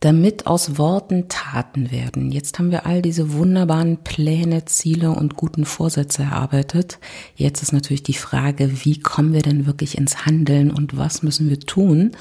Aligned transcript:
damit 0.00 0.46
aus 0.46 0.78
Worten 0.78 1.28
Taten 1.28 1.90
werden. 1.90 2.32
Jetzt 2.32 2.58
haben 2.58 2.70
wir 2.70 2.86
all 2.86 3.02
diese 3.02 3.34
wunderbaren 3.34 3.98
Pläne, 3.98 4.64
Ziele 4.64 5.10
und 5.10 5.36
guten 5.36 5.66
Vorsätze 5.66 6.22
erarbeitet. 6.22 6.98
Jetzt 7.36 7.62
ist 7.62 7.72
natürlich 7.72 8.02
die 8.02 8.14
Frage, 8.14 8.84
wie 8.84 8.98
kommen 8.98 9.34
wir 9.34 9.42
denn 9.42 9.66
wirklich 9.66 9.98
ins 9.98 10.24
Handeln 10.24 10.70
und 10.70 10.96
was 10.96 11.22
müssen 11.22 11.50
wir 11.50 11.60
tun, 11.60 12.12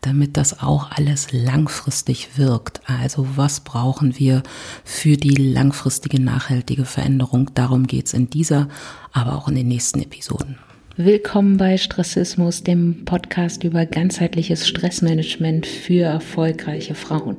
damit 0.00 0.36
das 0.36 0.60
auch 0.60 0.90
alles 0.90 1.30
langfristig 1.30 2.36
wirkt. 2.36 2.80
Also 2.86 3.26
was 3.36 3.60
brauchen 3.60 4.18
wir 4.18 4.42
für 4.84 5.16
die 5.16 5.36
langfristige 5.36 6.20
nachhaltige 6.20 6.84
Veränderung? 6.84 7.52
Darum 7.54 7.86
geht's 7.86 8.12
in 8.12 8.28
dieser, 8.28 8.68
aber 9.12 9.36
auch 9.36 9.46
in 9.46 9.54
den 9.54 9.68
nächsten 9.68 10.00
Episoden. 10.02 10.58
Willkommen 10.96 11.56
bei 11.56 11.78
Stressismus, 11.78 12.64
dem 12.64 13.04
Podcast 13.04 13.62
über 13.62 13.86
ganzheitliches 13.86 14.66
Stressmanagement 14.66 15.64
für 15.64 16.02
erfolgreiche 16.02 16.94
Frauen. 16.94 17.36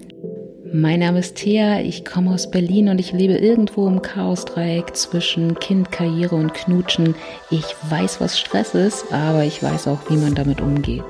Mein 0.74 1.02
Name 1.02 1.20
ist 1.20 1.36
Thea, 1.36 1.82
ich 1.82 2.06
komme 2.06 2.34
aus 2.34 2.50
Berlin 2.50 2.88
und 2.88 2.98
ich 3.00 3.12
lebe 3.12 3.34
irgendwo 3.34 3.88
im 3.88 4.02
Chaosdreieck 4.02 4.96
zwischen 4.96 5.60
Kind, 5.60 5.92
Karriere 5.92 6.36
und 6.36 6.54
Knutschen. 6.54 7.14
Ich 7.52 7.66
weiß, 7.90 8.22
was 8.22 8.40
Stress 8.40 8.74
ist, 8.74 9.12
aber 9.12 9.44
ich 9.44 9.62
weiß 9.62 9.90
auch, 9.90 10.10
wie 10.10 10.18
man 10.18 10.34
damit 10.34 10.62
umgeht. 10.62 11.04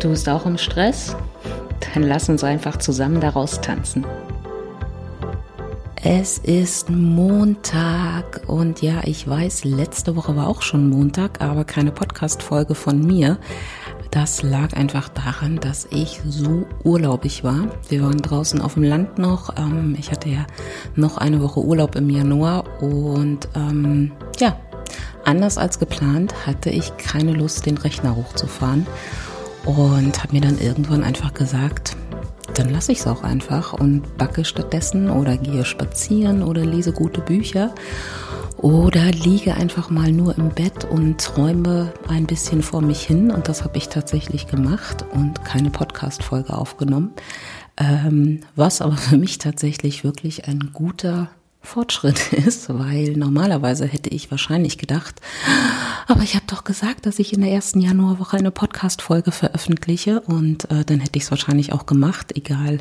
Du 0.00 0.10
bist 0.10 0.28
auch 0.28 0.44
im 0.44 0.58
Stress? 0.58 1.16
Dann 1.94 2.02
lass 2.02 2.28
uns 2.28 2.44
einfach 2.44 2.76
zusammen 2.76 3.20
daraus 3.20 3.62
tanzen. 3.62 4.04
Es 6.02 6.38
ist 6.38 6.90
Montag 6.90 8.42
und 8.46 8.82
ja, 8.82 9.00
ich 9.04 9.26
weiß, 9.26 9.64
letzte 9.64 10.14
Woche 10.14 10.36
war 10.36 10.46
auch 10.46 10.62
schon 10.62 10.88
Montag, 10.90 11.40
aber 11.40 11.64
keine 11.64 11.90
Podcast-Folge 11.90 12.74
von 12.74 13.04
mir. 13.04 13.38
Das 14.10 14.42
lag 14.42 14.74
einfach 14.74 15.08
daran, 15.08 15.56
dass 15.56 15.88
ich 15.90 16.20
so 16.24 16.66
urlaubig 16.84 17.44
war. 17.44 17.68
Wir 17.88 18.02
waren 18.02 18.18
draußen 18.18 18.60
auf 18.60 18.74
dem 18.74 18.84
Land 18.84 19.18
noch. 19.18 19.56
Ähm, 19.56 19.96
ich 19.98 20.12
hatte 20.12 20.28
ja 20.28 20.46
noch 20.94 21.16
eine 21.16 21.40
Woche 21.42 21.60
Urlaub 21.60 21.96
im 21.96 22.08
Januar 22.10 22.64
und 22.82 23.48
ähm, 23.54 24.12
ja, 24.38 24.60
anders 25.24 25.58
als 25.58 25.78
geplant 25.78 26.46
hatte 26.46 26.70
ich 26.70 26.96
keine 26.98 27.32
Lust, 27.32 27.66
den 27.66 27.78
Rechner 27.78 28.14
hochzufahren 28.14 28.86
und 29.64 30.22
habe 30.22 30.32
mir 30.32 30.40
dann 30.40 30.58
irgendwann 30.58 31.02
einfach 31.02 31.34
gesagt, 31.34 31.96
dann 32.58 32.70
lasse 32.70 32.92
ich 32.92 33.00
es 33.00 33.06
auch 33.06 33.22
einfach 33.22 33.74
und 33.74 34.16
backe 34.16 34.44
stattdessen 34.44 35.10
oder 35.10 35.36
gehe 35.36 35.64
spazieren 35.64 36.42
oder 36.42 36.64
lese 36.64 36.92
gute 36.92 37.20
Bücher 37.20 37.74
oder 38.56 39.10
liege 39.10 39.54
einfach 39.54 39.90
mal 39.90 40.10
nur 40.10 40.36
im 40.38 40.48
Bett 40.48 40.84
und 40.84 41.20
träume 41.20 41.92
ein 42.08 42.26
bisschen 42.26 42.62
vor 42.62 42.80
mich 42.80 43.02
hin. 43.02 43.30
Und 43.30 43.48
das 43.48 43.62
habe 43.62 43.76
ich 43.76 43.88
tatsächlich 43.88 44.46
gemacht 44.46 45.04
und 45.12 45.44
keine 45.44 45.70
Podcast-Folge 45.70 46.56
aufgenommen. 46.56 47.12
Ähm, 47.76 48.40
was 48.54 48.80
aber 48.80 48.96
für 48.96 49.18
mich 49.18 49.36
tatsächlich 49.36 50.04
wirklich 50.04 50.48
ein 50.48 50.70
guter 50.72 51.28
Fortschritt 51.66 52.32
ist, 52.32 52.68
weil 52.68 53.12
normalerweise 53.16 53.86
hätte 53.86 54.10
ich 54.10 54.30
wahrscheinlich 54.30 54.78
gedacht, 54.78 55.20
aber 56.06 56.22
ich 56.22 56.34
habe 56.34 56.46
doch 56.46 56.64
gesagt, 56.64 57.06
dass 57.06 57.18
ich 57.18 57.32
in 57.32 57.40
der 57.40 57.50
ersten 57.50 57.80
Januarwoche 57.80 58.36
eine 58.36 58.50
Podcast-Folge 58.50 59.32
veröffentliche 59.32 60.20
und 60.20 60.70
äh, 60.70 60.84
dann 60.84 61.00
hätte 61.00 61.18
ich 61.18 61.24
es 61.24 61.30
wahrscheinlich 61.30 61.72
auch 61.72 61.86
gemacht, 61.86 62.36
egal 62.36 62.78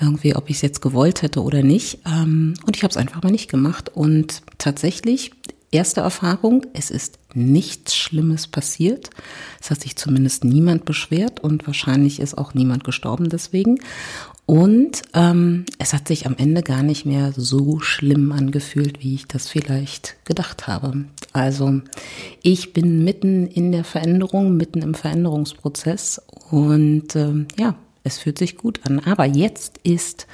irgendwie, 0.00 0.36
ob 0.36 0.50
ich 0.50 0.56
es 0.56 0.62
jetzt 0.62 0.82
gewollt 0.82 1.22
hätte 1.22 1.42
oder 1.42 1.62
nicht. 1.62 2.00
Ähm, 2.06 2.54
und 2.66 2.76
ich 2.76 2.82
habe 2.82 2.90
es 2.90 2.96
einfach 2.96 3.22
mal 3.22 3.30
nicht 3.30 3.50
gemacht 3.50 3.90
und 3.94 4.42
tatsächlich 4.58 5.32
erste 5.74 6.00
Erfahrung, 6.00 6.66
es 6.72 6.90
ist 6.90 7.18
nichts 7.34 7.96
Schlimmes 7.96 8.46
passiert. 8.46 9.10
Es 9.60 9.70
hat 9.70 9.80
sich 9.80 9.96
zumindest 9.96 10.44
niemand 10.44 10.84
beschwert 10.84 11.40
und 11.40 11.66
wahrscheinlich 11.66 12.20
ist 12.20 12.38
auch 12.38 12.54
niemand 12.54 12.84
gestorben 12.84 13.28
deswegen. 13.28 13.80
Und 14.46 15.02
ähm, 15.14 15.64
es 15.78 15.94
hat 15.94 16.06
sich 16.06 16.26
am 16.26 16.36
Ende 16.36 16.62
gar 16.62 16.82
nicht 16.82 17.06
mehr 17.06 17.32
so 17.34 17.80
schlimm 17.80 18.30
angefühlt, 18.30 19.02
wie 19.02 19.14
ich 19.14 19.26
das 19.26 19.48
vielleicht 19.48 20.16
gedacht 20.26 20.66
habe. 20.66 21.06
Also 21.32 21.80
ich 22.42 22.74
bin 22.74 23.04
mitten 23.04 23.46
in 23.46 23.72
der 23.72 23.84
Veränderung, 23.84 24.56
mitten 24.56 24.82
im 24.82 24.94
Veränderungsprozess 24.94 26.20
und 26.50 27.16
ähm, 27.16 27.48
ja, 27.58 27.74
es 28.02 28.18
fühlt 28.18 28.36
sich 28.36 28.58
gut 28.58 28.80
an. 28.84 29.00
Aber 29.00 29.24
jetzt 29.24 29.78
ist 29.82 30.26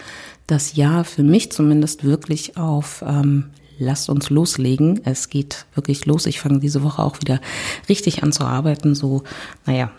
das 0.48 0.74
Jahr 0.74 1.04
für 1.04 1.22
mich 1.22 1.52
zumindest 1.52 2.02
wirklich 2.02 2.56
auf 2.56 3.04
ähm, 3.06 3.50
lasst 3.80 4.10
uns 4.10 4.30
loslegen. 4.30 5.00
Es 5.04 5.28
geht 5.28 5.66
wirklich 5.74 6.06
los. 6.06 6.26
Ich 6.26 6.40
fange 6.40 6.60
diese 6.60 6.82
Woche 6.82 7.02
auch 7.02 7.20
wieder 7.20 7.40
richtig 7.88 8.22
an 8.22 8.30
zu 8.30 8.44
arbeiten. 8.44 8.94
So, 8.94 9.22
naja, 9.66 9.90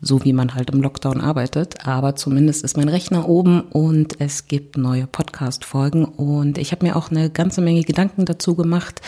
so 0.00 0.24
wie 0.24 0.32
man 0.32 0.54
halt 0.54 0.70
im 0.70 0.82
Lockdown 0.82 1.20
arbeitet. 1.20 1.86
Aber 1.86 2.16
zumindest 2.16 2.64
ist 2.64 2.76
mein 2.76 2.88
Rechner 2.88 3.28
oben 3.28 3.60
und 3.60 4.20
es 4.20 4.46
gibt 4.46 4.76
neue 4.76 5.06
Podcast-Folgen. 5.06 6.04
Und 6.04 6.58
ich 6.58 6.72
habe 6.72 6.86
mir 6.86 6.96
auch 6.96 7.10
eine 7.10 7.30
ganze 7.30 7.60
Menge 7.60 7.82
Gedanken 7.82 8.24
dazu 8.24 8.54
gemacht, 8.54 9.00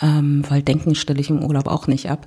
ähm, 0.00 0.44
weil 0.48 0.62
Denken 0.62 0.94
stelle 0.94 1.20
ich 1.20 1.30
im 1.30 1.42
Urlaub 1.42 1.66
auch 1.66 1.86
nicht 1.86 2.10
ab 2.10 2.26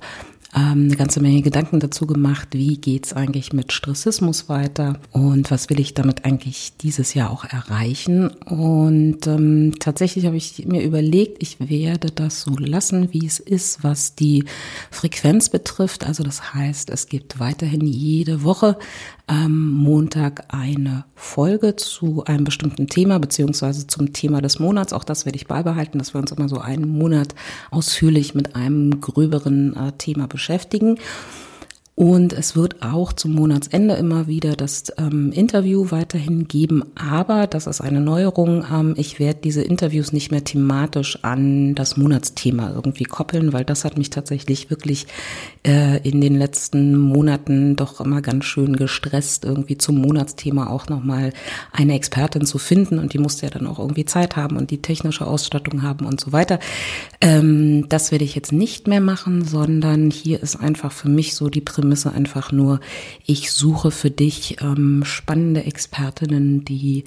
ähm, 0.54 0.84
eine 0.84 0.96
ganze 0.96 1.20
Menge 1.20 1.42
Gedanken 1.42 1.78
dazu 1.78 2.06
gemacht, 2.06 2.48
wie 2.52 2.78
geht's 2.78 3.12
eigentlich 3.12 3.52
mit 3.52 3.72
Stressismus 3.72 4.48
weiter 4.48 4.98
und 5.12 5.50
was 5.50 5.68
will 5.68 5.78
ich 5.78 5.92
damit 5.92 6.24
eigentlich 6.24 6.72
dieses 6.78 7.12
Jahr 7.14 7.30
auch 7.30 7.44
erreichen. 7.44 8.28
Und 8.28 9.26
ähm, 9.26 9.74
tatsächlich 9.78 10.24
habe 10.24 10.36
ich 10.36 10.64
mir 10.66 10.82
überlegt, 10.82 11.42
ich 11.42 11.58
werde 11.68 12.10
das 12.10 12.42
so 12.42 12.56
lassen, 12.56 13.12
wie 13.12 13.26
es 13.26 13.40
ist, 13.40 13.84
was 13.84 14.14
die 14.14 14.44
Frequenz 14.90 15.50
betrifft. 15.50 16.06
Also 16.06 16.22
das 16.22 16.54
heißt, 16.54 16.88
es 16.90 17.08
gibt 17.08 17.40
weiterhin 17.40 17.86
jede 17.86 18.42
Woche 18.42 18.78
am 19.28 19.70
Montag 19.70 20.44
eine 20.48 21.04
Folge 21.14 21.76
zu 21.76 22.24
einem 22.24 22.44
bestimmten 22.44 22.88
Thema 22.88 23.18
beziehungsweise 23.18 23.86
zum 23.86 24.12
Thema 24.12 24.40
des 24.40 24.58
Monats. 24.58 24.92
Auch 24.92 25.04
das 25.04 25.26
werde 25.26 25.36
ich 25.36 25.46
beibehalten, 25.46 25.98
dass 25.98 26.14
wir 26.14 26.20
uns 26.20 26.32
immer 26.32 26.48
so 26.48 26.58
einen 26.58 26.88
Monat 26.88 27.34
ausführlich 27.70 28.34
mit 28.34 28.56
einem 28.56 29.00
gröberen 29.00 29.76
äh, 29.76 29.92
Thema 29.92 30.26
beschäftigen. 30.26 30.98
Und 31.98 32.32
es 32.32 32.54
wird 32.54 32.80
auch 32.80 33.12
zum 33.12 33.32
Monatsende 33.32 33.94
immer 33.94 34.28
wieder 34.28 34.54
das 34.54 34.84
ähm, 34.98 35.32
Interview 35.32 35.90
weiterhin 35.90 36.46
geben. 36.46 36.84
Aber 36.94 37.48
das 37.48 37.66
ist 37.66 37.80
eine 37.80 38.00
Neuerung. 38.00 38.64
Ähm, 38.72 38.94
ich 38.96 39.18
werde 39.18 39.40
diese 39.42 39.62
Interviews 39.62 40.12
nicht 40.12 40.30
mehr 40.30 40.44
thematisch 40.44 41.18
an 41.24 41.74
das 41.74 41.96
Monatsthema 41.96 42.70
irgendwie 42.72 43.02
koppeln, 43.02 43.52
weil 43.52 43.64
das 43.64 43.84
hat 43.84 43.98
mich 43.98 44.10
tatsächlich 44.10 44.70
wirklich 44.70 45.08
äh, 45.66 45.98
in 46.08 46.20
den 46.20 46.36
letzten 46.38 46.96
Monaten 46.96 47.74
doch 47.74 48.00
immer 48.00 48.22
ganz 48.22 48.44
schön 48.44 48.76
gestresst, 48.76 49.44
irgendwie 49.44 49.76
zum 49.76 49.96
Monatsthema 49.96 50.70
auch 50.70 50.88
nochmal 50.88 51.32
eine 51.72 51.94
Expertin 51.94 52.46
zu 52.46 52.58
finden. 52.58 53.00
Und 53.00 53.12
die 53.12 53.18
musste 53.18 53.46
ja 53.46 53.50
dann 53.50 53.66
auch 53.66 53.80
irgendwie 53.80 54.04
Zeit 54.04 54.36
haben 54.36 54.56
und 54.56 54.70
die 54.70 54.82
technische 54.82 55.26
Ausstattung 55.26 55.82
haben 55.82 56.06
und 56.06 56.20
so 56.20 56.30
weiter. 56.30 56.60
Ähm, 57.20 57.88
das 57.88 58.12
werde 58.12 58.24
ich 58.24 58.36
jetzt 58.36 58.52
nicht 58.52 58.86
mehr 58.86 59.00
machen, 59.00 59.44
sondern 59.44 60.12
hier 60.12 60.40
ist 60.40 60.54
einfach 60.54 60.92
für 60.92 61.08
mich 61.08 61.34
so 61.34 61.48
die 61.48 61.60
Prämisse, 61.60 61.87
Prämisse 61.88 62.12
einfach 62.12 62.52
nur, 62.52 62.80
ich 63.24 63.50
suche 63.50 63.90
für 63.90 64.10
dich 64.10 64.60
ähm, 64.60 65.04
spannende 65.06 65.64
Expertinnen, 65.64 66.62
die 66.62 67.04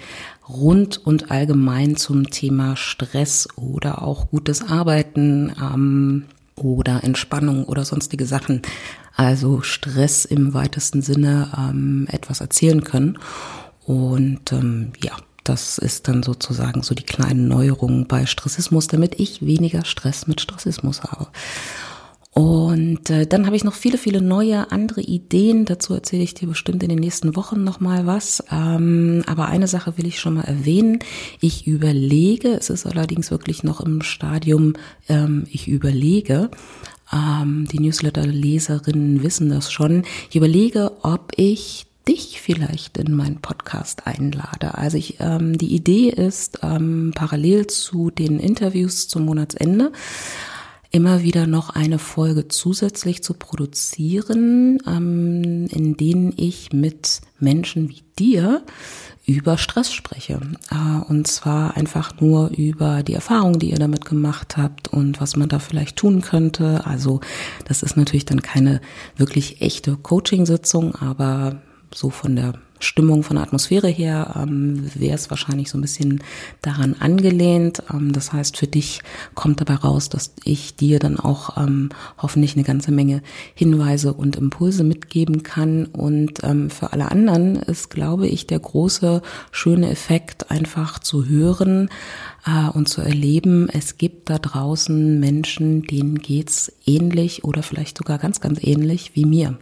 rund 0.50 0.98
und 0.98 1.30
allgemein 1.30 1.98
zum 1.98 2.32
Thema 2.32 2.76
Stress 2.76 3.48
oder 3.56 4.02
auch 4.02 4.32
gutes 4.32 4.68
Arbeiten 4.68 5.54
ähm, 5.62 6.24
oder 6.56 7.04
Entspannung 7.04 7.66
oder 7.66 7.86
sonstige 7.86 8.26
Sachen, 8.26 8.64
also 9.16 9.62
Stress 9.62 10.26
im 10.26 10.56
weitesten 10.56 11.04
Sinne 11.04 11.52
ähm, 11.56 12.08
etwas 12.10 12.42
erzählen 12.42 12.84
können. 12.84 13.20
Und 13.86 14.52
ähm, 14.52 14.94
ja, 15.04 15.12
das 15.44 15.78
ist 15.78 16.08
dann 16.08 16.24
sozusagen 16.24 16.82
so 16.82 16.96
die 16.96 17.04
kleinen 17.06 17.48
Neuerungen 17.48 18.08
bei 18.08 18.26
Stressismus, 18.26 18.88
damit 18.88 19.20
ich 19.20 19.46
weniger 19.46 19.86
Stress 19.86 20.26
mit 20.26 20.42
Stressismus 20.42 21.04
habe. 21.04 21.28
Und 22.34 23.10
äh, 23.10 23.28
dann 23.28 23.46
habe 23.46 23.58
ich 23.58 23.66
noch 23.66 23.74
viele, 23.74 23.98
viele 23.98 24.22
neue 24.22 24.72
andere 24.72 25.02
Ideen. 25.02 25.66
Dazu 25.66 25.94
erzähle 25.94 26.24
ich 26.24 26.34
dir 26.34 26.48
bestimmt 26.48 26.82
in 26.82 26.88
den 26.88 27.00
nächsten 27.00 27.36
Wochen 27.36 27.66
nochmal 27.66 28.06
was. 28.06 28.42
Ähm, 28.50 29.24
aber 29.28 29.48
eine 29.48 29.68
Sache 29.68 29.98
will 29.98 30.08
ich 30.08 30.20
schon 30.20 30.36
mal 30.36 30.46
erwähnen. 30.46 31.00
Ich 31.42 31.68
überlege, 31.68 32.50
es 32.50 32.70
ist 32.70 32.86
allerdings 32.86 33.32
wirklich 33.32 33.64
noch 33.64 33.82
im 33.82 34.02
Stadium, 34.02 34.76
ähm, 35.10 35.44
ich 35.52 35.68
überlege, 35.68 36.50
ähm, 37.12 37.68
die 37.70 37.80
Newsletter-Leserinnen 37.80 39.24
wissen 39.24 39.50
das 39.50 39.70
schon. 39.70 40.04
Ich 40.30 40.38
überlege, 40.38 40.94
ob 41.02 41.34
ich 41.36 41.86
dich 42.08 42.42
vielleicht 42.42 42.98
in 42.98 43.14
meinen 43.14 43.42
Podcast 43.42 44.08
einlade. 44.08 44.76
Also 44.76 44.98
ich, 44.98 45.18
ähm, 45.20 45.58
die 45.58 45.76
Idee 45.76 46.10
ist, 46.10 46.60
ähm, 46.64 47.12
parallel 47.14 47.68
zu 47.68 48.10
den 48.10 48.40
Interviews 48.40 49.08
zum 49.10 49.26
Monatsende 49.26 49.92
immer 50.92 51.24
wieder 51.24 51.48
noch 51.48 51.70
eine 51.70 52.00
Folge 52.00 52.50
zusätzlich 52.50 53.24
zu 53.24 53.34
produzieren, 53.34 54.78
ähm, 54.86 55.68
in 55.68 55.96
denen 55.96 56.34
ich 56.36 56.74
mit 56.74 57.22
Menschen 57.40 57.90
wie 57.90 58.04
dir 58.20 58.64
über 59.26 59.58
Stress 59.58 59.94
spreche. 59.94 60.40
Äh, 60.70 61.10
und 61.10 61.28
zwar 61.28 61.78
einfach 61.78 62.20
nur 62.20 62.50
über 62.50 63.04
die 63.04 63.14
Erfahrungen, 63.14 63.60
die 63.60 63.72
ihr 63.72 63.80
damit 63.80 64.04
gemacht 64.06 64.58
habt 64.58 64.90
und 64.90 65.22
was 65.22 65.38
man 65.38 65.48
da 65.48 65.60
vielleicht 65.60 65.96
tun 65.96 66.22
könnte. 66.22 66.86
Also 66.86 67.22
das 67.66 67.84
ist 67.84 67.96
natürlich 67.96 68.26
dann 68.26 68.42
keine 68.42 68.82
wirklich 69.16 69.62
echte 69.62 69.96
Coaching-Sitzung, 69.96 70.96
aber 70.96 71.62
so 71.94 72.10
von 72.10 72.36
der 72.36 72.54
Stimmung, 72.84 73.24
von 73.24 73.36
der 73.36 73.44
Atmosphäre 73.44 73.88
her 73.88 74.36
ähm, 74.36 74.90
wäre 74.96 75.16
es 75.16 75.30
wahrscheinlich 75.30 75.70
so 75.70 75.78
ein 75.78 75.82
bisschen 75.82 76.24
daran 76.62 76.96
angelehnt. 77.00 77.84
Ähm, 77.94 78.12
das 78.12 78.34
heißt, 78.34 78.58
für 78.58 78.68
dich 78.68 79.02
kommt 79.36 79.62
dabei 79.62 79.76
raus, 79.76 80.10
dass 80.10 80.34
ich 80.44 80.76
dir 80.76 81.00
dann 81.00 81.20
auch 81.20 81.58
ähm, 81.58 81.90
hoffentlich 82.18 82.56
eine 82.56 82.64
ganze 82.64 82.92
Menge 82.92 83.22
Hinweise 83.54 84.14
und 84.14 84.36
Impulse 84.36 84.84
mitgeben 84.84 85.44
kann. 85.44 85.86
Und 85.86 86.44
ähm, 86.44 86.70
für 86.70 86.94
alle 86.94 87.12
anderen 87.12 87.56
ist, 87.56 87.90
glaube 87.90 88.28
ich, 88.28 88.48
der 88.48 88.60
große, 88.60 89.22
schöne 89.52 89.90
Effekt, 89.90 90.52
einfach 90.52 91.00
zu 91.00 91.26
hören 91.26 91.90
äh, 92.46 92.70
und 92.70 92.90
zu 92.90 93.02
erleben, 93.02 93.70
es 93.70 93.98
gibt 93.98 94.30
da 94.30 94.38
draußen 94.38 95.20
Menschen, 95.20 95.84
denen 95.84 96.20
geht's 96.20 96.72
ähnlich 96.86 97.44
oder 97.44 97.64
vielleicht 97.64 97.98
sogar 97.98 98.18
ganz, 98.18 98.42
ganz 98.42 98.60
ähnlich 98.62 99.12
wie 99.16 99.26
mir. 99.26 99.58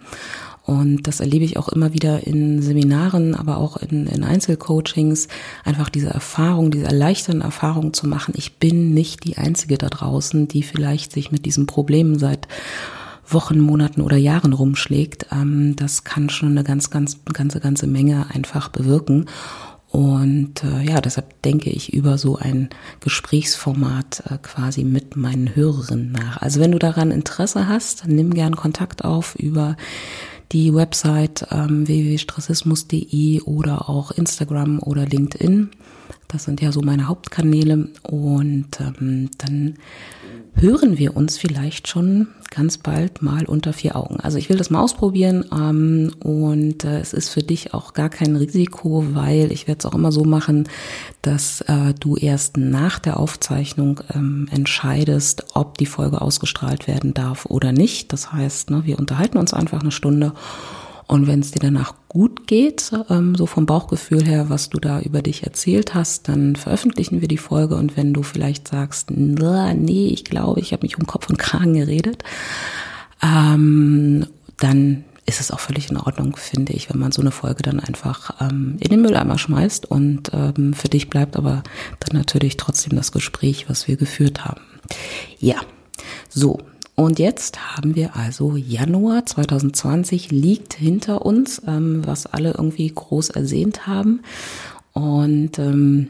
Und 0.69 1.07
das 1.07 1.19
erlebe 1.19 1.45
ich 1.45 1.57
auch 1.57 1.67
immer 1.69 1.93
wieder 1.93 2.27
in 2.27 2.61
Seminaren, 2.61 3.33
aber 3.33 3.57
auch 3.57 3.77
in, 3.77 4.05
in 4.05 4.23
Einzelcoachings, 4.23 5.27
einfach 5.65 5.89
diese 5.89 6.09
Erfahrung, 6.11 6.69
diese 6.69 6.85
erleichternden 6.85 7.41
Erfahrungen 7.41 7.91
zu 7.91 8.07
machen. 8.07 8.35
Ich 8.37 8.57
bin 8.57 8.93
nicht 8.93 9.23
die 9.23 9.39
Einzige 9.39 9.79
da 9.79 9.89
draußen, 9.89 10.47
die 10.47 10.61
vielleicht 10.61 11.11
sich 11.11 11.31
mit 11.31 11.47
diesen 11.47 11.65
Problemen 11.65 12.19
seit 12.19 12.47
Wochen, 13.27 13.59
Monaten 13.59 14.01
oder 14.01 14.15
Jahren 14.15 14.53
rumschlägt. 14.53 15.25
Ähm, 15.31 15.75
das 15.75 16.03
kann 16.03 16.29
schon 16.29 16.49
eine 16.49 16.63
ganz, 16.63 16.91
ganz, 16.91 17.17
ganze, 17.33 17.59
ganze 17.59 17.87
Menge 17.87 18.27
einfach 18.29 18.67
bewirken. 18.69 19.25
Und 19.87 20.63
äh, 20.63 20.83
ja, 20.83 21.01
deshalb 21.01 21.41
denke 21.41 21.71
ich 21.71 21.93
über 21.93 22.19
so 22.19 22.35
ein 22.35 22.69
Gesprächsformat 22.99 24.21
äh, 24.29 24.37
quasi 24.37 24.83
mit 24.83 25.15
meinen 25.15 25.55
Hörerinnen 25.55 26.11
nach. 26.11 26.43
Also 26.43 26.59
wenn 26.59 26.73
du 26.73 26.77
daran 26.77 27.09
Interesse 27.09 27.67
hast, 27.67 28.05
nimm 28.05 28.35
gern 28.35 28.55
Kontakt 28.55 29.03
auf 29.03 29.33
über 29.33 29.75
die 30.51 30.73
Website 30.73 31.47
ähm, 31.51 31.87
www.stressismus.de 31.87 33.41
oder 33.41 33.89
auch 33.89 34.11
Instagram 34.11 34.79
oder 34.79 35.05
LinkedIn. 35.05 35.69
Das 36.27 36.43
sind 36.43 36.61
ja 36.61 36.71
so 36.71 36.81
meine 36.81 37.07
Hauptkanäle. 37.07 37.89
Und 38.03 38.79
ähm, 38.79 39.29
dann 39.37 39.75
hören 40.55 40.97
wir 40.97 41.15
uns 41.15 41.37
vielleicht 41.37 41.87
schon 41.87 42.27
ganz 42.49 42.77
bald 42.77 43.21
mal 43.21 43.45
unter 43.45 43.73
vier 43.73 43.95
Augen. 43.95 44.19
Also 44.19 44.37
ich 44.37 44.49
will 44.49 44.57
das 44.57 44.69
mal 44.69 44.81
ausprobieren 44.81 45.45
ähm, 45.51 46.11
und 46.19 46.83
äh, 46.83 46.99
es 46.99 47.13
ist 47.13 47.29
für 47.29 47.43
dich 47.43 47.73
auch 47.73 47.93
gar 47.93 48.09
kein 48.09 48.35
Risiko, 48.35 49.05
weil 49.13 49.51
ich 49.51 49.67
werde 49.67 49.79
es 49.79 49.85
auch 49.85 49.95
immer 49.95 50.11
so 50.11 50.23
machen, 50.23 50.67
dass 51.21 51.61
äh, 51.61 51.93
du 51.99 52.15
erst 52.15 52.57
nach 52.57 52.99
der 52.99 53.19
Aufzeichnung 53.19 54.01
ähm, 54.13 54.47
entscheidest, 54.51 55.45
ob 55.53 55.77
die 55.77 55.85
Folge 55.85 56.21
ausgestrahlt 56.21 56.87
werden 56.87 57.13
darf 57.13 57.45
oder 57.45 57.71
nicht. 57.71 58.11
Das 58.11 58.33
heißt, 58.33 58.71
ne, 58.71 58.81
wir 58.85 58.99
unterhalten 58.99 59.37
uns 59.37 59.53
einfach 59.53 59.81
eine 59.81 59.91
Stunde 59.91 60.33
und 61.09 61.25
wenn 61.25 61.39
es 61.39 61.49
dir 61.49 61.59
danach 61.59 61.95
gut 62.07 62.45
geht, 62.45 62.91
ähm, 63.09 63.33
so 63.33 63.47
vom 63.47 63.65
Bauchgefühl 63.65 64.23
her, 64.23 64.51
was 64.51 64.69
du 64.69 64.79
da 64.79 64.99
über 64.99 65.23
dich 65.23 65.41
erzählt 65.41 65.95
hast, 65.95 66.27
dann 66.27 66.55
veröffentlichen 66.55 67.19
wir 67.19 67.27
die 67.27 67.39
Folge. 67.39 67.77
Und 67.77 67.97
wenn 67.97 68.13
du 68.13 68.21
vielleicht 68.21 68.67
sagst, 68.67 69.09
nee, 69.09 70.07
ich 70.09 70.23
glaube, 70.23 70.59
ich 70.59 70.71
habe 70.71 70.83
mich 70.83 70.99
um 70.99 71.07
Kopf 71.07 71.27
und 71.27 71.39
Kragen 71.39 71.73
geredet, 71.73 72.23
ähm, 73.23 74.27
dann 74.57 75.03
ist 75.25 75.39
es 75.39 75.49
auch 75.49 75.59
völlig 75.59 75.89
in 75.89 75.97
Ordnung, 75.97 76.35
finde 76.35 76.73
ich, 76.73 76.91
wenn 76.91 76.99
man 76.99 77.11
so 77.11 77.21
eine 77.21 77.31
Folge 77.31 77.63
dann 77.63 77.79
einfach 77.79 78.39
ähm, 78.39 78.77
in 78.79 78.89
den 78.89 79.01
Mülleimer 79.01 79.39
schmeißt. 79.39 79.87
Und 79.89 80.29
ähm, 80.31 80.75
für 80.75 80.89
dich 80.89 81.09
bleibt 81.09 81.37
aber 81.37 81.63
dann 82.01 82.15
natürlich 82.15 82.55
trotzdem 82.55 82.95
das 82.95 83.11
Gespräch, 83.11 83.67
was 83.67 83.87
wir 83.87 83.97
geführt 83.97 84.45
haben. 84.45 84.61
Ja, 85.39 85.55
so, 86.29 86.59
und 86.99 87.17
jetzt 87.17 87.77
haben 87.77 87.95
wir 87.95 88.17
also 88.17 88.57
Januar 88.57 89.25
2020 89.25 90.31
liegt 90.31 90.73
hinter 90.73 91.25
uns, 91.25 91.61
ähm, 91.65 92.05
was 92.05 92.25
alle 92.25 92.51
irgendwie 92.51 92.91
groß 92.93 93.29
ersehnt 93.29 93.87
haben. 93.87 94.19
Und 94.91 95.57
ähm, 95.59 96.09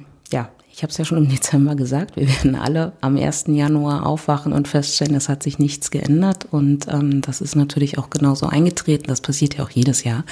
ich 0.80 0.84
habe 0.84 0.92
es 0.92 0.98
ja 0.98 1.04
schon 1.04 1.18
im 1.18 1.28
Dezember 1.30 1.76
gesagt, 1.76 2.16
wir 2.16 2.26
werden 2.26 2.56
alle 2.56 2.94
am 3.02 3.18
1. 3.18 3.46
Januar 3.48 4.06
aufwachen 4.06 4.54
und 4.54 4.70
feststellen, 4.70 5.14
es 5.14 5.28
hat 5.28 5.44
sich 5.44 5.60
nichts 5.60 5.92
geändert. 5.92 6.48
Und 6.52 6.88
ähm, 6.88 7.20
das 7.20 7.42
ist 7.42 7.58
natürlich 7.58 7.98
auch 7.98 8.10
genauso 8.10 8.46
eingetreten. 8.46 9.08
Das 9.08 9.20
passiert 9.20 9.58
ja 9.58 9.66
auch 9.66 9.70
jedes 9.70 10.06
Jahr. 10.06 10.24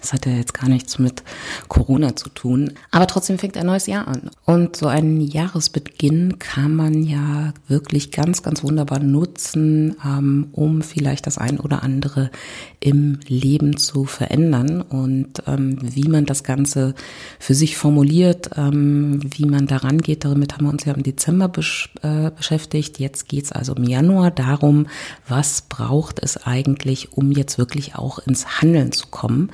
Das 0.00 0.12
hat 0.12 0.26
ja 0.26 0.32
jetzt 0.32 0.54
gar 0.54 0.68
nichts 0.68 0.98
mit 0.98 1.22
Corona 1.68 2.16
zu 2.16 2.30
tun. 2.30 2.72
Aber 2.90 3.06
trotzdem 3.06 3.38
fängt 3.38 3.56
ein 3.56 3.66
neues 3.66 3.86
Jahr 3.86 4.08
an. 4.08 4.30
Und 4.44 4.74
so 4.74 4.88
einen 4.88 5.20
Jahresbeginn 5.20 6.40
kann 6.40 6.74
man 6.74 7.04
ja 7.04 7.54
wirklich 7.68 8.10
ganz, 8.10 8.42
ganz 8.42 8.64
wunderbar 8.64 8.98
nutzen, 8.98 9.94
ähm, 10.04 10.48
um 10.50 10.82
vielleicht 10.82 11.28
das 11.28 11.38
ein 11.38 11.60
oder 11.60 11.84
andere 11.84 12.32
im 12.80 13.20
Leben 13.28 13.76
zu 13.76 14.04
verändern. 14.04 14.80
Und 14.80 15.44
ähm, 15.46 15.78
wie 15.80 16.08
man 16.08 16.26
das 16.26 16.42
Ganze 16.42 16.96
für 17.38 17.54
sich 17.54 17.76
formuliert, 17.76 18.50
ähm, 18.56 19.20
wie 19.22 19.46
man 19.46 19.68
daran 19.68 19.91
angeht. 19.92 20.24
Damit 20.24 20.54
haben 20.54 20.64
wir 20.64 20.72
uns 20.72 20.84
ja 20.84 20.94
im 20.94 21.02
Dezember 21.02 21.48
besch 21.48 21.90
äh, 22.02 22.30
beschäftigt. 22.30 22.98
Jetzt 22.98 23.28
geht 23.28 23.44
es 23.44 23.52
also 23.52 23.74
im 23.74 23.84
Januar 23.84 24.30
darum, 24.30 24.86
was 25.28 25.62
braucht 25.62 26.18
es 26.20 26.36
eigentlich, 26.36 27.12
um 27.12 27.30
jetzt 27.30 27.58
wirklich 27.58 27.94
auch 27.94 28.18
ins 28.18 28.60
Handeln 28.60 28.92
zu 28.92 29.08
kommen 29.08 29.50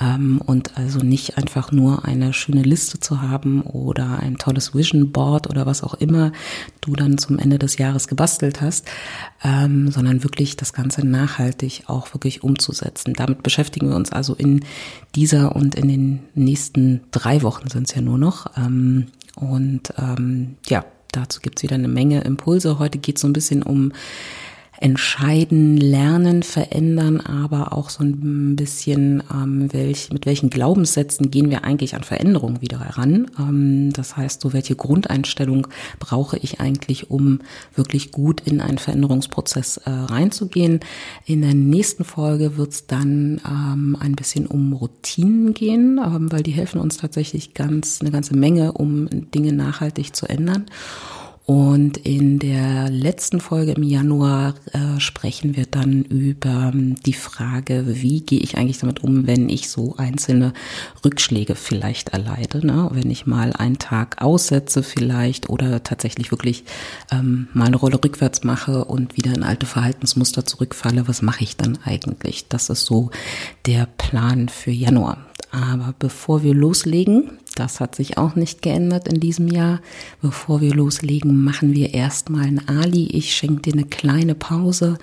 ähm, 0.00 0.40
und 0.44 0.76
also 0.76 1.00
nicht 1.00 1.38
einfach 1.38 1.72
nur 1.72 2.04
eine 2.04 2.32
schöne 2.32 2.62
Liste 2.62 3.00
zu 3.00 3.22
haben 3.22 3.62
oder 3.62 4.18
ein 4.20 4.36
tolles 4.36 4.74
Vision 4.74 5.10
Board 5.12 5.48
oder 5.48 5.66
was 5.66 5.82
auch 5.82 5.94
immer 5.94 6.32
du 6.80 6.94
dann 6.94 7.18
zum 7.18 7.38
Ende 7.38 7.58
des 7.58 7.78
Jahres 7.78 8.08
gebastelt 8.08 8.60
hast, 8.60 8.86
ähm, 9.42 9.90
sondern 9.90 10.22
wirklich 10.22 10.56
das 10.56 10.72
Ganze 10.72 11.06
nachhaltig 11.06 11.84
auch 11.86 12.12
wirklich 12.14 12.42
umzusetzen. 12.42 13.14
Damit 13.14 13.42
beschäftigen 13.42 13.88
wir 13.88 13.96
uns 13.96 14.12
also 14.12 14.34
in 14.34 14.64
dieser 15.14 15.56
und 15.56 15.74
in 15.74 15.88
den 15.88 16.20
nächsten 16.34 17.00
drei 17.10 17.42
Wochen 17.42 17.68
sind 17.68 17.88
es 17.88 17.94
ja 17.94 18.02
nur 18.02 18.18
noch. 18.18 18.46
Ähm, 18.56 19.06
und 19.40 19.92
ähm, 19.98 20.56
ja, 20.66 20.84
dazu 21.12 21.40
gibt's 21.40 21.62
wieder 21.62 21.76
eine 21.76 21.88
Menge 21.88 22.22
Impulse. 22.22 22.78
Heute 22.78 22.98
geht's 22.98 23.20
so 23.20 23.28
ein 23.28 23.32
bisschen 23.32 23.62
um 23.62 23.92
entscheiden, 24.80 25.76
lernen, 25.76 26.42
verändern, 26.42 27.20
aber 27.20 27.72
auch 27.72 27.90
so 27.90 28.04
ein 28.04 28.54
bisschen, 28.54 29.22
ähm, 29.32 29.72
welch, 29.72 30.12
mit 30.12 30.24
welchen 30.24 30.50
Glaubenssätzen 30.50 31.30
gehen 31.30 31.50
wir 31.50 31.64
eigentlich 31.64 31.96
an 31.96 32.04
Veränderungen 32.04 32.60
wieder 32.60 32.80
heran. 32.80 33.28
Ähm, 33.38 33.92
das 33.92 34.16
heißt, 34.16 34.40
so 34.40 34.52
welche 34.52 34.76
Grundeinstellung 34.76 35.66
brauche 35.98 36.38
ich 36.38 36.60
eigentlich, 36.60 37.10
um 37.10 37.40
wirklich 37.74 38.12
gut 38.12 38.40
in 38.42 38.60
einen 38.60 38.78
Veränderungsprozess 38.78 39.78
äh, 39.78 39.90
reinzugehen. 39.90 40.80
In 41.26 41.42
der 41.42 41.54
nächsten 41.54 42.04
Folge 42.04 42.56
wird 42.56 42.72
es 42.72 42.86
dann 42.86 43.40
ähm, 43.46 43.96
ein 43.98 44.14
bisschen 44.14 44.46
um 44.46 44.72
Routinen 44.72 45.54
gehen, 45.54 46.00
ähm, 46.04 46.30
weil 46.30 46.44
die 46.44 46.52
helfen 46.52 46.80
uns 46.80 46.98
tatsächlich 46.98 47.54
ganz 47.54 48.00
eine 48.00 48.12
ganze 48.12 48.36
Menge, 48.36 48.72
um 48.72 49.08
Dinge 49.32 49.52
nachhaltig 49.52 50.14
zu 50.14 50.26
ändern. 50.26 50.66
Und 51.48 51.96
in 51.96 52.38
der 52.38 52.90
letzten 52.90 53.40
Folge 53.40 53.72
im 53.72 53.82
Januar 53.82 54.54
äh, 54.74 55.00
sprechen 55.00 55.56
wir 55.56 55.64
dann 55.64 56.02
über 56.02 56.72
ähm, 56.74 56.96
die 57.06 57.14
Frage, 57.14 57.84
wie 57.86 58.20
gehe 58.20 58.40
ich 58.40 58.58
eigentlich 58.58 58.80
damit 58.80 59.02
um, 59.02 59.26
wenn 59.26 59.48
ich 59.48 59.70
so 59.70 59.94
einzelne 59.96 60.52
Rückschläge 61.02 61.54
vielleicht 61.54 62.10
erleide. 62.10 62.66
Ne? 62.66 62.90
Wenn 62.92 63.10
ich 63.10 63.24
mal 63.24 63.54
einen 63.54 63.78
Tag 63.78 64.20
aussetze 64.20 64.82
vielleicht 64.82 65.48
oder 65.48 65.82
tatsächlich 65.82 66.30
wirklich 66.32 66.64
ähm, 67.10 67.48
mal 67.54 67.68
eine 67.68 67.76
Rolle 67.76 67.98
rückwärts 68.04 68.44
mache 68.44 68.84
und 68.84 69.16
wieder 69.16 69.32
in 69.32 69.42
alte 69.42 69.64
Verhaltensmuster 69.64 70.44
zurückfalle, 70.44 71.08
was 71.08 71.22
mache 71.22 71.44
ich 71.44 71.56
dann 71.56 71.78
eigentlich? 71.82 72.48
Das 72.48 72.68
ist 72.68 72.84
so 72.84 73.10
der 73.64 73.88
Plan 73.96 74.50
für 74.50 74.70
Januar. 74.70 75.16
Aber 75.50 75.94
bevor 75.98 76.42
wir 76.42 76.54
loslegen, 76.54 77.38
das 77.54 77.80
hat 77.80 77.94
sich 77.94 78.18
auch 78.18 78.34
nicht 78.34 78.62
geändert 78.62 79.08
in 79.08 79.18
diesem 79.18 79.48
Jahr. 79.48 79.80
Bevor 80.20 80.60
wir 80.60 80.74
loslegen, 80.74 81.42
machen 81.42 81.74
wir 81.74 81.94
erstmal 81.94 82.44
ein 82.44 82.68
Ali. 82.68 83.06
Ich 83.08 83.34
schenke 83.34 83.62
dir 83.62 83.72
eine 83.72 83.84
kleine 83.84 84.34
Pause. 84.34 84.98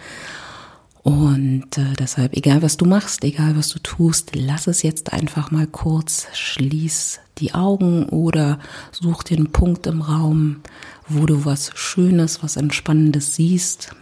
Und 1.03 1.77
äh, 1.77 1.93
deshalb, 1.99 2.35
egal 2.35 2.61
was 2.61 2.77
du 2.77 2.85
machst, 2.85 3.23
egal 3.23 3.55
was 3.55 3.69
du 3.69 3.79
tust, 3.79 4.35
lass 4.35 4.67
es 4.67 4.81
jetzt 4.81 5.13
einfach 5.13 5.51
mal 5.51 5.67
kurz, 5.67 6.27
schließ 6.33 7.19
die 7.37 7.53
Augen 7.53 8.05
oder 8.09 8.59
such 8.91 9.23
dir 9.23 9.37
einen 9.37 9.51
Punkt 9.51 9.85
im 9.85 10.01
Raum, 10.01 10.61
wo 11.07 11.25
du 11.25 11.45
was 11.45 11.71
Schönes, 11.75 12.41
was 12.41 12.55
Entspannendes 12.55 13.35
siehst. 13.35 13.95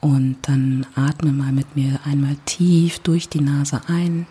Und 0.00 0.36
dann 0.42 0.86
atme 0.94 1.32
mal 1.32 1.52
mit 1.52 1.74
mir 1.74 1.98
einmal 2.04 2.36
tief 2.44 3.00
durch 3.00 3.28
die 3.28 3.40
Nase 3.40 3.80
ein 3.88 4.26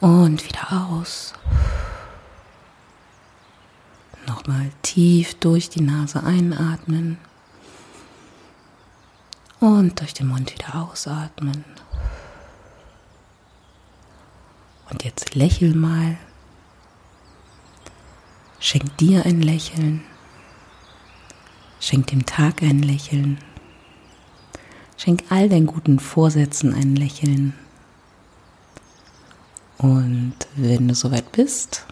und 0.00 0.44
wieder 0.44 0.72
aus. 0.72 1.34
Nochmal 4.26 4.70
tief 4.82 5.34
durch 5.34 5.70
die 5.70 5.80
Nase 5.80 6.22
einatmen. 6.22 7.18
Und 9.60 9.98
durch 10.00 10.14
den 10.14 10.28
Mund 10.28 10.52
wieder 10.52 10.76
ausatmen. 10.76 11.64
Und 14.90 15.04
jetzt 15.04 15.34
lächel 15.34 15.74
mal. 15.74 16.16
Schenk 18.60 18.96
dir 18.98 19.24
ein 19.26 19.42
Lächeln. 19.42 20.04
Schenk 21.80 22.08
dem 22.08 22.26
Tag 22.26 22.62
ein 22.62 22.82
Lächeln. 22.82 23.38
Schenk 24.96 25.24
all 25.30 25.48
deinen 25.48 25.66
guten 25.66 25.98
Vorsätzen 25.98 26.74
ein 26.74 26.96
Lächeln. 26.96 27.54
Und 29.78 30.34
wenn 30.56 30.88
du 30.88 30.94
soweit 30.94 31.32
bist, 31.32 31.86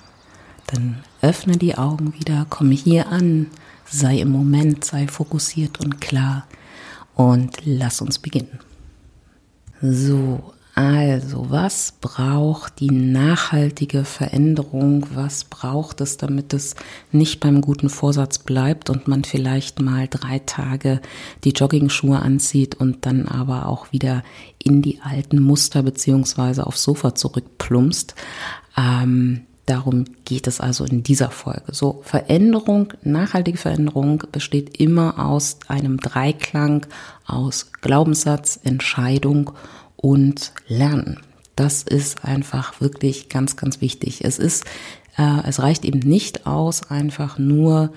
dann 0.66 1.04
öffne 1.22 1.56
die 1.56 1.78
Augen 1.78 2.14
wieder, 2.14 2.46
komme 2.50 2.74
hier 2.74 3.08
an, 3.08 3.46
sei 3.88 4.18
im 4.18 4.30
Moment, 4.30 4.84
sei 4.84 5.06
fokussiert 5.06 5.80
und 5.80 6.00
klar 6.00 6.46
und 7.14 7.58
lass 7.64 8.00
uns 8.00 8.18
beginnen. 8.18 8.58
So, 9.80 10.52
also, 10.78 11.46
was 11.48 11.94
braucht 12.02 12.80
die 12.80 12.90
nachhaltige 12.90 14.04
Veränderung? 14.04 15.06
Was 15.14 15.44
braucht 15.44 16.02
es, 16.02 16.18
damit 16.18 16.52
es 16.52 16.74
nicht 17.10 17.40
beim 17.40 17.62
guten 17.62 17.88
Vorsatz 17.88 18.38
bleibt 18.38 18.90
und 18.90 19.08
man 19.08 19.24
vielleicht 19.24 19.80
mal 19.80 20.06
drei 20.06 20.38
Tage 20.40 21.00
die 21.44 21.52
Jogging-Schuhe 21.52 22.18
anzieht 22.18 22.74
und 22.74 23.06
dann 23.06 23.26
aber 23.26 23.68
auch 23.70 23.90
wieder 23.90 24.22
in 24.62 24.82
die 24.82 25.00
alten 25.00 25.40
Muster 25.40 25.82
beziehungsweise 25.82 26.66
aufs 26.66 26.82
Sofa 26.82 27.14
zurückplumpst? 27.14 28.14
Ähm, 28.76 29.46
Darum 29.64 30.04
geht 30.24 30.46
es 30.46 30.60
also 30.60 30.84
in 30.84 31.02
dieser 31.02 31.32
Folge. 31.32 31.74
So, 31.74 32.00
Veränderung, 32.04 32.92
nachhaltige 33.02 33.58
Veränderung 33.58 34.22
besteht 34.30 34.78
immer 34.78 35.18
aus 35.26 35.58
einem 35.66 35.96
Dreiklang 35.96 36.86
aus 37.26 37.72
Glaubenssatz, 37.80 38.60
Entscheidung 38.62 39.50
und 39.50 39.56
Lernen. 40.68 41.20
Das 41.56 41.82
ist 41.82 42.24
einfach 42.24 42.80
wirklich 42.80 43.28
ganz, 43.28 43.56
ganz 43.56 43.80
wichtig. 43.80 44.24
Es 44.24 44.38
ist, 44.38 44.64
äh, 45.16 45.46
es 45.46 45.60
reicht 45.60 45.84
eben 45.84 46.00
nicht 46.00 46.46
aus, 46.46 46.90
einfach 46.90 47.38
nur 47.38 47.92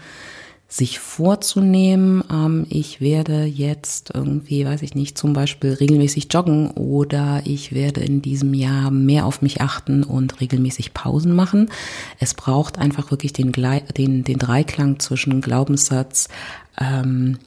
sich 0.71 0.99
vorzunehmen, 0.99 2.23
ähm, 2.31 2.67
ich 2.69 3.01
werde 3.01 3.43
jetzt 3.43 4.11
irgendwie, 4.13 4.65
weiß 4.65 4.83
ich 4.83 4.93
nicht, 4.93 5.17
zum 5.17 5.33
Beispiel 5.33 5.73
regelmäßig 5.73 6.27
joggen 6.31 6.69
oder 6.71 7.41
ich 7.43 7.73
werde 7.73 8.01
in 8.01 8.21
diesem 8.21 8.53
Jahr 8.53 8.91
mehr 8.91 9.25
auf 9.25 9.41
mich 9.41 9.61
achten 9.61 10.03
und 10.03 10.39
regelmäßig 10.39 10.93
Pausen 10.93 11.33
machen. 11.33 11.69
Es 12.19 12.35
braucht 12.35 12.77
einfach 12.77 13.09
wirklich 13.09 13.33
den, 13.33 13.51
den, 13.51 14.23
den 14.23 14.37
Dreiklang 14.37 14.99
zwischen 14.99 15.41
Glaubenssatz, 15.41 16.29
ähm, 16.79 17.39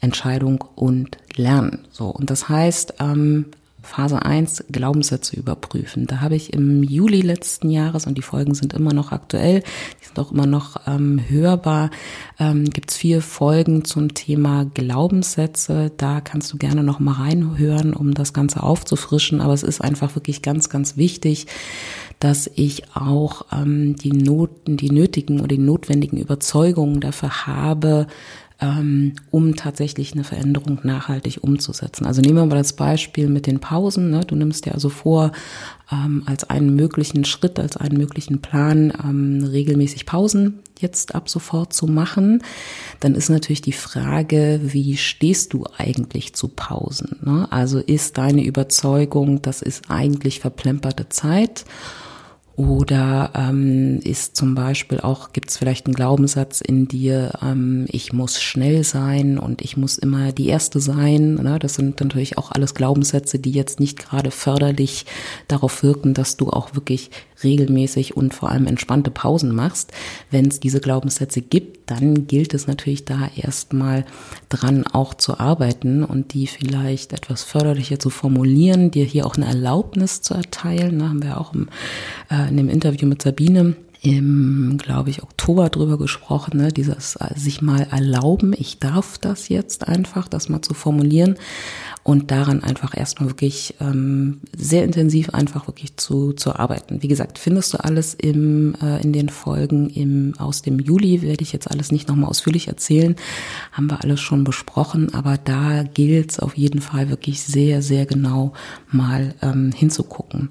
Entscheidung 0.00 0.64
und 0.74 1.18
Lernen. 1.36 1.86
So 1.92 2.06
und 2.06 2.30
das 2.30 2.48
heißt, 2.48 2.94
ähm, 3.00 3.44
Phase 3.88 4.22
1 4.22 4.64
Glaubenssätze 4.70 5.34
überprüfen. 5.36 6.06
Da 6.06 6.20
habe 6.20 6.36
ich 6.36 6.52
im 6.52 6.82
Juli 6.82 7.22
letzten 7.22 7.70
Jahres, 7.70 8.06
und 8.06 8.18
die 8.18 8.22
Folgen 8.22 8.54
sind 8.54 8.74
immer 8.74 8.92
noch 8.92 9.12
aktuell, 9.12 9.62
die 10.00 10.06
sind 10.06 10.18
auch 10.18 10.30
immer 10.30 10.46
noch 10.46 10.82
ähm, 10.86 11.20
hörbar, 11.26 11.90
ähm, 12.38 12.66
gibt 12.66 12.90
es 12.90 12.96
vier 12.96 13.22
Folgen 13.22 13.84
zum 13.84 14.12
Thema 14.12 14.66
Glaubenssätze. 14.74 15.90
Da 15.96 16.20
kannst 16.20 16.52
du 16.52 16.58
gerne 16.58 16.82
noch 16.82 17.00
mal 17.00 17.12
reinhören, 17.12 17.94
um 17.94 18.12
das 18.12 18.34
Ganze 18.34 18.62
aufzufrischen. 18.62 19.40
Aber 19.40 19.54
es 19.54 19.62
ist 19.62 19.80
einfach 19.80 20.14
wirklich 20.14 20.42
ganz, 20.42 20.68
ganz 20.68 20.98
wichtig, 20.98 21.46
dass 22.20 22.50
ich 22.54 22.94
auch 22.94 23.46
ähm, 23.52 23.96
die 23.96 24.12
Noten, 24.12 24.76
die 24.76 24.90
nötigen 24.90 25.38
oder 25.38 25.48
die 25.48 25.58
notwendigen 25.58 26.18
Überzeugungen 26.18 27.00
dafür 27.00 27.46
habe, 27.46 28.06
ähm, 28.60 29.14
um 29.30 29.54
tatsächlich 29.54 30.12
eine 30.12 30.24
Veränderung 30.24 30.80
nachhaltig 30.82 31.38
umzusetzen. 31.42 32.06
Also 32.06 32.20
nehmen 32.20 32.36
wir 32.36 32.46
mal 32.46 32.56
das 32.56 32.72
Beispiel 32.72 33.28
mit 33.28 33.46
den 33.46 33.60
Pausen. 33.60 34.10
Ne? 34.10 34.20
Du 34.26 34.34
nimmst 34.34 34.66
dir 34.66 34.74
also 34.74 34.88
vor, 34.88 35.32
ähm, 35.92 36.24
als 36.26 36.44
einen 36.50 36.74
möglichen 36.74 37.24
Schritt, 37.24 37.60
als 37.60 37.76
einen 37.76 37.96
möglichen 37.96 38.40
Plan, 38.40 38.92
ähm, 39.02 39.44
regelmäßig 39.44 40.06
Pausen 40.06 40.60
jetzt 40.80 41.14
ab 41.14 41.28
sofort 41.28 41.72
zu 41.72 41.86
machen. 41.86 42.42
Dann 43.00 43.14
ist 43.14 43.28
natürlich 43.28 43.62
die 43.62 43.72
Frage, 43.72 44.60
wie 44.62 44.96
stehst 44.96 45.52
du 45.52 45.64
eigentlich 45.76 46.34
zu 46.34 46.48
Pausen? 46.48 47.16
Ne? 47.22 47.46
Also 47.50 47.78
ist 47.78 48.18
deine 48.18 48.44
Überzeugung, 48.44 49.40
das 49.40 49.62
ist 49.62 49.84
eigentlich 49.88 50.40
verplemperte 50.40 51.08
Zeit? 51.08 51.64
Oder 52.58 53.30
ähm, 53.36 54.00
ist 54.02 54.34
zum 54.34 54.56
Beispiel 54.56 54.98
auch, 54.98 55.32
gibt 55.32 55.48
es 55.48 55.56
vielleicht 55.56 55.86
einen 55.86 55.94
Glaubenssatz 55.94 56.60
in 56.60 56.88
dir, 56.88 57.38
ähm, 57.40 57.86
ich 57.88 58.12
muss 58.12 58.42
schnell 58.42 58.82
sein 58.82 59.38
und 59.38 59.62
ich 59.62 59.76
muss 59.76 59.96
immer 59.96 60.32
die 60.32 60.48
Erste 60.48 60.80
sein. 60.80 61.34
Ne? 61.36 61.60
Das 61.60 61.74
sind 61.74 62.00
natürlich 62.00 62.36
auch 62.36 62.50
alles 62.50 62.74
Glaubenssätze, 62.74 63.38
die 63.38 63.52
jetzt 63.52 63.78
nicht 63.78 63.96
gerade 63.96 64.32
förderlich 64.32 65.06
darauf 65.46 65.84
wirken, 65.84 66.14
dass 66.14 66.36
du 66.36 66.50
auch 66.50 66.74
wirklich 66.74 67.12
regelmäßig 67.44 68.16
und 68.16 68.34
vor 68.34 68.50
allem 68.50 68.66
entspannte 68.66 69.10
Pausen 69.10 69.54
machst. 69.54 69.92
Wenn 70.30 70.48
es 70.48 70.60
diese 70.60 70.80
Glaubenssätze 70.80 71.40
gibt, 71.40 71.90
dann 71.90 72.26
gilt 72.26 72.54
es 72.54 72.66
natürlich 72.66 73.04
da 73.04 73.30
erstmal 73.36 74.04
dran 74.48 74.86
auch 74.86 75.14
zu 75.14 75.38
arbeiten 75.38 76.04
und 76.04 76.34
die 76.34 76.46
vielleicht 76.46 77.12
etwas 77.12 77.42
förderlicher 77.42 77.98
zu 77.98 78.10
formulieren, 78.10 78.90
dir 78.90 79.04
hier 79.04 79.26
auch 79.26 79.36
eine 79.36 79.46
Erlaubnis 79.46 80.22
zu 80.22 80.34
erteilen. 80.34 80.98
Da 80.98 81.08
haben 81.08 81.22
wir 81.22 81.40
auch 81.40 81.54
im, 81.54 81.68
äh, 82.30 82.48
in 82.48 82.56
dem 82.56 82.68
Interview 82.68 83.06
mit 83.08 83.22
Sabine 83.22 83.76
im, 84.08 84.78
glaube 84.78 85.10
ich, 85.10 85.22
Oktober 85.22 85.68
drüber 85.68 85.98
gesprochen, 85.98 86.56
ne, 86.56 86.72
dieses 86.72 87.16
äh, 87.16 87.38
sich 87.38 87.60
mal 87.60 87.86
erlauben, 87.90 88.54
ich 88.56 88.78
darf 88.78 89.18
das 89.18 89.48
jetzt 89.48 89.86
einfach, 89.86 90.28
das 90.28 90.48
mal 90.48 90.62
zu 90.62 90.72
formulieren 90.72 91.36
und 92.04 92.30
daran 92.30 92.62
einfach 92.62 92.96
erstmal 92.96 93.28
wirklich 93.28 93.74
ähm, 93.80 94.40
sehr 94.56 94.84
intensiv 94.84 95.30
einfach 95.30 95.66
wirklich 95.66 95.98
zu, 95.98 96.32
zu 96.32 96.56
arbeiten. 96.56 97.02
Wie 97.02 97.08
gesagt, 97.08 97.38
findest 97.38 97.74
du 97.74 97.84
alles 97.84 98.14
im, 98.14 98.74
äh, 98.80 99.02
in 99.02 99.12
den 99.12 99.28
Folgen 99.28 99.90
im, 99.90 100.32
aus 100.38 100.62
dem 100.62 100.78
Juli, 100.78 101.20
werde 101.20 101.42
ich 101.42 101.52
jetzt 101.52 101.70
alles 101.70 101.92
nicht 101.92 102.08
nochmal 102.08 102.30
ausführlich 102.30 102.68
erzählen, 102.68 103.14
haben 103.72 103.90
wir 103.90 104.02
alles 104.02 104.20
schon 104.20 104.42
besprochen, 104.42 105.12
aber 105.12 105.36
da 105.36 105.82
gilt 105.82 106.30
es 106.30 106.40
auf 106.40 106.56
jeden 106.56 106.80
Fall 106.80 107.10
wirklich 107.10 107.42
sehr, 107.42 107.82
sehr 107.82 108.06
genau 108.06 108.54
mal 108.90 109.34
ähm, 109.42 109.72
hinzugucken. 109.72 110.48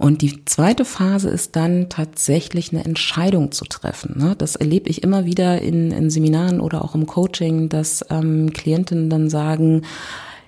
Und 0.00 0.22
die 0.22 0.46
zweite 0.46 0.86
Phase 0.86 1.28
ist 1.28 1.56
dann 1.56 1.90
tatsächlich 1.90 2.72
eine 2.72 2.86
Entscheidung 2.86 3.52
zu 3.52 3.66
treffen. 3.66 4.18
Ne? 4.18 4.34
Das 4.34 4.56
erlebe 4.56 4.88
ich 4.88 5.02
immer 5.02 5.26
wieder 5.26 5.60
in, 5.60 5.90
in 5.90 6.08
Seminaren 6.08 6.62
oder 6.62 6.82
auch 6.82 6.94
im 6.94 7.04
Coaching, 7.04 7.68
dass 7.68 8.06
ähm, 8.08 8.50
Klientinnen 8.54 9.10
dann 9.10 9.28
sagen, 9.28 9.82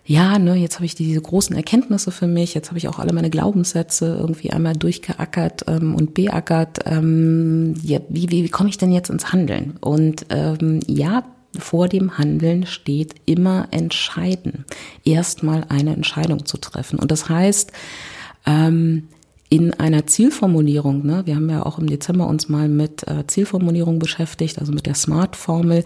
ja, 0.06 0.38
ne, 0.38 0.54
jetzt 0.54 0.76
habe 0.76 0.86
ich 0.86 0.94
diese 0.94 1.20
großen 1.20 1.54
Erkenntnisse 1.54 2.12
für 2.12 2.26
mich, 2.26 2.54
jetzt 2.54 2.68
habe 2.68 2.78
ich 2.78 2.88
auch 2.88 2.98
alle 2.98 3.12
meine 3.12 3.28
Glaubenssätze 3.28 4.16
irgendwie 4.18 4.52
einmal 4.52 4.72
durchgeackert 4.72 5.66
ähm, 5.68 5.96
und 5.96 6.14
beackert. 6.14 6.78
Ähm, 6.86 7.74
ja, 7.82 8.00
wie, 8.08 8.30
wie, 8.30 8.44
wie 8.44 8.48
komme 8.48 8.70
ich 8.70 8.78
denn 8.78 8.90
jetzt 8.90 9.10
ins 9.10 9.34
Handeln? 9.34 9.76
Und 9.82 10.24
ähm, 10.30 10.80
ja, 10.86 11.24
vor 11.58 11.88
dem 11.88 12.16
Handeln 12.16 12.64
steht 12.64 13.16
immer 13.26 13.68
entscheiden. 13.70 14.64
Erstmal 15.04 15.66
eine 15.68 15.92
Entscheidung 15.92 16.46
zu 16.46 16.56
treffen. 16.56 16.98
Und 16.98 17.10
das 17.10 17.28
heißt, 17.28 17.70
ähm, 18.46 19.08
in 19.52 19.74
einer 19.74 20.06
Zielformulierung, 20.06 21.04
ne, 21.04 21.26
wir 21.26 21.36
haben 21.36 21.50
ja 21.50 21.66
auch 21.66 21.78
im 21.78 21.86
Dezember 21.86 22.26
uns 22.26 22.48
mal 22.48 22.70
mit 22.70 23.06
äh, 23.06 23.26
Zielformulierung 23.26 23.98
beschäftigt, 23.98 24.58
also 24.58 24.72
mit 24.72 24.86
der 24.86 24.94
Smart-Formel, 24.94 25.84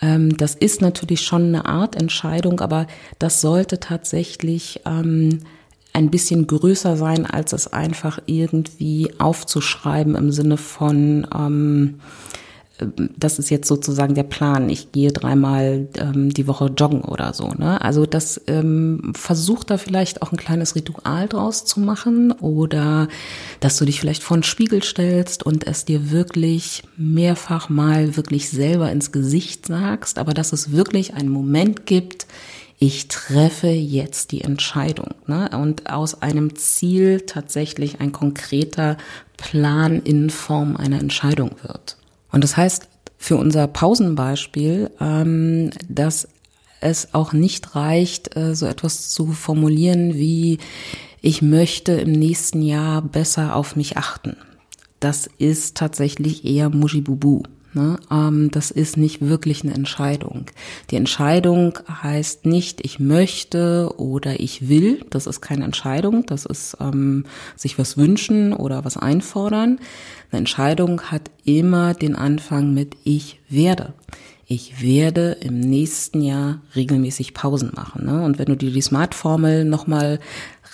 ähm, 0.00 0.34
das 0.38 0.54
ist 0.54 0.80
natürlich 0.80 1.20
schon 1.20 1.48
eine 1.48 1.66
Art 1.66 1.94
Entscheidung, 1.94 2.60
aber 2.60 2.86
das 3.18 3.42
sollte 3.42 3.80
tatsächlich 3.80 4.80
ähm, 4.86 5.40
ein 5.92 6.10
bisschen 6.10 6.46
größer 6.46 6.96
sein, 6.96 7.26
als 7.26 7.52
es 7.52 7.70
einfach 7.70 8.18
irgendwie 8.24 9.10
aufzuschreiben 9.18 10.14
im 10.14 10.32
Sinne 10.32 10.56
von 10.56 11.26
ähm, 11.38 12.00
das 13.16 13.38
ist 13.38 13.50
jetzt 13.50 13.68
sozusagen 13.68 14.14
der 14.14 14.22
Plan. 14.22 14.68
Ich 14.68 14.92
gehe 14.92 15.12
dreimal 15.12 15.88
ähm, 15.98 16.32
die 16.32 16.46
Woche 16.46 16.66
joggen 16.76 17.02
oder 17.02 17.34
so. 17.34 17.48
Ne? 17.48 17.80
Also 17.80 18.06
das 18.06 18.40
ähm, 18.46 19.12
versucht 19.14 19.70
da 19.70 19.78
vielleicht 19.78 20.22
auch 20.22 20.32
ein 20.32 20.38
kleines 20.38 20.74
Ritual 20.74 21.28
draus 21.28 21.64
zu 21.64 21.80
machen 21.80 22.32
oder 22.32 23.08
dass 23.60 23.76
du 23.76 23.84
dich 23.84 24.00
vielleicht 24.00 24.22
vor 24.22 24.36
den 24.36 24.42
Spiegel 24.42 24.82
stellst 24.82 25.44
und 25.44 25.66
es 25.66 25.84
dir 25.84 26.10
wirklich 26.10 26.82
mehrfach 26.96 27.68
mal 27.68 28.16
wirklich 28.16 28.50
selber 28.50 28.90
ins 28.90 29.12
Gesicht 29.12 29.66
sagst, 29.66 30.18
aber 30.18 30.34
dass 30.34 30.52
es 30.52 30.72
wirklich 30.72 31.14
einen 31.14 31.28
Moment 31.28 31.86
gibt, 31.86 32.26
ich 32.82 33.06
treffe 33.06 33.68
jetzt 33.68 34.32
die 34.32 34.40
Entscheidung. 34.40 35.14
Ne? 35.28 35.48
Und 35.52 35.88
aus 35.88 36.20
einem 36.20 36.56
Ziel 36.56 37.20
tatsächlich 37.20 38.00
ein 38.00 38.10
konkreter 38.10 38.96
Plan 39.36 40.02
in 40.02 40.30
Form 40.30 40.76
einer 40.76 40.98
Entscheidung 40.98 41.52
wird. 41.62 41.96
Und 42.32 42.42
das 42.42 42.56
heißt 42.56 42.88
für 43.18 43.36
unser 43.36 43.68
Pausenbeispiel, 43.68 44.90
ähm, 45.00 45.70
dass 45.88 46.28
es 46.80 47.14
auch 47.14 47.32
nicht 47.32 47.76
reicht, 47.76 48.36
äh, 48.36 48.56
so 48.56 48.66
etwas 48.66 49.10
zu 49.10 49.32
formulieren 49.32 50.14
wie, 50.14 50.58
ich 51.20 51.40
möchte 51.40 51.92
im 51.92 52.10
nächsten 52.10 52.62
Jahr 52.62 53.00
besser 53.00 53.54
auf 53.54 53.76
mich 53.76 53.96
achten. 53.96 54.36
Das 54.98 55.28
ist 55.38 55.76
tatsächlich 55.76 56.44
eher 56.44 56.68
Mushibubu. 56.68 57.44
Ne? 57.74 57.98
Ähm, 58.10 58.50
das 58.50 58.70
ist 58.70 58.96
nicht 58.96 59.20
wirklich 59.22 59.64
eine 59.64 59.74
Entscheidung. 59.74 60.46
Die 60.90 60.96
Entscheidung 60.96 61.78
heißt 61.88 62.44
nicht, 62.44 62.84
ich 62.84 62.98
möchte 62.98 63.94
oder 63.96 64.40
ich 64.40 64.68
will. 64.68 65.04
Das 65.10 65.26
ist 65.26 65.40
keine 65.40 65.64
Entscheidung. 65.64 66.26
Das 66.26 66.44
ist 66.44 66.76
ähm, 66.80 67.24
sich 67.56 67.78
was 67.78 67.96
wünschen 67.96 68.52
oder 68.52 68.84
was 68.84 68.96
einfordern. 68.96 69.78
Eine 70.30 70.40
Entscheidung 70.40 71.02
hat 71.02 71.30
immer 71.44 71.94
den 71.94 72.14
Anfang 72.14 72.74
mit 72.74 72.96
ich 73.04 73.40
werde. 73.48 73.94
Ich 74.52 74.82
werde 74.82 75.38
im 75.40 75.60
nächsten 75.60 76.20
Jahr 76.20 76.60
regelmäßig 76.76 77.32
Pausen 77.32 77.72
machen. 77.74 78.04
Ne? 78.04 78.22
Und 78.22 78.38
wenn 78.38 78.46
du 78.46 78.56
dir 78.56 78.70
die 78.70 78.82
Smart-Formel 78.82 79.64
nochmal 79.64 80.20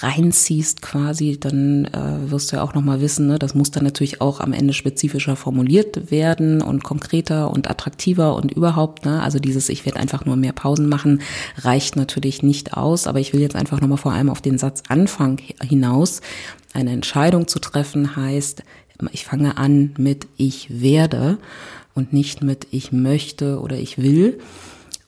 reinziehst 0.00 0.82
quasi, 0.82 1.38
dann 1.38 1.84
äh, 1.84 2.30
wirst 2.30 2.50
du 2.50 2.56
ja 2.56 2.62
auch 2.62 2.74
nochmal 2.74 3.00
wissen, 3.00 3.28
ne, 3.28 3.38
das 3.38 3.54
muss 3.54 3.70
dann 3.70 3.84
natürlich 3.84 4.20
auch 4.20 4.40
am 4.40 4.52
Ende 4.52 4.72
spezifischer 4.72 5.36
formuliert 5.36 6.10
werden 6.10 6.60
und 6.60 6.82
konkreter 6.82 7.52
und 7.52 7.70
attraktiver 7.70 8.34
und 8.34 8.50
überhaupt. 8.50 9.04
Ne? 9.04 9.22
Also 9.22 9.38
dieses, 9.38 9.68
ich 9.68 9.86
werde 9.86 10.00
einfach 10.00 10.24
nur 10.24 10.36
mehr 10.36 10.52
Pausen 10.52 10.88
machen, 10.88 11.20
reicht 11.58 11.94
natürlich 11.94 12.42
nicht 12.42 12.74
aus. 12.74 13.06
Aber 13.06 13.20
ich 13.20 13.32
will 13.32 13.40
jetzt 13.40 13.56
einfach 13.56 13.80
nochmal 13.80 13.98
vor 13.98 14.12
allem 14.12 14.28
auf 14.28 14.40
den 14.40 14.58
Satz 14.58 14.82
Anfang 14.88 15.40
hinaus. 15.62 16.20
Eine 16.74 16.90
Entscheidung 16.90 17.46
zu 17.46 17.60
treffen 17.60 18.16
heißt, 18.16 18.64
ich 19.12 19.24
fange 19.24 19.56
an 19.56 19.94
mit 19.98 20.26
ich 20.36 20.80
werde 20.80 21.38
und 21.98 22.12
nicht 22.12 22.42
mit 22.42 22.68
ich 22.70 22.92
möchte 22.92 23.60
oder 23.60 23.76
ich 23.76 23.98
will. 23.98 24.38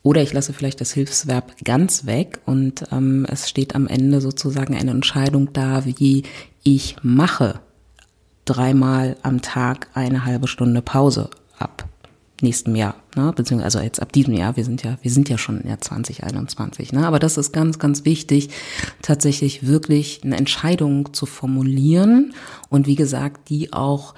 Oder 0.03 0.23
ich 0.23 0.33
lasse 0.33 0.53
vielleicht 0.53 0.81
das 0.81 0.93
Hilfsverb 0.93 1.55
ganz 1.65 2.07
weg 2.07 2.41
und 2.47 2.87
ähm, 2.91 3.27
es 3.29 3.49
steht 3.49 3.75
am 3.75 3.87
Ende 3.87 4.21
sozusagen 4.21 4.75
eine 4.75 4.91
Entscheidung 4.91 5.53
da, 5.53 5.85
wie 5.85 6.25
ich 6.63 6.97
mache 7.03 7.61
dreimal 8.45 9.17
am 9.23 9.43
Tag 9.43 9.89
eine 9.95 10.25
halbe 10.25 10.49
Stunde 10.49 10.83
Pause 10.83 11.31
ab 11.59 11.87
nächsten 12.43 12.75
Jahr, 12.75 12.95
ne? 13.15 13.33
beziehungsweise 13.37 13.79
also 13.79 13.85
jetzt 13.85 14.01
ab 14.01 14.13
diesem 14.13 14.33
Jahr, 14.33 14.57
wir 14.57 14.65
sind 14.65 14.83
ja, 14.83 14.97
wir 15.03 15.11
sind 15.11 15.29
ja 15.29 15.37
schon 15.37 15.61
im 15.61 15.69
Jahr 15.69 15.81
2021, 15.81 16.93
ne? 16.93 17.07
aber 17.07 17.19
das 17.19 17.37
ist 17.37 17.53
ganz, 17.53 17.79
ganz 17.79 18.07
wichtig, 18.07 18.49
tatsächlich 19.03 19.67
wirklich 19.67 20.23
eine 20.25 20.39
Entscheidung 20.39 21.13
zu 21.13 21.27
formulieren 21.27 22.33
und 22.71 22.87
wie 22.87 22.95
gesagt, 22.95 23.51
die 23.51 23.75
auch 23.75 24.15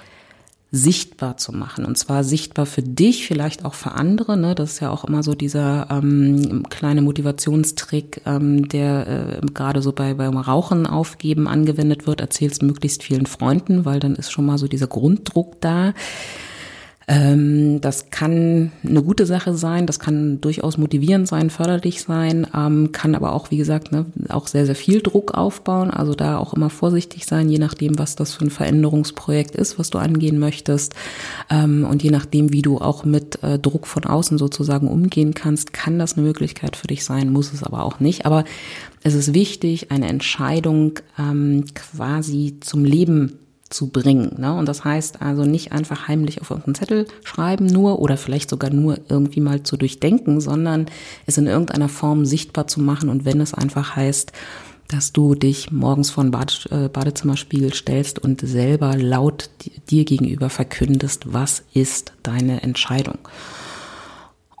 sichtbar 0.75 1.37
zu 1.37 1.51
machen. 1.51 1.85
Und 1.85 1.99
zwar 1.99 2.23
sichtbar 2.23 2.65
für 2.65 2.81
dich, 2.81 3.27
vielleicht 3.27 3.63
auch 3.63 3.75
für 3.75 3.91
andere. 3.91 4.35
Ne? 4.37 4.55
Das 4.55 4.73
ist 4.73 4.79
ja 4.79 4.89
auch 4.89 5.03
immer 5.05 5.21
so 5.21 5.35
dieser 5.35 5.87
ähm, 5.91 6.65
kleine 6.67 7.03
Motivationstrick, 7.03 8.21
ähm, 8.25 8.67
der 8.69 9.07
äh, 9.07 9.45
gerade 9.53 9.83
so 9.83 9.91
bei 9.91 10.15
beim 10.15 10.35
Rauchen 10.35 10.87
aufgeben 10.87 11.47
angewendet 11.47 12.07
wird. 12.07 12.21
Erzählst 12.21 12.63
möglichst 12.63 13.03
vielen 13.03 13.27
Freunden, 13.27 13.85
weil 13.85 13.99
dann 13.99 14.15
ist 14.15 14.31
schon 14.31 14.47
mal 14.47 14.57
so 14.57 14.67
dieser 14.67 14.87
Grunddruck 14.87 15.61
da. 15.61 15.93
Ähm, 17.07 17.81
das 17.81 18.09
kann 18.09 18.71
eine 18.87 19.03
gute 19.03 19.25
Sache 19.25 19.55
sein, 19.55 19.85
das 19.85 19.99
kann 19.99 20.39
durchaus 20.41 20.77
motivierend 20.77 21.27
sein, 21.27 21.49
förderlich 21.49 22.01
sein, 22.01 22.47
ähm, 22.55 22.91
kann 22.91 23.15
aber 23.15 23.33
auch, 23.33 23.51
wie 23.51 23.57
gesagt, 23.57 23.91
ne, 23.91 24.05
auch 24.29 24.47
sehr, 24.47 24.65
sehr 24.65 24.75
viel 24.75 25.01
Druck 25.01 25.33
aufbauen. 25.33 25.91
Also 25.91 26.13
da 26.13 26.37
auch 26.37 26.53
immer 26.53 26.69
vorsichtig 26.69 27.25
sein, 27.25 27.49
je 27.49 27.59
nachdem, 27.59 27.99
was 27.99 28.15
das 28.15 28.33
für 28.33 28.45
ein 28.45 28.49
Veränderungsprojekt 28.49 29.55
ist, 29.55 29.77
was 29.79 29.89
du 29.89 29.97
angehen 29.97 30.39
möchtest. 30.39 30.93
Ähm, 31.49 31.85
und 31.89 32.03
je 32.03 32.11
nachdem, 32.11 32.53
wie 32.53 32.61
du 32.61 32.77
auch 32.79 33.03
mit 33.03 33.43
äh, 33.43 33.59
Druck 33.59 33.87
von 33.87 34.05
außen 34.05 34.37
sozusagen 34.37 34.87
umgehen 34.87 35.33
kannst, 35.33 35.73
kann 35.73 35.99
das 35.99 36.13
eine 36.17 36.25
Möglichkeit 36.25 36.75
für 36.75 36.87
dich 36.87 37.03
sein, 37.03 37.31
muss 37.31 37.53
es 37.53 37.63
aber 37.63 37.83
auch 37.83 37.99
nicht. 37.99 38.25
Aber 38.25 38.45
es 39.03 39.13
ist 39.13 39.33
wichtig, 39.33 39.91
eine 39.91 40.07
Entscheidung 40.07 40.99
ähm, 41.19 41.65
quasi 41.75 42.57
zum 42.61 42.85
Leben 42.85 43.39
zu 43.73 43.87
bringen. 43.87 44.35
Ne? 44.37 44.53
Und 44.53 44.67
das 44.67 44.83
heißt 44.85 45.21
also 45.21 45.43
nicht 45.43 45.71
einfach 45.71 46.07
heimlich 46.07 46.41
auf 46.41 46.49
irgendeinen 46.51 46.75
Zettel 46.75 47.07
schreiben 47.23 47.65
nur 47.65 47.99
oder 47.99 48.17
vielleicht 48.17 48.49
sogar 48.49 48.69
nur 48.69 48.99
irgendwie 49.09 49.41
mal 49.41 49.63
zu 49.63 49.77
durchdenken, 49.77 50.39
sondern 50.39 50.85
es 51.25 51.37
in 51.37 51.47
irgendeiner 51.47 51.89
Form 51.89 52.25
sichtbar 52.25 52.67
zu 52.67 52.79
machen. 52.79 53.09
Und 53.09 53.25
wenn 53.25 53.41
es 53.41 53.53
einfach 53.53 53.95
heißt, 53.95 54.31
dass 54.87 55.11
du 55.11 55.33
dich 55.33 55.71
morgens 55.71 56.11
vor 56.11 56.23
den 56.23 56.31
Bade, 56.31 56.53
äh, 56.69 56.89
Badezimmerspiegel 56.89 57.73
stellst 57.73 58.19
und 58.19 58.41
selber 58.41 58.95
laut 58.95 59.49
dir 59.89 60.05
gegenüber 60.05 60.49
verkündest, 60.49 61.33
was 61.33 61.63
ist 61.73 62.13
deine 62.21 62.61
Entscheidung. 62.61 63.17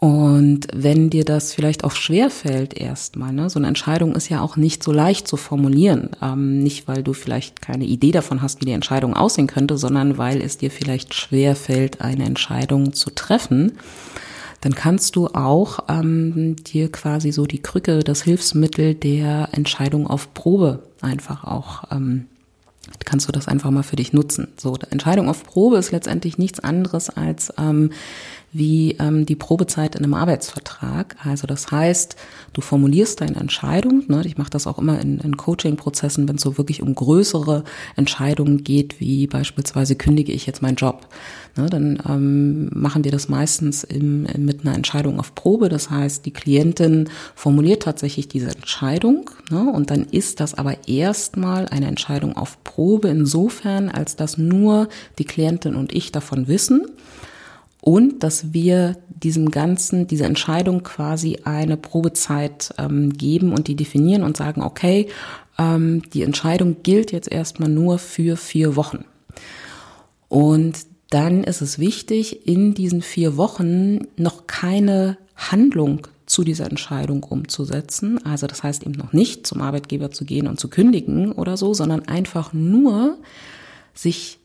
Und 0.03 0.67
wenn 0.73 1.09
dir 1.09 1.23
das 1.23 1.53
vielleicht 1.53 1.85
auch 1.85 1.93
schwer 1.93 2.29
fällt 2.29 2.73
erstmal, 2.73 3.31
ne, 3.31 3.49
so 3.49 3.57
eine 3.57 3.69
Entscheidung 3.69 4.17
ist 4.17 4.27
ja 4.27 4.41
auch 4.41 4.57
nicht 4.57 4.83
so 4.83 4.91
leicht 4.91 5.29
zu 5.29 5.37
formulieren. 5.37 6.09
Ähm, 6.21 6.59
nicht, 6.59 6.89
weil 6.89 7.03
du 7.03 7.13
vielleicht 7.13 7.61
keine 7.61 7.85
Idee 7.85 8.11
davon 8.11 8.41
hast, 8.41 8.59
wie 8.59 8.65
die 8.65 8.73
Entscheidung 8.73 9.13
aussehen 9.13 9.47
könnte, 9.47 9.77
sondern 9.77 10.17
weil 10.17 10.41
es 10.41 10.57
dir 10.57 10.71
vielleicht 10.71 11.13
schwer 11.13 11.55
fällt, 11.55 12.01
eine 12.01 12.25
Entscheidung 12.25 12.91
zu 12.91 13.11
treffen. 13.11 13.77
Dann 14.59 14.75
kannst 14.75 15.15
du 15.15 15.27
auch 15.27 15.79
ähm, 15.87 16.57
dir 16.57 16.91
quasi 16.91 17.31
so 17.31 17.45
die 17.45 17.61
Krücke, 17.61 17.99
das 17.99 18.23
Hilfsmittel 18.23 18.95
der 18.95 19.47
Entscheidung 19.53 20.05
auf 20.07 20.33
Probe 20.33 20.83
einfach 20.99 21.45
auch 21.45 21.85
ähm, 21.91 22.25
kannst 23.05 23.27
du 23.27 23.31
das 23.31 23.47
einfach 23.47 23.71
mal 23.71 23.83
für 23.83 23.95
dich 23.95 24.13
nutzen. 24.13 24.49
So, 24.57 24.77
Entscheidung 24.89 25.29
auf 25.29 25.43
Probe 25.43 25.77
ist 25.77 25.91
letztendlich 25.91 26.37
nichts 26.37 26.59
anderes 26.59 27.09
als 27.09 27.53
ähm, 27.57 27.91
wie 28.53 28.95
ähm, 28.99 29.25
die 29.25 29.35
Probezeit 29.35 29.95
in 29.95 30.03
einem 30.03 30.13
Arbeitsvertrag. 30.13 31.15
Also 31.23 31.47
das 31.47 31.71
heißt, 31.71 32.15
du 32.53 32.61
formulierst 32.61 33.19
deine 33.19 33.37
Entscheidung. 33.37 34.03
Ne? 34.07 34.21
Ich 34.25 34.37
mache 34.37 34.51
das 34.51 34.67
auch 34.67 34.77
immer 34.77 34.99
in, 35.01 35.19
in 35.19 35.35
Coaching-Prozessen, 35.37 36.27
wenn 36.29 36.35
es 36.35 36.43
so 36.43 36.57
wirklich 36.57 36.81
um 36.83 36.93
größere 36.93 37.63
Entscheidungen 37.95 38.63
geht, 38.63 38.99
wie 38.99 39.25
beispielsweise 39.25 39.95
kündige 39.95 40.31
ich 40.31 40.45
jetzt 40.45 40.61
meinen 40.61 40.75
Job. 40.75 41.07
Ne? 41.57 41.67
Dann 41.69 42.01
ähm, 42.07 42.69
machen 42.73 43.03
wir 43.03 43.11
das 43.11 43.27
meistens 43.27 43.83
im, 43.83 44.27
mit 44.37 44.61
einer 44.61 44.75
Entscheidung 44.75 45.19
auf 45.19 45.33
Probe. 45.33 45.69
Das 45.69 45.89
heißt, 45.89 46.25
die 46.25 46.33
Klientin 46.33 47.09
formuliert 47.35 47.83
tatsächlich 47.83 48.27
diese 48.27 48.51
Entscheidung 48.51 49.31
ne? 49.49 49.71
und 49.71 49.89
dann 49.89 50.03
ist 50.03 50.39
das 50.39 50.53
aber 50.53 50.87
erstmal 50.87 51.67
eine 51.69 51.87
Entscheidung 51.87 52.37
auf 52.37 52.63
Probe 52.63 53.07
insofern, 53.07 53.89
als 53.89 54.15
dass 54.15 54.37
nur 54.37 54.89
die 55.17 55.25
Klientin 55.25 55.75
und 55.75 55.91
ich 55.91 56.11
davon 56.11 56.47
wissen 56.47 56.85
und 57.85 58.23
dass 58.23 58.53
wir 58.53 58.95
diesem 59.09 59.51
Ganzen, 59.51 60.07
diese 60.07 60.23
Entscheidung 60.23 60.83
quasi 60.83 61.39
eine 61.43 61.75
Probezeit 61.75 62.73
ähm, 62.77 63.11
geben 63.11 63.51
und 63.51 63.67
die 63.67 63.75
definieren 63.75 64.23
und 64.23 64.37
sagen, 64.37 64.61
okay, 64.61 65.09
ähm, 65.59 66.01
die 66.13 66.21
Entscheidung 66.21 66.77
gilt 66.81 67.11
jetzt 67.11 67.29
erstmal 67.29 67.67
nur 67.67 67.97
für 67.97 68.37
vier 68.37 68.77
Wochen. 68.77 69.03
Und 70.29 70.85
dann 71.09 71.43
ist 71.43 71.61
es 71.61 71.77
wichtig, 71.77 72.47
in 72.47 72.73
diesen 72.73 73.01
vier 73.01 73.35
Wochen 73.35 74.07
noch 74.15 74.47
keine 74.47 75.17
Handlung 75.35 76.07
zu 76.25 76.45
dieser 76.45 76.69
Entscheidung 76.69 77.21
umzusetzen. 77.23 78.25
Also 78.25 78.47
das 78.47 78.63
heißt 78.63 78.83
eben 78.83 78.93
noch 78.93 79.11
nicht 79.11 79.45
zum 79.45 79.59
Arbeitgeber 79.59 80.09
zu 80.09 80.23
gehen 80.23 80.47
und 80.47 80.57
zu 80.57 80.69
kündigen 80.69 81.33
oder 81.33 81.57
so, 81.57 81.73
sondern 81.73 82.07
einfach 82.07 82.53
nur 82.53 83.17
sich 83.93 84.39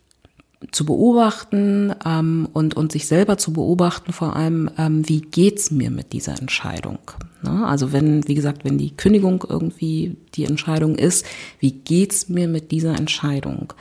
zu 0.72 0.84
beobachten 0.84 1.94
ähm, 2.04 2.48
und, 2.52 2.76
und 2.76 2.90
sich 2.90 3.06
selber 3.06 3.38
zu 3.38 3.52
beobachten, 3.52 4.12
vor 4.12 4.34
allem, 4.34 4.68
ähm, 4.76 5.08
wie 5.08 5.20
geht's 5.20 5.70
mir 5.70 5.90
mit 5.90 6.12
dieser 6.12 6.38
Entscheidung? 6.38 6.98
Ne? 7.42 7.64
Also 7.66 7.92
wenn, 7.92 8.26
wie 8.26 8.34
gesagt, 8.34 8.64
wenn 8.64 8.76
die 8.76 8.96
Kündigung 8.96 9.44
irgendwie 9.48 10.16
die 10.34 10.44
Entscheidung 10.44 10.96
ist, 10.96 11.24
wie 11.60 11.72
geht's 11.72 12.28
mir 12.28 12.48
mit 12.48 12.72
dieser 12.72 12.96
Entscheidung? 12.96 13.72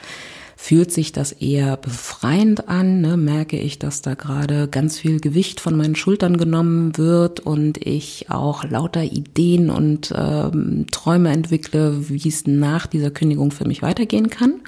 Fühlt 0.59 0.91
sich 0.91 1.11
das 1.11 1.33
eher 1.33 1.77
befreiend 1.77 2.67
an? 2.67 3.01
Ne? 3.01 3.17
Merke 3.17 3.59
ich, 3.59 3.79
dass 3.79 4.01
da 4.01 4.13
gerade 4.15 4.67
ganz 4.67 4.99
viel 4.99 5.19
Gewicht 5.19 5.59
von 5.59 5.75
meinen 5.77 5.95
Schultern 5.95 6.37
genommen 6.37 6.97
wird 6.97 7.39
und 7.39 7.85
ich 7.85 8.29
auch 8.29 8.63
lauter 8.63 9.03
Ideen 9.03 9.69
und 9.69 10.13
ähm, 10.15 10.85
Träume 10.91 11.31
entwickle, 11.31 12.09
wie 12.09 12.27
es 12.27 12.45
nach 12.47 12.85
dieser 12.85 13.11
Kündigung 13.11 13.51
für 13.51 13.65
mich 13.65 13.81
weitergehen 13.81 14.29
kann? 14.29 14.61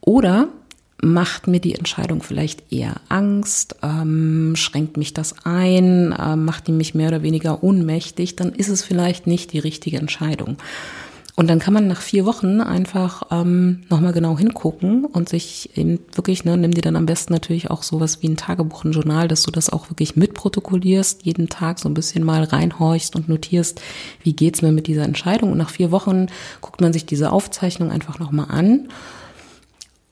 Oder 0.00 0.48
macht 1.02 1.46
mir 1.46 1.60
die 1.60 1.74
Entscheidung 1.74 2.22
vielleicht 2.22 2.72
eher 2.72 3.00
Angst, 3.08 3.76
ähm, 3.82 4.54
schränkt 4.56 4.96
mich 4.96 5.14
das 5.14 5.34
ein, 5.44 6.12
äh, 6.12 6.36
macht 6.36 6.66
die 6.66 6.72
mich 6.72 6.94
mehr 6.94 7.08
oder 7.08 7.22
weniger 7.22 7.62
ohnmächtig, 7.62 8.36
dann 8.36 8.52
ist 8.52 8.68
es 8.68 8.82
vielleicht 8.82 9.26
nicht 9.26 9.52
die 9.52 9.58
richtige 9.58 9.98
Entscheidung. 9.98 10.56
Und 11.36 11.48
dann 11.48 11.58
kann 11.58 11.72
man 11.72 11.86
nach 11.86 12.02
vier 12.02 12.26
Wochen 12.26 12.60
einfach 12.60 13.22
ähm, 13.30 13.82
nochmal 13.88 14.12
genau 14.12 14.36
hingucken 14.36 15.06
und 15.06 15.30
sich 15.30 15.70
eben 15.74 15.98
wirklich, 16.12 16.44
ne, 16.44 16.54
nimm 16.58 16.72
dir 16.72 16.82
dann 16.82 16.96
am 16.96 17.06
besten 17.06 17.32
natürlich 17.32 17.70
auch 17.70 17.82
sowas 17.82 18.20
wie 18.20 18.28
ein 18.28 18.36
Tagebuch, 18.36 18.84
ein 18.84 18.92
Journal, 18.92 19.26
dass 19.26 19.44
du 19.44 19.50
das 19.50 19.70
auch 19.70 19.88
wirklich 19.88 20.16
mitprotokollierst, 20.16 21.24
jeden 21.24 21.48
Tag 21.48 21.78
so 21.78 21.88
ein 21.88 21.94
bisschen 21.94 22.24
mal 22.24 22.44
reinhorchst 22.44 23.16
und 23.16 23.30
notierst, 23.30 23.80
wie 24.22 24.34
geht's 24.34 24.60
mir 24.60 24.72
mit 24.72 24.86
dieser 24.86 25.04
Entscheidung. 25.04 25.52
Und 25.52 25.58
nach 25.58 25.70
vier 25.70 25.90
Wochen 25.90 26.26
guckt 26.60 26.82
man 26.82 26.92
sich 26.92 27.06
diese 27.06 27.32
Aufzeichnung 27.32 27.90
einfach 27.90 28.18
nochmal 28.18 28.48
an 28.50 28.88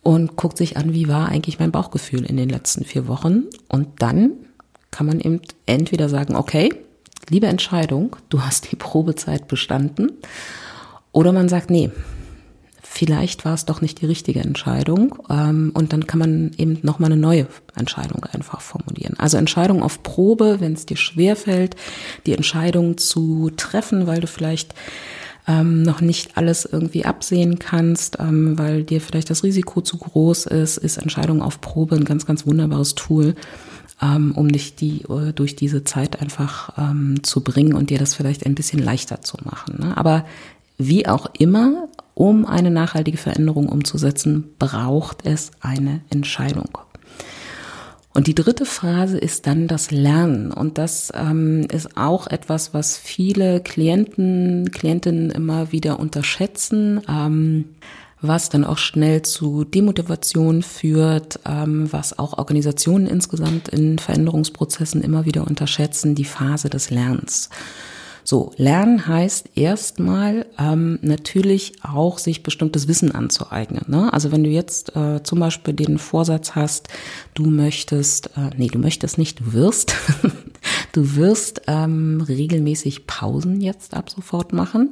und 0.09 0.37
guckt 0.37 0.57
sich 0.57 0.79
an, 0.79 0.95
wie 0.95 1.07
war 1.07 1.29
eigentlich 1.29 1.59
mein 1.59 1.71
Bauchgefühl 1.71 2.25
in 2.25 2.39
den 2.39 2.49
letzten 2.49 2.87
vier 2.87 3.09
Wochen. 3.09 3.43
Und 3.69 4.01
dann 4.01 4.31
kann 4.91 5.07
man 5.07 5.21
eben 5.21 5.43
entweder 5.67 6.09
sagen, 6.09 6.35
okay, 6.35 6.73
liebe 7.29 7.47
Entscheidung, 7.47 8.17
du 8.31 8.41
hast 8.41 8.73
die 8.73 8.77
Probezeit 8.77 9.49
bestanden. 9.49 10.13
Oder 11.13 11.33
man 11.33 11.51
sagt, 11.51 11.69
nee, 11.69 11.91
vielleicht 12.81 13.45
war 13.45 13.53
es 13.53 13.67
doch 13.67 13.83
nicht 13.83 14.01
die 14.01 14.07
richtige 14.07 14.41
Entscheidung. 14.41 15.15
Ähm, 15.29 15.73
und 15.75 15.93
dann 15.93 16.07
kann 16.07 16.21
man 16.21 16.53
eben 16.57 16.79
nochmal 16.81 17.13
eine 17.13 17.21
neue 17.21 17.47
Entscheidung 17.77 18.25
einfach 18.25 18.63
formulieren. 18.63 19.15
Also 19.19 19.37
Entscheidung 19.37 19.83
auf 19.83 20.03
Probe, 20.03 20.57
wenn 20.61 20.73
es 20.73 20.87
dir 20.87 20.97
schwerfällt, 20.97 21.77
die 22.25 22.33
Entscheidung 22.33 22.97
zu 22.97 23.51
treffen, 23.59 24.07
weil 24.07 24.21
du 24.21 24.27
vielleicht 24.27 24.75
ähm, 25.49 25.83
noch 25.83 26.01
nicht 26.01 26.37
alles 26.37 26.65
irgendwie 26.65 27.05
absehen 27.05 27.59
kannst, 27.59 28.19
ähm, 28.21 28.59
weil 28.59 28.85
dir 28.85 29.01
vielleicht 29.01 29.31
das 29.31 29.43
Risiko 29.43 29.81
zu 29.81 29.97
groß 29.97 30.47
ist, 30.47 30.77
ist 30.77 30.99
Entscheidung 30.99 31.43
auf 31.43 31.61
Probe 31.61 31.97
ein 31.97 32.05
ganz, 32.05 32.27
ganz 32.27 32.47
wunderbares 32.47 32.95
Tool. 32.95 33.35
ähm, 34.01 34.33
um 34.37 34.51
dich 34.51 34.77
die 34.77 35.03
äh, 35.09 35.33
durch 35.33 35.57
diese 35.57 35.85
Zeit 35.85 36.21
einfach 36.21 36.73
ähm, 36.79 37.23
zu 37.25 37.43
bringen 37.43 37.75
und 37.75 37.91
dir 37.91 37.99
das 37.99 38.15
vielleicht 38.15 38.47
ein 38.47 38.55
bisschen 38.55 38.79
leichter 38.81 39.23
zu 39.23 39.39
machen. 39.45 39.79
Ne? 39.81 39.97
Aber 39.97 40.25
wie 40.77 41.09
auch 41.09 41.27
immer, 41.37 41.89
um 42.15 42.47
eine 42.47 42.71
nachhaltige 42.71 43.19
Veränderung 43.19 43.69
umzusetzen, 43.69 44.55
braucht 44.59 45.27
es 45.27 45.51
eine 45.61 46.01
Entscheidung. 46.11 46.79
Und 48.19 48.27
die 48.27 48.35
dritte 48.35 48.65
Phase 48.65 49.17
ist 49.17 49.47
dann 49.47 49.69
das 49.69 49.93
Lernen. 49.93 50.51
Und 50.51 50.77
das 50.77 51.13
ähm, 51.15 51.69
ist 51.71 51.97
auch 51.97 52.27
etwas, 52.27 52.75
was 52.75 52.99
viele 52.99 53.61
Klienten, 53.61 54.73
Klientinnen 54.73 55.31
immer 55.31 55.71
wieder 55.71 56.01
unterschätzen. 56.01 57.01
Ähm, 57.09 57.67
was 58.21 58.49
dann 58.49 58.65
auch 58.65 58.79
schnell 58.79 59.23
zu 59.23 59.63
Demotivation 59.63 60.65
führt, 60.65 61.39
ähm, 61.47 61.93
was 61.93 62.19
auch 62.19 62.39
Organisationen 62.39 63.07
insgesamt 63.07 63.69
in 63.69 64.01
Veränderungsprozessen 64.01 65.01
immer 65.03 65.25
wieder 65.25 65.47
unterschätzen, 65.47 66.17
die 66.17 66.25
Phase 66.25 66.69
des 66.69 66.91
Lernens. 66.91 67.51
So, 68.31 68.53
Lernen 68.59 69.07
heißt 69.07 69.53
erstmal 69.55 70.45
ähm, 70.59 70.99
natürlich 71.01 71.77
auch, 71.83 72.19
sich 72.19 72.43
bestimmtes 72.43 72.87
Wissen 72.87 73.11
anzueignen. 73.15 73.87
Ne? 73.87 74.13
Also 74.13 74.31
wenn 74.31 74.45
du 74.45 74.51
jetzt 74.51 74.95
äh, 74.95 75.23
zum 75.23 75.41
Beispiel 75.41 75.73
den 75.73 75.97
Vorsatz 75.97 76.55
hast, 76.55 76.89
du 77.33 77.47
möchtest, 77.47 78.27
äh, 78.37 78.51
nee, 78.59 78.67
du 78.67 78.81
möchtest 78.81 79.17
nicht, 79.17 79.41
du 79.41 79.55
wirst, 79.55 79.95
du 80.93 81.17
wirst 81.17 81.63
ähm, 81.69 82.21
regelmäßig 82.21 83.07
Pausen 83.07 83.63
jetzt 83.63 83.95
ab 83.95 84.11
sofort 84.11 84.53
machen 84.53 84.91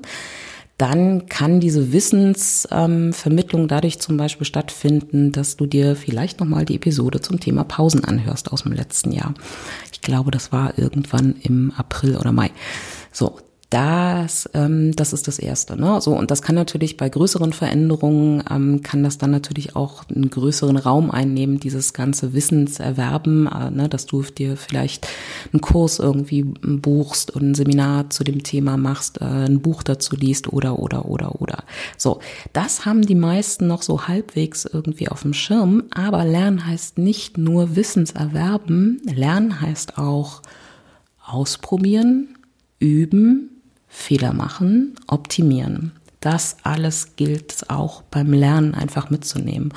dann 0.79 1.27
kann 1.27 1.59
diese 1.59 1.91
Wissensvermittlung 1.93 3.63
ähm, 3.63 3.69
dadurch 3.69 3.99
zum 3.99 4.19
Beispiel 4.19 4.45
stattfinden, 4.45 5.33
dass 5.33 5.57
du 5.57 5.65
dir 5.65 5.97
vielleicht 5.97 6.39
nochmal 6.39 6.67
die 6.67 6.75
Episode 6.75 7.23
zum 7.23 7.41
Thema 7.41 7.65
Pausen 7.65 8.05
anhörst 8.05 8.53
aus 8.53 8.65
dem 8.65 8.73
letzten 8.73 9.13
Jahr. 9.13 9.33
Ich 9.91 10.03
glaube, 10.03 10.31
das 10.31 10.53
war 10.53 10.79
irgendwann 10.79 11.37
im 11.41 11.73
April 11.79 12.17
oder 12.17 12.31
Mai. 12.31 12.51
So, 13.17 13.39
das, 13.71 14.49
ähm, 14.53 14.95
das 14.95 15.15
ist 15.15 15.27
das 15.27 15.39
Erste. 15.39 15.81
Ne? 15.81 16.03
So, 16.03 16.13
und 16.13 16.31
das 16.31 16.43
kann 16.43 16.55
natürlich 16.55 16.99
bei 16.99 17.09
größeren 17.09 17.55
Veränderungen, 17.55 18.45
ähm, 18.51 18.83
kann 18.83 19.03
das 19.03 19.17
dann 19.17 19.31
natürlich 19.31 19.75
auch 19.75 20.05
einen 20.15 20.29
größeren 20.29 20.77
Raum 20.77 21.11
einnehmen, 21.11 21.59
dieses 21.59 21.95
ganze 21.95 22.35
Wissenserwerben, 22.35 23.47
äh, 23.47 23.71
ne? 23.71 23.89
dass 23.89 24.05
du 24.05 24.21
dir 24.21 24.59
vielleicht 24.59 25.09
einen 25.51 25.63
Kurs 25.63 25.99
irgendwie 25.99 26.43
buchst 26.43 27.31
und 27.31 27.43
ein 27.43 27.55
Seminar 27.55 28.11
zu 28.11 28.23
dem 28.23 28.43
Thema 28.43 28.77
machst, 28.77 29.23
äh, 29.23 29.25
ein 29.25 29.63
Buch 29.63 29.83
dazu 29.83 30.15
liest 30.15 30.53
oder, 30.53 30.79
oder, 30.79 31.07
oder, 31.07 31.41
oder. 31.41 31.65
So, 31.97 32.21
das 32.53 32.85
haben 32.85 33.01
die 33.01 33.15
meisten 33.15 33.67
noch 33.67 33.81
so 33.81 34.09
halbwegs 34.09 34.67
irgendwie 34.67 35.09
auf 35.09 35.23
dem 35.23 35.33
Schirm, 35.33 35.85
aber 35.91 36.27
Lernen 36.27 36.67
heißt 36.67 36.99
nicht 36.99 37.39
nur 37.39 37.77
Wissenserwerben, 37.77 39.01
Lernen 39.07 39.63
heißt 39.63 39.97
auch 39.97 40.43
ausprobieren, 41.27 42.36
üben, 42.79 43.63
Fehler 43.89 44.33
machen, 44.33 44.95
optimieren. 45.07 45.93
Das 46.21 46.57
alles 46.63 47.17
gilt 47.17 47.71
auch 47.71 48.03
beim 48.03 48.33
Lernen 48.33 48.75
einfach 48.75 49.11
mitzunehmen. 49.11 49.73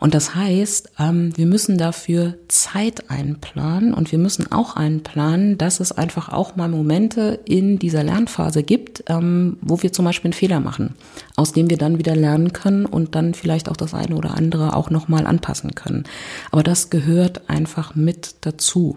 Und 0.00 0.14
das 0.14 0.36
heißt, 0.36 0.92
ähm, 1.00 1.36
wir 1.36 1.46
müssen 1.46 1.76
dafür 1.76 2.34
Zeit 2.46 3.10
einplanen 3.10 3.92
und 3.92 4.12
wir 4.12 4.18
müssen 4.18 4.52
auch 4.52 4.76
einplanen, 4.76 5.58
dass 5.58 5.80
es 5.80 5.90
einfach 5.90 6.28
auch 6.28 6.54
mal 6.54 6.68
Momente 6.68 7.40
in 7.44 7.80
dieser 7.80 8.04
Lernphase 8.04 8.62
gibt, 8.62 9.02
ähm, 9.08 9.56
wo 9.60 9.82
wir 9.82 9.92
zum 9.92 10.04
Beispiel 10.04 10.28
einen 10.28 10.34
Fehler 10.34 10.60
machen, 10.60 10.94
aus 11.34 11.52
dem 11.52 11.68
wir 11.68 11.78
dann 11.78 11.98
wieder 11.98 12.14
lernen 12.14 12.52
können 12.52 12.86
und 12.86 13.16
dann 13.16 13.34
vielleicht 13.34 13.68
auch 13.68 13.76
das 13.76 13.92
eine 13.92 14.14
oder 14.14 14.36
andere 14.36 14.76
auch 14.76 14.90
nochmal 14.90 15.26
anpassen 15.26 15.74
können. 15.74 16.04
Aber 16.52 16.62
das 16.62 16.90
gehört 16.90 17.50
einfach 17.50 17.96
mit 17.96 18.36
dazu. 18.42 18.94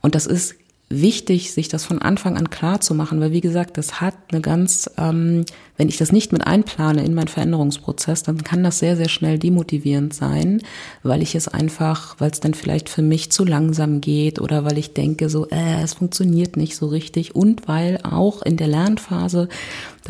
Und 0.00 0.14
das 0.14 0.26
ist 0.26 0.54
wichtig, 0.92 1.52
sich 1.52 1.68
das 1.68 1.84
von 1.84 2.02
Anfang 2.02 2.36
an 2.36 2.50
klar 2.50 2.80
zu 2.80 2.94
machen, 2.94 3.20
weil 3.20 3.30
wie 3.30 3.40
gesagt, 3.40 3.78
das 3.78 4.00
hat 4.00 4.14
eine 4.32 4.40
ganz, 4.40 4.90
ähm, 4.98 5.44
wenn 5.76 5.88
ich 5.88 5.98
das 5.98 6.10
nicht 6.10 6.32
mit 6.32 6.44
einplane 6.44 7.04
in 7.04 7.14
meinen 7.14 7.28
Veränderungsprozess, 7.28 8.24
dann 8.24 8.42
kann 8.42 8.64
das 8.64 8.80
sehr, 8.80 8.96
sehr 8.96 9.08
schnell 9.08 9.38
demotivierend 9.38 10.12
sein, 10.12 10.60
weil 11.04 11.22
ich 11.22 11.36
es 11.36 11.46
einfach, 11.46 12.16
weil 12.18 12.32
es 12.32 12.40
dann 12.40 12.54
vielleicht 12.54 12.88
für 12.88 13.02
mich 13.02 13.30
zu 13.30 13.44
langsam 13.44 14.00
geht 14.00 14.40
oder 14.40 14.64
weil 14.64 14.78
ich 14.78 14.92
denke 14.92 15.28
so, 15.28 15.46
äh, 15.48 15.80
es 15.80 15.94
funktioniert 15.94 16.56
nicht 16.56 16.74
so 16.74 16.88
richtig. 16.88 17.36
Und 17.36 17.68
weil 17.68 18.00
auch 18.02 18.42
in 18.42 18.56
der 18.56 18.66
Lernphase 18.66 19.48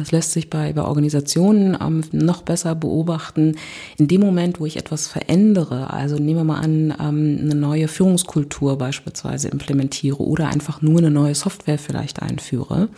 das 0.01 0.13
lässt 0.13 0.33
sich 0.33 0.51
bei, 0.51 0.73
bei 0.73 0.83
Organisationen 0.83 1.77
ähm, 1.81 2.03
noch 2.13 2.43
besser 2.43 2.75
beobachten. 2.75 3.57
In 3.99 4.09
dem 4.09 4.21
Moment, 4.21 4.61
wo 4.61 4.67
ich 4.67 4.77
etwas 4.77 5.07
verändere, 5.07 5.91
also 5.91 6.17
nehmen 6.17 6.41
wir 6.41 6.45
mal 6.45 6.61
an, 6.61 6.95
ähm, 7.01 7.39
eine 7.43 7.55
neue 7.55 7.89
Führungskultur 7.89 8.79
beispielsweise 8.79 9.49
implementiere 9.49 10.21
oder 10.23 10.49
einfach 10.49 10.83
nur 10.83 10.99
eine 10.99 11.11
neue 11.11 11.35
Software 11.35 11.79
vielleicht 11.79 12.23
einführe, 12.23 12.89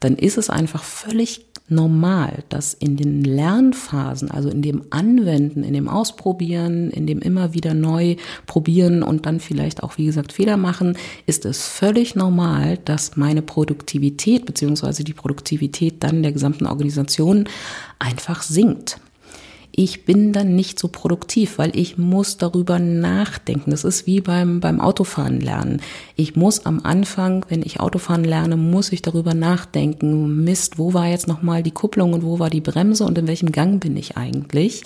dann 0.00 0.16
ist 0.16 0.38
es 0.38 0.48
einfach 0.48 0.82
völlig 0.84 1.44
normal, 1.68 2.44
dass 2.48 2.74
in 2.74 2.96
den 2.96 3.22
Lernphasen, 3.22 4.30
also 4.30 4.48
in 4.48 4.62
dem 4.62 4.84
Anwenden, 4.90 5.64
in 5.64 5.74
dem 5.74 5.88
Ausprobieren, 5.88 6.90
in 6.90 7.06
dem 7.06 7.20
immer 7.20 7.54
wieder 7.54 7.74
neu 7.74 8.16
probieren 8.46 9.02
und 9.02 9.26
dann 9.26 9.40
vielleicht 9.40 9.82
auch, 9.82 9.98
wie 9.98 10.06
gesagt, 10.06 10.32
Fehler 10.32 10.56
machen, 10.56 10.96
ist 11.26 11.44
es 11.44 11.66
völlig 11.66 12.14
normal, 12.14 12.78
dass 12.84 13.16
meine 13.16 13.42
Produktivität 13.42 14.46
beziehungsweise 14.46 15.04
die 15.04 15.14
Produktivität 15.14 16.02
dann 16.02 16.22
der 16.22 16.32
gesamten 16.32 16.66
Organisation 16.66 17.48
einfach 17.98 18.42
sinkt 18.42 19.00
ich 19.78 20.04
bin 20.04 20.32
dann 20.32 20.56
nicht 20.56 20.76
so 20.80 20.88
produktiv, 20.88 21.56
weil 21.58 21.70
ich 21.78 21.96
muss 21.96 22.36
darüber 22.36 22.80
nachdenken. 22.80 23.70
Das 23.70 23.84
ist 23.84 24.08
wie 24.08 24.20
beim, 24.20 24.58
beim 24.58 24.80
Autofahren 24.80 25.40
lernen. 25.40 25.80
Ich 26.16 26.34
muss 26.34 26.66
am 26.66 26.80
Anfang, 26.82 27.46
wenn 27.48 27.62
ich 27.62 27.78
Autofahren 27.78 28.24
lerne, 28.24 28.56
muss 28.56 28.90
ich 28.90 29.02
darüber 29.02 29.34
nachdenken. 29.34 30.42
Mist, 30.42 30.78
wo 30.78 30.94
war 30.94 31.06
jetzt 31.06 31.28
nochmal 31.28 31.62
die 31.62 31.70
Kupplung 31.70 32.12
und 32.12 32.24
wo 32.24 32.40
war 32.40 32.50
die 32.50 32.60
Bremse 32.60 33.04
und 33.04 33.16
in 33.18 33.28
welchem 33.28 33.52
Gang 33.52 33.78
bin 33.78 33.96
ich 33.96 34.16
eigentlich? 34.16 34.82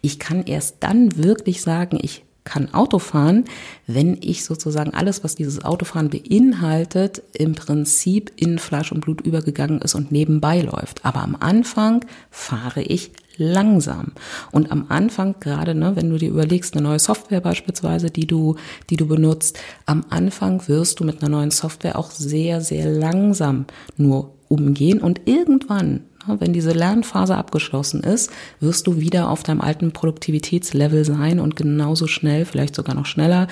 Ich 0.00 0.20
kann 0.20 0.44
erst 0.44 0.76
dann 0.78 1.16
wirklich 1.16 1.60
sagen, 1.60 1.98
ich 2.00 2.22
kann 2.44 2.72
Auto 2.72 3.00
fahren, 3.00 3.46
wenn 3.88 4.16
ich 4.20 4.44
sozusagen 4.44 4.94
alles, 4.94 5.24
was 5.24 5.34
dieses 5.34 5.64
Autofahren 5.64 6.08
beinhaltet, 6.08 7.20
im 7.32 7.56
Prinzip 7.56 8.30
in 8.36 8.60
Fleisch 8.60 8.92
und 8.92 9.00
Blut 9.00 9.22
übergegangen 9.22 9.82
ist 9.82 9.96
und 9.96 10.12
nebenbei 10.12 10.60
läuft. 10.60 11.04
Aber 11.04 11.22
am 11.22 11.36
Anfang 11.40 12.04
fahre 12.30 12.82
ich 12.82 13.10
langsam. 13.36 14.12
Und 14.52 14.72
am 14.72 14.86
Anfang, 14.88 15.36
gerade 15.40 15.74
ne, 15.74 15.96
wenn 15.96 16.10
du 16.10 16.18
dir 16.18 16.30
überlegst, 16.30 16.74
eine 16.74 16.82
neue 16.82 16.98
Software 16.98 17.40
beispielsweise, 17.40 18.10
die 18.10 18.26
du, 18.26 18.56
die 18.90 18.96
du 18.96 19.06
benutzt, 19.06 19.58
am 19.86 20.04
Anfang 20.10 20.66
wirst 20.68 21.00
du 21.00 21.04
mit 21.04 21.22
einer 21.22 21.30
neuen 21.30 21.50
Software 21.50 21.98
auch 21.98 22.10
sehr, 22.10 22.60
sehr 22.60 22.86
langsam 22.86 23.66
nur 23.96 24.32
umgehen 24.48 25.00
und 25.00 25.22
irgendwann 25.24 26.02
wenn 26.28 26.52
diese 26.52 26.72
Lernphase 26.72 27.36
abgeschlossen 27.36 28.02
ist, 28.02 28.30
wirst 28.60 28.86
du 28.86 28.98
wieder 28.98 29.30
auf 29.30 29.42
deinem 29.42 29.60
alten 29.60 29.92
Produktivitätslevel 29.92 31.04
sein 31.04 31.40
und 31.40 31.56
genauso 31.56 32.06
schnell, 32.06 32.44
vielleicht 32.44 32.74
sogar 32.74 32.94
noch 32.94 33.06
schneller, 33.06 33.46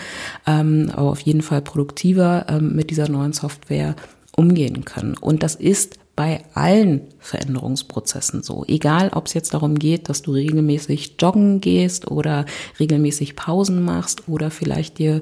ähm, 0.47 0.91
aber 0.93 1.11
auf 1.11 1.21
jeden 1.21 1.43
Fall 1.43 1.63
produktiver 1.63 2.47
ähm, 2.49 2.75
mit 2.75 2.91
dieser 2.91 3.09
neuen 3.09 3.33
Software 3.33 3.95
umgehen 4.37 4.85
können. 4.85 5.17
Und 5.17 5.43
das 5.43 5.55
ist 5.55 5.99
bei 6.17 6.45
allen 6.55 7.09
Veränderungsprozessen 7.19 8.43
so. 8.43 8.65
Egal, 8.69 9.11
ob 9.15 9.27
es 9.27 9.35
jetzt 9.35 9.55
darum 9.55 9.79
geht, 9.79 10.09
dass 10.09 10.23
du 10.23 10.33
regelmäßig 10.33 11.17
joggen 11.19 11.61
gehst 11.61 12.11
oder 12.11 12.45
regelmäßig 12.79 13.35
Pausen 13.35 13.83
machst 13.83 14.29
oder 14.29 14.51
vielleicht 14.51 14.99
dir 14.99 15.21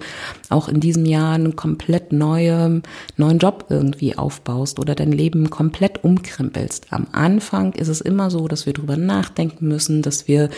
auch 0.51 0.69
in 0.69 0.81
diesem 0.81 1.07
Jahr 1.07 1.35
einen 1.35 1.57
komplett 1.57 2.13
neue, 2.13 2.83
neuen 3.17 3.39
Job 3.39 3.67
irgendwie 3.71 4.19
aufbaust 4.19 4.79
oder 4.79 4.95
dein 4.95 5.13
Leben 5.13 5.49
komplett 5.49 6.05
umkrempelst. 6.05 6.89
Am 6.91 7.07
Anfang 7.13 7.73
ist 7.73 7.89
es 7.89 8.03
immer 8.03 8.31
so, 8.31 8.47
dass 8.47 8.67
wir 8.67 8.75
drüber 8.75 8.99
nachdenken 8.99 9.69
müssen, 9.69 10.03
dass 10.03 10.29
wir 10.29 10.51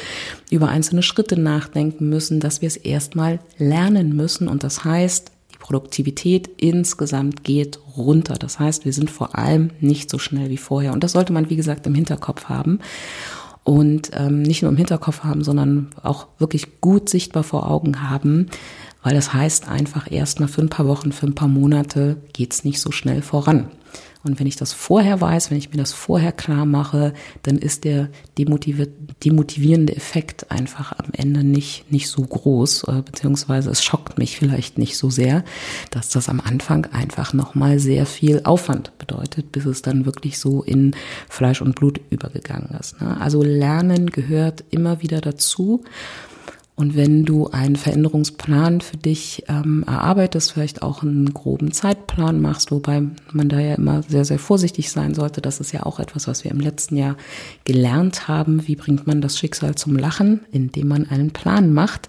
über 0.51 0.69
einzelne 0.69 1.03
Schritte 1.03 1.39
nachdenken 1.39 2.09
müssen, 2.09 2.41
dass 2.41 2.61
wir 2.61 2.67
es 2.67 2.77
erstmal 2.77 3.39
lernen 3.59 4.17
müssen 4.17 4.49
und 4.49 4.65
das 4.65 4.85
heißt, 4.85 5.34
Produktivität 5.65 6.51
insgesamt 6.59 7.43
geht 7.43 7.79
runter. 7.97 8.35
Das 8.35 8.59
heißt, 8.59 8.85
wir 8.85 8.93
sind 8.93 9.11
vor 9.11 9.39
allem 9.39 9.71
nicht 9.81 10.11
so 10.11 10.19
schnell 10.19 10.51
wie 10.51 10.59
vorher. 10.59 10.93
Und 10.93 11.03
das 11.03 11.13
sollte 11.13 11.33
man, 11.33 11.49
wie 11.49 11.57
gesagt, 11.57 11.87
im 11.87 11.95
Hinterkopf 11.95 12.51
haben. 12.51 12.81
Und 13.63 14.11
ähm, 14.13 14.43
nicht 14.43 14.61
nur 14.61 14.71
im 14.71 14.77
Hinterkopf 14.77 15.25
haben, 15.25 15.43
sondern 15.43 15.89
auch 16.03 16.27
wirklich 16.39 16.83
gut 16.83 17.09
sichtbar 17.09 17.45
vor 17.45 17.71
Augen 17.71 18.07
haben, 18.11 18.49
weil 19.03 19.15
das 19.15 19.33
heißt 19.33 19.67
einfach 19.67 20.13
erstmal 20.13 20.51
für 20.51 20.61
ein 20.61 20.69
paar 20.69 20.87
Wochen, 20.87 21.13
für 21.13 21.27
ein 21.27 21.35
paar 21.35 21.49
Monate 21.49 22.19
geht's 22.35 22.65
nicht 22.65 22.79
so 22.79 22.91
schnell 22.91 23.23
voran. 23.23 23.71
Und 24.25 24.41
wenn 24.41 24.47
ich 24.47 24.57
das 24.57 24.73
vorher 24.73 25.21
weiß, 25.21 25.51
wenn 25.51 25.59
ich 25.59 25.71
mir 25.71 25.77
das 25.77 25.93
vorher 25.93 26.33
klar 26.33 26.65
mache, 26.65 27.13
dann 27.43 27.59
ist 27.59 27.85
der 27.85 28.09
demotivierende 28.39 29.95
Effekt 29.95 30.51
einfach 30.51 30.93
am 30.93 31.11
Ende 31.13 31.45
nicht, 31.45 31.93
nicht 31.93 32.09
so 32.09 32.23
groß, 32.23 32.85
äh, 32.85 33.03
beziehungsweise 33.03 33.71
es 33.71 33.85
schockt 33.85 34.19
mich 34.19 34.39
vielleicht 34.39 34.79
nicht 34.79 34.97
so 34.97 35.11
sehr, 35.11 35.45
dass 35.91 36.09
das 36.09 36.29
am 36.29 36.41
Anfang 36.41 36.87
einfach 36.87 37.35
nochmal 37.35 37.79
sehr 37.79 38.07
viel 38.07 38.41
Aufwand 38.45 38.97
bedeutet, 38.99 39.53
bis 39.53 39.67
es 39.67 39.83
dann 39.83 40.07
wirklich 40.07 40.39
so 40.39 40.63
in 40.63 40.97
Fleisch 41.29 41.61
und 41.61 41.75
Blut 41.75 42.01
übergegangen 42.11 42.71
ist. 42.81 43.01
Ne? 43.01 43.21
Also 43.21 43.43
Lernen 43.43 44.11
gehört 44.11 44.65
immer 44.71 45.03
wieder 45.03 45.21
dazu. 45.21 45.85
Und 46.77 46.97
wenn 46.97 47.25
du 47.25 47.49
einen 47.49 47.77
Veränderungsplan 47.77 48.81
für 48.81 48.97
dich 48.97 49.45
ähm, 49.49 49.85
erarbeitest, 49.87 50.53
vielleicht 50.53 50.83
auch 50.83 51.03
einen 51.03 51.33
groben 51.33 51.71
Zeitplan 51.71 52.41
machst, 52.41 52.73
wobei 52.73 53.03
man 53.33 53.49
da 53.49 53.61
ja 53.61 53.75
immer 53.75 54.03
sehr, 54.03 54.25
sehr 54.25 54.41
vorsichtig 54.41 54.91
sein 54.91 55.15
sollte, 55.15 55.41
das 55.41 55.61
ist 55.61 55.71
ja 55.71 55.85
auch 55.85 56.01
etwas, 56.01 56.27
was 56.27 56.43
wir 56.43 56.51
im 56.51 56.59
letzten 56.59 56.97
Jahr 56.97 57.17
gelernt 57.65 58.27
haben. 58.27 58.67
Wie 58.67 58.75
bringt 58.75 59.07
man 59.07 59.21
das 59.21 59.39
Schicksal 59.39 59.77
zum 59.77 59.97
Lachen, 59.97 60.41
indem 60.51 60.89
man 60.89 61.09
einen 61.09 61.31
Plan 61.31 61.73
macht? 61.73 62.09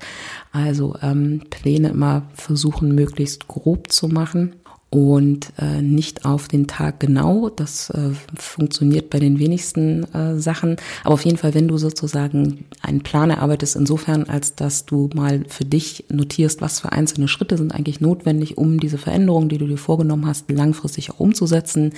Also 0.51 0.95
ähm, 1.01 1.41
Pläne 1.51 1.89
immer 1.89 2.23
versuchen, 2.33 2.95
möglichst 2.95 3.47
grob 3.47 3.91
zu 3.91 4.07
machen 4.07 4.55
und 4.89 5.51
äh, 5.59 5.81
nicht 5.81 6.25
auf 6.25 6.47
den 6.47 6.67
Tag 6.67 6.99
genau. 7.01 7.49
Das 7.49 7.89
äh, 7.89 8.11
funktioniert 8.37 9.09
bei 9.09 9.19
den 9.19 9.39
wenigsten 9.39 10.05
äh, 10.13 10.39
Sachen. 10.39 10.77
Aber 11.03 11.15
auf 11.15 11.25
jeden 11.25 11.37
Fall, 11.37 11.53
wenn 11.53 11.67
du 11.67 11.77
sozusagen 11.77 12.65
einen 12.81 13.01
Plan 13.01 13.29
erarbeitest, 13.29 13.75
insofern, 13.75 14.23
als 14.25 14.55
dass 14.55 14.85
du 14.85 15.09
mal 15.13 15.43
für 15.49 15.65
dich 15.65 16.05
notierst, 16.09 16.61
was 16.61 16.79
für 16.79 16.91
einzelne 16.91 17.27
Schritte 17.27 17.57
sind 17.57 17.73
eigentlich 17.73 17.99
notwendig, 17.99 18.57
um 18.57 18.79
diese 18.79 18.97
Veränderung, 18.97 19.49
die 19.49 19.57
du 19.57 19.67
dir 19.67 19.77
vorgenommen 19.77 20.27
hast, 20.27 20.49
langfristig 20.49 21.11
auch 21.11 21.19
umzusetzen, 21.19 21.91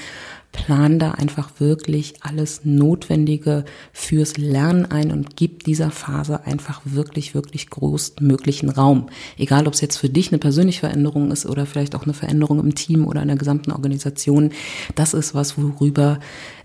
plan 0.57 0.97
da 0.99 1.11
einfach 1.11 1.51
wirklich 1.59 2.15
alles 2.21 2.61
Notwendige 2.65 3.63
fürs 3.93 4.37
Lernen 4.37 4.85
ein 4.85 5.11
und 5.11 5.37
gib 5.37 5.63
dieser 5.63 5.91
Phase 5.91 6.45
einfach 6.45 6.81
wirklich, 6.83 7.35
wirklich 7.35 7.69
großmöglichen 7.69 8.69
Raum. 8.69 9.07
Egal, 9.37 9.67
ob 9.67 9.75
es 9.75 9.81
jetzt 9.81 9.97
für 9.97 10.09
dich 10.09 10.31
eine 10.31 10.39
persönliche 10.39 10.81
Veränderung 10.81 11.31
ist 11.31 11.45
oder 11.45 11.65
vielleicht 11.65 11.95
auch 11.95 12.03
eine 12.03 12.13
Veränderung 12.13 12.59
im 12.59 12.75
Team 12.75 13.05
oder 13.05 13.21
in 13.21 13.27
der 13.27 13.37
gesamten 13.37 13.71
Organisation. 13.71 14.49
Das 14.95 15.13
ist 15.13 15.35
was, 15.35 15.57
worüber 15.57 16.19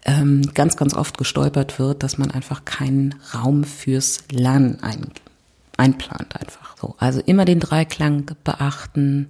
ähm, 0.04 0.42
ganz, 0.54 0.76
ganz 0.76 0.94
oft 0.94 1.18
gestolpert 1.18 1.78
wird, 1.78 2.02
dass 2.02 2.16
man 2.16 2.30
einfach 2.30 2.64
keinen 2.64 3.14
Raum 3.34 3.62
fürs 3.62 4.24
Lernen 4.32 4.78
ein, 4.80 5.08
einplant 5.76 6.34
einfach 6.40 6.76
so. 6.80 6.94
Also 6.98 7.20
immer 7.20 7.44
den 7.44 7.60
Dreiklang 7.60 8.24
beachten, 8.42 9.28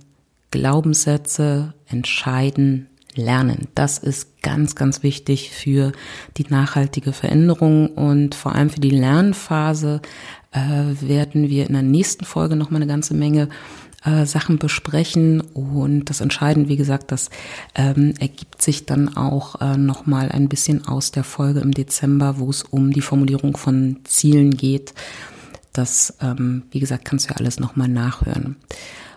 Glaubenssätze 0.53 1.75
entscheiden, 1.87 2.87
lernen. 3.14 3.68
Das 3.75 3.98
ist 3.98 4.42
ganz, 4.42 4.75
ganz 4.75 5.03
wichtig 5.03 5.51
für 5.51 5.92
die 6.37 6.46
nachhaltige 6.48 7.12
Veränderung 7.12 7.88
und 7.88 8.35
vor 8.35 8.55
allem 8.55 8.70
für 8.70 8.81
die 8.81 8.90
Lernphase 8.90 10.01
äh, 10.53 10.61
werden 11.01 11.48
wir 11.48 11.66
in 11.66 11.72
der 11.72 11.83
nächsten 11.83 12.25
Folge 12.25 12.57
noch 12.57 12.70
mal 12.70 12.77
eine 12.77 12.87
ganze 12.87 13.14
Menge 13.14 13.48
äh, 14.05 14.27
Sachen 14.27 14.59
besprechen 14.59 15.40
und 15.40 16.07
das 16.07 16.20
Entscheidende, 16.20 16.68
wie 16.68 16.77
gesagt, 16.77 17.12
das 17.12 17.31
ähm, 17.75 18.14
ergibt 18.18 18.61
sich 18.61 18.87
dann 18.87 19.16
auch 19.16 19.61
äh, 19.61 19.77
noch 19.77 20.07
mal 20.07 20.31
ein 20.31 20.48
bisschen 20.48 20.87
aus 20.87 21.12
der 21.12 21.25
Folge 21.25 21.61
im 21.61 21.72
Dezember, 21.72 22.38
wo 22.38 22.51
es 22.51 22.62
um 22.62 22.92
die 22.92 23.01
Formulierung 23.01 23.57
von 23.57 24.01
Zielen 24.05 24.57
geht. 24.57 24.92
Das, 25.72 26.16
ähm, 26.20 26.64
wie 26.70 26.81
gesagt, 26.81 27.05
kannst 27.05 27.27
du 27.27 27.33
ja 27.33 27.37
alles 27.37 27.61
noch 27.61 27.77
mal 27.77 27.88
nachhören. 27.88 28.57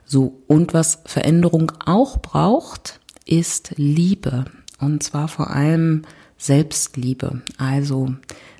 So 0.06 0.42
und 0.48 0.74
was 0.74 1.00
Veränderung 1.06 1.72
auch 1.84 2.22
braucht, 2.22 3.00
ist 3.26 3.74
Liebe. 3.78 4.46
Und 4.80 5.04
zwar 5.04 5.28
vor 5.28 5.50
allem 5.50 6.04
Selbstliebe. 6.38 7.42
Also 7.58 8.14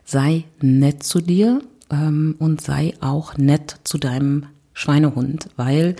sei 0.04 0.46
nett 0.62 1.04
zu 1.04 1.22
dir 1.22 1.62
ähm, 1.92 2.36
und 2.40 2.62
sei 2.62 2.94
auch 3.00 3.38
nett 3.38 3.80
zu 3.84 3.98
deinem 3.98 4.48
Schweinehund, 4.76 5.48
weil 5.56 5.96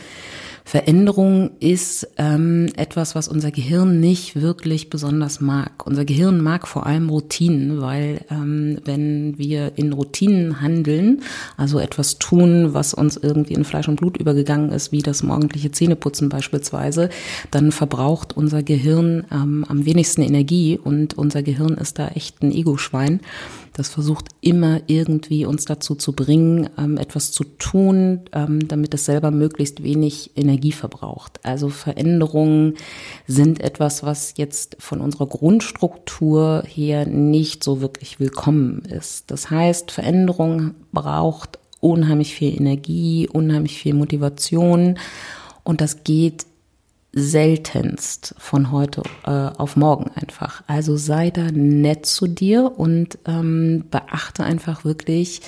Veränderung 0.68 1.52
ist 1.60 2.08
ähm, 2.18 2.70
etwas, 2.76 3.14
was 3.14 3.28
unser 3.28 3.52
Gehirn 3.52 4.00
nicht 4.00 4.42
wirklich 4.42 4.90
besonders 4.90 5.40
mag. 5.40 5.86
Unser 5.86 6.06
Gehirn 6.06 6.42
mag 6.42 6.68
vor 6.68 6.88
allem 6.88 7.08
Routinen, 7.10 7.82
weil 7.82 8.26
ähm, 8.32 8.80
wenn 8.84 9.38
wir 9.38 9.74
in 9.76 9.94
Routinen 9.94 10.62
handeln, 10.62 11.22
also 11.56 11.78
etwas 11.78 12.18
tun, 12.18 12.74
was 12.74 12.96
uns 12.96 13.16
irgendwie 13.16 13.54
in 13.54 13.64
Fleisch 13.64 13.88
und 13.88 13.98
Blut 13.98 14.18
übergegangen 14.18 14.72
ist, 14.72 14.92
wie 14.92 15.04
das 15.04 15.22
morgendliche 15.22 15.72
Zähneputzen 15.72 16.30
beispielsweise, 16.30 17.10
dann 17.52 17.72
verbraucht 17.72 18.36
unser 18.36 18.64
Gehirn 18.64 19.24
ähm, 19.32 19.66
am 19.70 19.86
wenigsten 19.86 20.24
Energie 20.24 20.80
und 20.84 21.16
unser 21.16 21.44
Gehirn 21.44 21.76
ist 21.76 22.00
da 22.00 22.08
echt 22.08 22.42
ein 22.42 22.52
Ego-Schwein. 22.52 23.20
Das 23.76 23.90
versucht 23.90 24.30
immer 24.40 24.80
irgendwie 24.88 25.46
uns 25.46 25.66
dazu 25.66 25.96
zu 25.96 26.14
bringen, 26.14 26.70
ähm, 26.78 26.98
etwas 26.98 27.34
zu 27.34 27.44
tun, 27.44 28.22
ähm, 28.32 28.70
damit 28.70 28.94
es 28.94 29.04
selber 29.04 29.32
möglichst 29.32 29.84
wenig 29.84 30.32
Energie 30.38 30.72
verbraucht. 30.72 31.42
Also 31.44 31.68
Veränderungen 31.68 32.76
sind 33.28 33.60
etwas, 33.60 34.04
was 34.04 34.36
jetzt 34.38 34.78
von 34.80 35.02
unserer 35.02 35.28
Grundstruktur 35.28 36.64
her 36.66 37.06
nicht 37.06 37.66
so 37.66 37.82
wirklich 37.82 38.18
willkommen 38.18 38.80
ist. 38.86 39.30
Das 39.30 39.50
heißt, 39.50 39.92
Veränderung 39.92 40.76
braucht 40.94 41.60
unheimlich 41.82 42.34
viel 42.34 42.56
Energie, 42.56 43.28
unheimlich 43.28 43.78
viel 43.78 43.94
Motivation 43.94 44.98
und 45.66 45.82
das 45.82 46.06
geht 46.06 46.46
seltenst 47.16 48.36
von 48.38 48.72
heute 48.72 49.02
äh, 49.26 49.30
auf 49.30 49.78
morgen 49.78 50.12
einfach. 50.16 50.64
Also 50.68 50.98
sei 50.98 51.32
da 51.32 51.50
nett 51.52 52.06
zu 52.06 52.28
dir 52.28 52.74
und 52.78 53.18
ähm, 53.26 53.86
beachte 53.90 54.44
einfach 54.44 54.84
wirklich, 54.84 55.42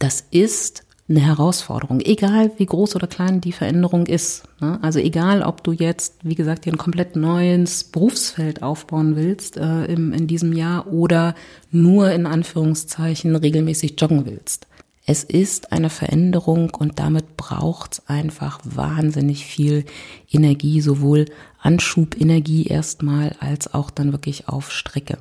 das 0.00 0.24
ist 0.32 0.84
eine 1.08 1.20
Herausforderung, 1.20 2.00
egal 2.00 2.50
wie 2.56 2.66
groß 2.66 2.96
oder 2.96 3.06
klein 3.06 3.40
die 3.40 3.52
Veränderung 3.52 4.06
ist. 4.06 4.44
Ne? 4.60 4.78
Also 4.82 4.98
egal, 4.98 5.42
ob 5.42 5.62
du 5.62 5.72
jetzt, 5.72 6.16
wie 6.22 6.34
gesagt, 6.34 6.64
dir 6.64 6.72
ein 6.72 6.78
komplett 6.78 7.14
neues 7.14 7.84
Berufsfeld 7.84 8.62
aufbauen 8.62 9.14
willst 9.14 9.58
äh, 9.58 9.84
im, 9.84 10.12
in 10.12 10.26
diesem 10.26 10.52
Jahr 10.52 10.92
oder 10.92 11.34
nur 11.70 12.10
in 12.10 12.26
Anführungszeichen 12.26 13.36
regelmäßig 13.36 14.00
joggen 14.00 14.26
willst. 14.26 14.66
Es 15.04 15.24
ist 15.24 15.72
eine 15.72 15.90
Veränderung 15.90 16.70
und 16.70 17.00
damit 17.00 17.36
braucht 17.36 17.94
es 17.94 18.08
einfach 18.08 18.60
wahnsinnig 18.64 19.44
viel 19.44 19.84
Energie, 20.30 20.80
sowohl 20.80 21.26
Anschubenergie 21.60 22.66
erstmal 22.66 23.34
als 23.40 23.74
auch 23.74 23.90
dann 23.90 24.12
wirklich 24.12 24.48
auf 24.48 24.70
Strecke. 24.70 25.18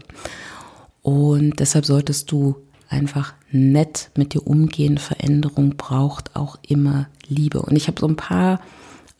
Und 1.01 1.59
deshalb 1.59 1.85
solltest 1.85 2.31
du 2.31 2.57
einfach 2.89 3.33
nett 3.51 4.11
mit 4.15 4.33
dir 4.33 4.45
umgehen. 4.45 4.99
Veränderung 4.99 5.77
braucht 5.77 6.35
auch 6.35 6.59
immer 6.67 7.07
Liebe. 7.27 7.61
Und 7.61 7.75
ich 7.75 7.87
habe 7.87 7.99
so 7.99 8.07
ein 8.07 8.15
paar 8.15 8.59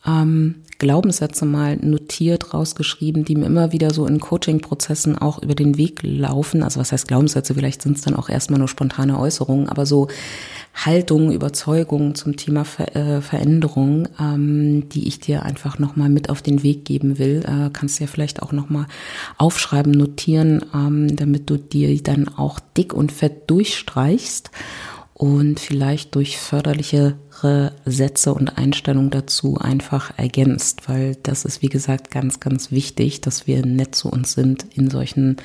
ähm, 0.06 0.56
Glaubenssätze 0.78 1.44
mal 1.44 1.76
notiert, 1.76 2.52
rausgeschrieben, 2.52 3.24
die 3.24 3.36
mir 3.36 3.46
immer 3.46 3.70
wieder 3.70 3.94
so 3.94 4.04
in 4.04 4.18
Coaching-Prozessen 4.18 5.16
auch 5.16 5.40
über 5.40 5.54
den 5.54 5.78
Weg 5.78 6.00
laufen. 6.02 6.64
Also 6.64 6.80
was 6.80 6.90
heißt 6.90 7.06
Glaubenssätze? 7.06 7.54
Vielleicht 7.54 7.82
sind 7.82 7.96
es 7.96 8.02
dann 8.02 8.16
auch 8.16 8.28
erstmal 8.28 8.58
nur 8.58 8.66
spontane 8.66 9.16
Äußerungen, 9.16 9.68
aber 9.68 9.86
so 9.86 10.08
Haltungen, 10.74 11.32
Überzeugungen 11.32 12.16
zum 12.16 12.36
Thema 12.36 12.64
Ver 12.64 12.96
äh, 12.96 13.20
Veränderung, 13.20 14.08
ähm, 14.18 14.88
die 14.88 15.06
ich 15.06 15.20
dir 15.20 15.44
einfach 15.44 15.78
nochmal 15.78 16.08
mit 16.08 16.30
auf 16.30 16.42
den 16.42 16.64
Weg 16.64 16.84
geben 16.84 17.18
will. 17.18 17.44
Äh, 17.46 17.70
kannst 17.72 18.00
du 18.00 18.04
ja 18.04 18.08
vielleicht 18.08 18.42
auch 18.42 18.50
nochmal 18.50 18.86
aufschreiben, 19.38 19.92
notieren, 19.92 20.64
ähm, 20.74 21.14
damit 21.14 21.48
du 21.48 21.58
dir 21.58 22.02
dann 22.02 22.26
auch 22.26 22.58
dick 22.76 22.92
und 22.92 23.12
fett 23.12 23.48
durchstreichst 23.48 24.50
und 25.22 25.60
vielleicht 25.60 26.16
durch 26.16 26.36
förderliche 26.36 27.14
Sätze 27.84 28.34
und 28.34 28.58
Einstellungen 28.58 29.10
dazu 29.10 29.56
einfach 29.56 30.10
ergänzt, 30.18 30.88
weil 30.88 31.16
das 31.22 31.44
ist, 31.44 31.62
wie 31.62 31.68
gesagt, 31.68 32.10
ganz, 32.10 32.40
ganz 32.40 32.72
wichtig, 32.72 33.20
dass 33.20 33.46
wir 33.46 33.64
nett 33.64 33.94
zu 33.94 34.08
uns 34.08 34.32
sind 34.32 34.66
in 34.74 34.90
solchen 34.90 35.36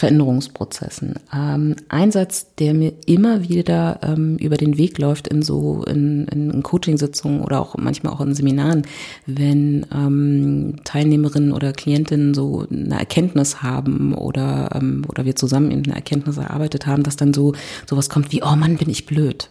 Veränderungsprozessen. 0.00 1.16
Ähm, 1.32 1.76
ein 1.90 2.10
Satz, 2.10 2.54
der 2.58 2.72
mir 2.72 2.94
immer 3.04 3.46
wieder 3.48 4.00
ähm, 4.02 4.38
über 4.38 4.56
den 4.56 4.78
Weg 4.78 4.96
läuft 4.96 5.28
in 5.28 5.42
so 5.42 5.84
in, 5.84 6.26
in 6.28 6.62
Coachingsitzungen 6.62 7.42
oder 7.42 7.60
auch 7.60 7.76
manchmal 7.76 8.14
auch 8.14 8.22
in 8.22 8.34
Seminaren, 8.34 8.86
wenn 9.26 9.84
ähm, 9.94 10.76
Teilnehmerinnen 10.84 11.52
oder 11.52 11.74
Klientinnen 11.74 12.32
so 12.32 12.66
eine 12.70 12.98
Erkenntnis 12.98 13.62
haben 13.62 14.14
oder 14.14 14.70
ähm, 14.74 15.04
oder 15.06 15.26
wir 15.26 15.36
zusammen 15.36 15.70
eben 15.70 15.84
eine 15.84 15.96
Erkenntnis 15.96 16.38
erarbeitet 16.38 16.86
haben, 16.86 17.02
dass 17.02 17.16
dann 17.16 17.34
so 17.34 17.52
sowas 17.86 18.08
kommt 18.08 18.32
wie 18.32 18.42
oh 18.42 18.56
Mann, 18.56 18.78
bin 18.78 18.88
ich 18.88 19.04
blöd. 19.04 19.50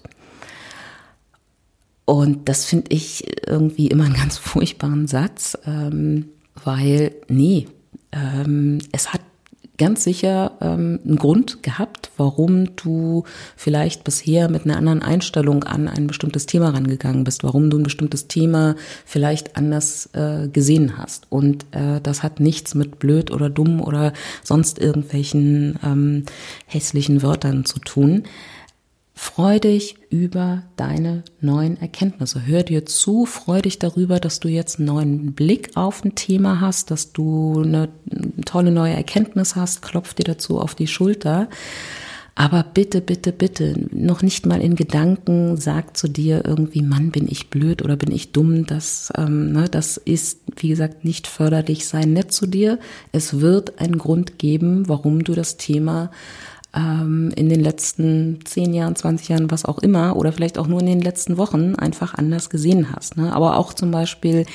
Und 2.06 2.50
das 2.50 2.66
finde 2.66 2.88
ich 2.90 3.24
irgendwie 3.48 3.86
immer 3.86 4.06
einen 4.06 4.16
ganz 4.16 4.40
furchtbaren 4.40 5.08
Satz, 5.08 5.56
ähm, 5.68 6.30
weil 6.64 7.14
nee, 7.28 7.68
ähm, 8.12 8.80
es 8.92 9.14
hat 9.14 9.22
ganz 9.80 10.04
sicher 10.04 10.52
ähm, 10.62 11.00
einen 11.04 11.15
Grund 11.15 11.63
gehabt, 11.63 12.12
warum 12.18 12.76
du 12.76 13.24
vielleicht 13.56 14.04
bisher 14.04 14.50
mit 14.50 14.65
einer 14.65 14.78
anderen 14.78 15.02
Einstellung 15.02 15.63
an 15.63 15.88
ein 15.88 16.06
bestimmtes 16.06 16.46
Thema 16.46 16.70
rangegangen 16.70 17.24
bist, 17.24 17.44
warum 17.44 17.72
du 17.72 17.80
ein 17.80 17.84
bestimmtes 17.84 18.28
Thema 18.28 18.76
vielleicht 19.06 19.58
anders 19.58 20.10
äh, 20.13 20.48
gesehen 20.50 21.00
hast. 21.00 21.26
Und 21.30 21.65
äh, 21.72 22.00
das 22.02 22.22
hat 22.22 22.39
nichts 22.39 22.76
mit 22.76 23.00
blöd 23.00 23.32
oder 23.32 23.50
dumm 23.50 23.82
oder 23.82 24.13
sonst 24.44 24.78
irgendwelchen 24.78 25.80
ähm, 25.84 26.26
hässlichen 26.68 27.24
Wörtern 27.24 27.65
zu 27.65 27.80
tun. 27.80 28.24
Freu 29.22 29.60
dich 29.60 29.96
über 30.10 30.64
deine 30.78 31.26
neuen 31.42 31.76
Erkenntnisse. 31.76 32.48
Hör 32.48 32.64
dir 32.64 32.86
zu, 32.86 33.26
freu 33.26 33.62
dich 33.62 33.78
darüber, 33.78 34.22
dass 34.22 34.40
du 34.40 34.48
jetzt 34.48 34.80
einen 34.80 34.88
neuen 34.88 35.34
Blick 35.34 35.72
auf 35.76 36.06
ein 36.06 36.16
Thema 36.16 36.62
hast, 36.62 36.90
dass 36.90 37.12
du 37.12 37.62
eine 37.62 37.90
tolle 38.46 38.72
neue 38.72 38.94
Erkenntnis 38.94 39.58
hast, 39.58 39.82
klopf 39.82 40.14
dir 40.14 40.24
dazu 40.24 40.58
auf 40.58 40.74
die 40.74 40.88
Schulter. 40.88 41.50
Aber 42.34 42.64
bitte, 42.64 43.02
bitte, 43.02 43.34
bitte, 43.34 43.90
noch 43.92 44.22
nicht 44.22 44.46
mal 44.46 44.62
in 44.62 44.76
Gedanken 44.76 45.58
sagt 45.58 45.98
zu 45.98 46.08
dir 46.08 46.46
irgendwie, 46.46 46.82
Mann, 46.82 47.12
bin 47.12 47.28
ich 47.30 47.50
blöd 47.50 47.82
oder 47.82 47.98
bin 47.98 48.14
ich 48.14 48.32
dumm. 48.32 48.66
Das, 48.68 49.12
ähm, 49.18 49.52
ne, 49.52 49.68
das 49.68 49.98
ist, 49.98 50.40
wie 50.56 50.70
gesagt, 50.70 51.04
nicht 51.04 51.28
förderlich. 51.28 51.86
Sei 51.86 52.06
nett 52.06 52.32
zu 52.32 52.48
dir. 52.48 52.80
Es 53.12 53.42
wird 53.42 53.82
einen 53.82 53.98
Grund 53.98 54.40
geben, 54.40 54.88
warum 54.88 55.26
du 55.26 55.34
das 55.34 55.58
Thema 55.58 56.10
ähm, 56.76 57.32
in 57.36 57.50
den 57.50 57.60
letzten 57.60 58.40
zehn 58.46 58.74
Jahren, 58.74 58.96
20 58.96 59.30
Jahren, 59.30 59.52
was 59.52 59.66
auch 59.66 59.80
immer, 59.80 60.16
oder 60.16 60.32
vielleicht 60.32 60.58
auch 60.58 60.68
nur 60.68 60.80
in 60.80 60.86
den 60.86 61.02
letzten 61.02 61.38
Wochen 61.38 61.76
einfach 61.76 62.14
anders 62.14 62.50
gesehen 62.50 62.92
hast. 62.94 63.18
Ne? 63.18 63.34
Aber 63.34 63.58
auch 63.58 63.74
zum 63.74 63.92
Beispiel 63.92 64.46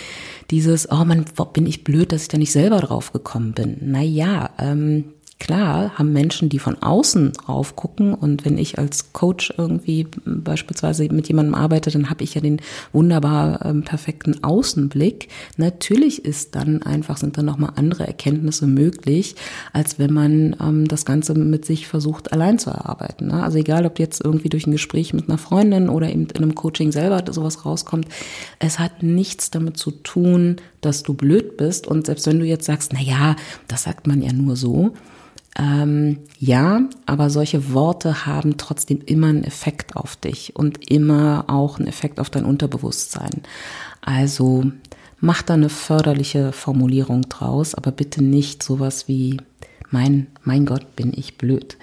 dieses, 0.51 0.91
oh 0.91 1.05
man, 1.05 1.25
bin 1.53 1.67
ich 1.67 1.85
blöd, 1.85 2.13
dass 2.13 2.23
ich 2.23 2.29
da 2.29 2.39
nicht 2.39 2.53
selber 2.53 2.81
drauf 2.81 3.13
gekommen 3.13 3.53
bin. 3.53 3.79
Naja, 3.81 4.51
ähm, 4.59 5.07
Klar 5.45 5.99
haben 5.99 6.15
Menschen, 6.15 6.49
die 6.49 6.59
von 6.59 6.83
außen 6.83 7.35
raufgucken 7.47 8.15
und 8.15 8.47
wenn 8.47 8.57
ich 8.57 8.79
als 8.79 9.13
Coach 9.13 9.53
irgendwie 9.59 10.07
beispielsweise 10.25 11.07
mit 11.13 11.29
jemandem 11.29 11.55
arbeite, 11.55 11.91
dann 11.91 12.09
habe 12.09 12.25
ich 12.25 12.35
ja 12.35 12.41
den 12.41 12.63
wunderbar 12.95 13.63
ähm, 13.63 13.83
perfekten 13.83 14.43
Außenblick. 14.43 15.29
Natürlich 15.59 16.25
ist 16.25 16.55
dann 16.55 16.83
einfach, 16.83 17.19
sind 17.19 17.37
dann 17.37 17.45
nochmal 17.45 17.73
andere 17.77 18.07
Erkenntnisse 18.07 18.67
möglich, 18.67 19.35
als 19.75 19.99
wenn 19.99 20.15
man 20.15 20.57
ähm, 20.63 20.89
das 20.89 21.05
Ganze 21.05 21.35
mit 21.35 21.67
sich 21.67 21.89
versucht 21.89 22.33
allein 22.33 22.59
zu 22.59 22.71
erarbeiten. 22.71 23.27
Ne? 23.27 23.43
Also 23.43 23.59
egal, 23.59 23.85
ob 23.85 23.99
jetzt 23.99 24.25
irgendwie 24.25 24.49
durch 24.49 24.67
ein 24.67 24.73
Gespräch 24.73 25.13
mit 25.13 25.29
einer 25.29 25.37
Freundin 25.37 25.91
oder 25.91 26.09
eben 26.09 26.27
in 26.29 26.37
einem 26.43 26.55
Coaching 26.55 26.91
selber 26.91 27.23
sowas 27.31 27.67
rauskommt, 27.67 28.09
es 28.61 28.79
hat 28.79 29.03
nichts 29.03 29.51
damit 29.51 29.77
zu 29.77 29.91
tun, 29.91 30.57
dass 30.81 31.03
du 31.03 31.13
blöd 31.13 31.59
bist 31.59 31.87
und 31.87 32.07
selbst 32.07 32.27
wenn 32.27 32.39
du 32.39 32.47
jetzt 32.47 32.65
sagst, 32.65 32.95
na 32.95 33.03
ja, 33.03 33.37
das 33.69 33.83
sagt 33.83 34.07
man 34.07 34.23
ja 34.23 34.33
nur 34.33 34.57
so, 34.57 34.95
ähm, 35.57 36.19
ja, 36.39 36.81
aber 37.07 37.31
solche 37.31 37.73
Worte 37.73 38.27
haben 38.27 38.57
trotzdem 38.57 39.01
immer 39.07 39.29
einen 39.29 39.45
Effekt 39.45 39.97
auf 39.97 40.17
dich 40.17 40.57
und 40.57 40.91
immer 40.91 41.45
auch 41.47 41.79
einen 41.79 41.87
Effekt 41.87 42.19
auf 42.19 42.29
dein 42.29 42.45
Unterbewusstsein. 42.45 43.43
Also 44.01 44.65
mach 45.21 45.43
da 45.43 45.55
eine 45.55 45.69
förderliche 45.69 46.53
Formulierung 46.53 47.23
draus, 47.23 47.75
aber 47.75 47.93
bitte 47.93 48.23
nicht 48.23 48.63
sowas 48.63 49.07
wie 49.07 49.41
mein, 49.91 50.27
mein 50.43 50.67
Gott, 50.67 50.97
bin 50.97 51.13
ich 51.15 51.39
blöd. 51.39 51.77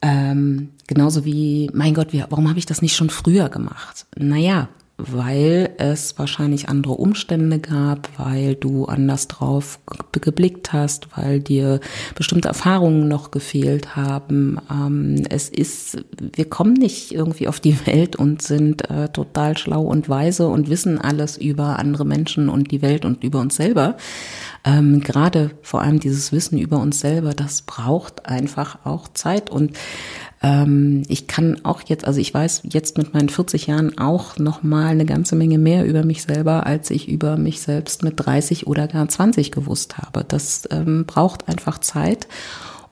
Ähm, 0.00 0.70
genauso 0.86 1.24
wie, 1.24 1.70
mein 1.74 1.94
Gott, 1.94 2.12
wie, 2.12 2.24
warum 2.28 2.48
habe 2.48 2.58
ich 2.58 2.66
das 2.66 2.82
nicht 2.82 2.94
schon 2.94 3.10
früher 3.10 3.48
gemacht? 3.48 4.06
Naja, 4.16 4.68
weil 5.06 5.70
es 5.78 6.18
wahrscheinlich 6.18 6.68
andere 6.68 6.94
Umstände 6.94 7.58
gab, 7.58 8.08
weil 8.18 8.54
du 8.54 8.84
anders 8.84 9.28
drauf 9.28 9.78
geblickt 10.12 10.72
hast, 10.72 11.08
weil 11.16 11.40
dir 11.40 11.80
bestimmte 12.14 12.48
Erfahrungen 12.48 13.08
noch 13.08 13.30
gefehlt 13.30 13.96
haben. 13.96 14.58
Ähm, 14.70 15.24
es 15.28 15.48
ist, 15.48 16.04
wir 16.18 16.44
kommen 16.48 16.74
nicht 16.74 17.12
irgendwie 17.12 17.48
auf 17.48 17.60
die 17.60 17.86
Welt 17.86 18.16
und 18.16 18.42
sind 18.42 18.90
äh, 18.90 19.08
total 19.08 19.56
schlau 19.56 19.82
und 19.82 20.08
weise 20.08 20.48
und 20.48 20.68
wissen 20.68 21.00
alles 21.00 21.36
über 21.36 21.78
andere 21.78 22.04
Menschen 22.04 22.48
und 22.48 22.70
die 22.70 22.82
Welt 22.82 23.04
und 23.04 23.24
über 23.24 23.40
uns 23.40 23.56
selber. 23.56 23.96
Ähm, 24.64 25.00
gerade 25.00 25.52
vor 25.62 25.80
allem 25.80 26.00
dieses 26.00 26.32
Wissen 26.32 26.58
über 26.58 26.78
uns 26.78 27.00
selber, 27.00 27.32
das 27.32 27.62
braucht 27.62 28.26
einfach 28.26 28.84
auch 28.84 29.08
Zeit 29.08 29.48
und 29.48 29.72
ähm, 30.42 31.02
ich 31.08 31.26
kann 31.26 31.60
auch 31.64 31.82
jetzt, 31.86 32.06
also 32.06 32.20
ich 32.20 32.32
weiß 32.32 32.62
jetzt 32.64 32.96
mit 32.96 33.12
meinen 33.12 33.28
40 33.28 33.66
Jahren 33.66 33.98
auch 33.98 34.38
noch 34.38 34.62
mal 34.62 34.88
eine 34.88 35.04
ganze 35.04 35.36
Menge 35.36 35.58
mehr 35.58 35.84
über 35.84 36.04
mich 36.04 36.22
selber, 36.22 36.66
als 36.66 36.90
ich 36.90 37.08
über 37.08 37.36
mich 37.36 37.60
selbst 37.60 38.02
mit 38.02 38.14
30 38.16 38.66
oder 38.66 38.88
gar 38.88 39.06
20 39.08 39.52
gewusst 39.52 39.98
habe. 39.98 40.24
Das 40.26 40.68
ähm, 40.70 41.04
braucht 41.06 41.48
einfach 41.48 41.78
Zeit. 41.78 42.26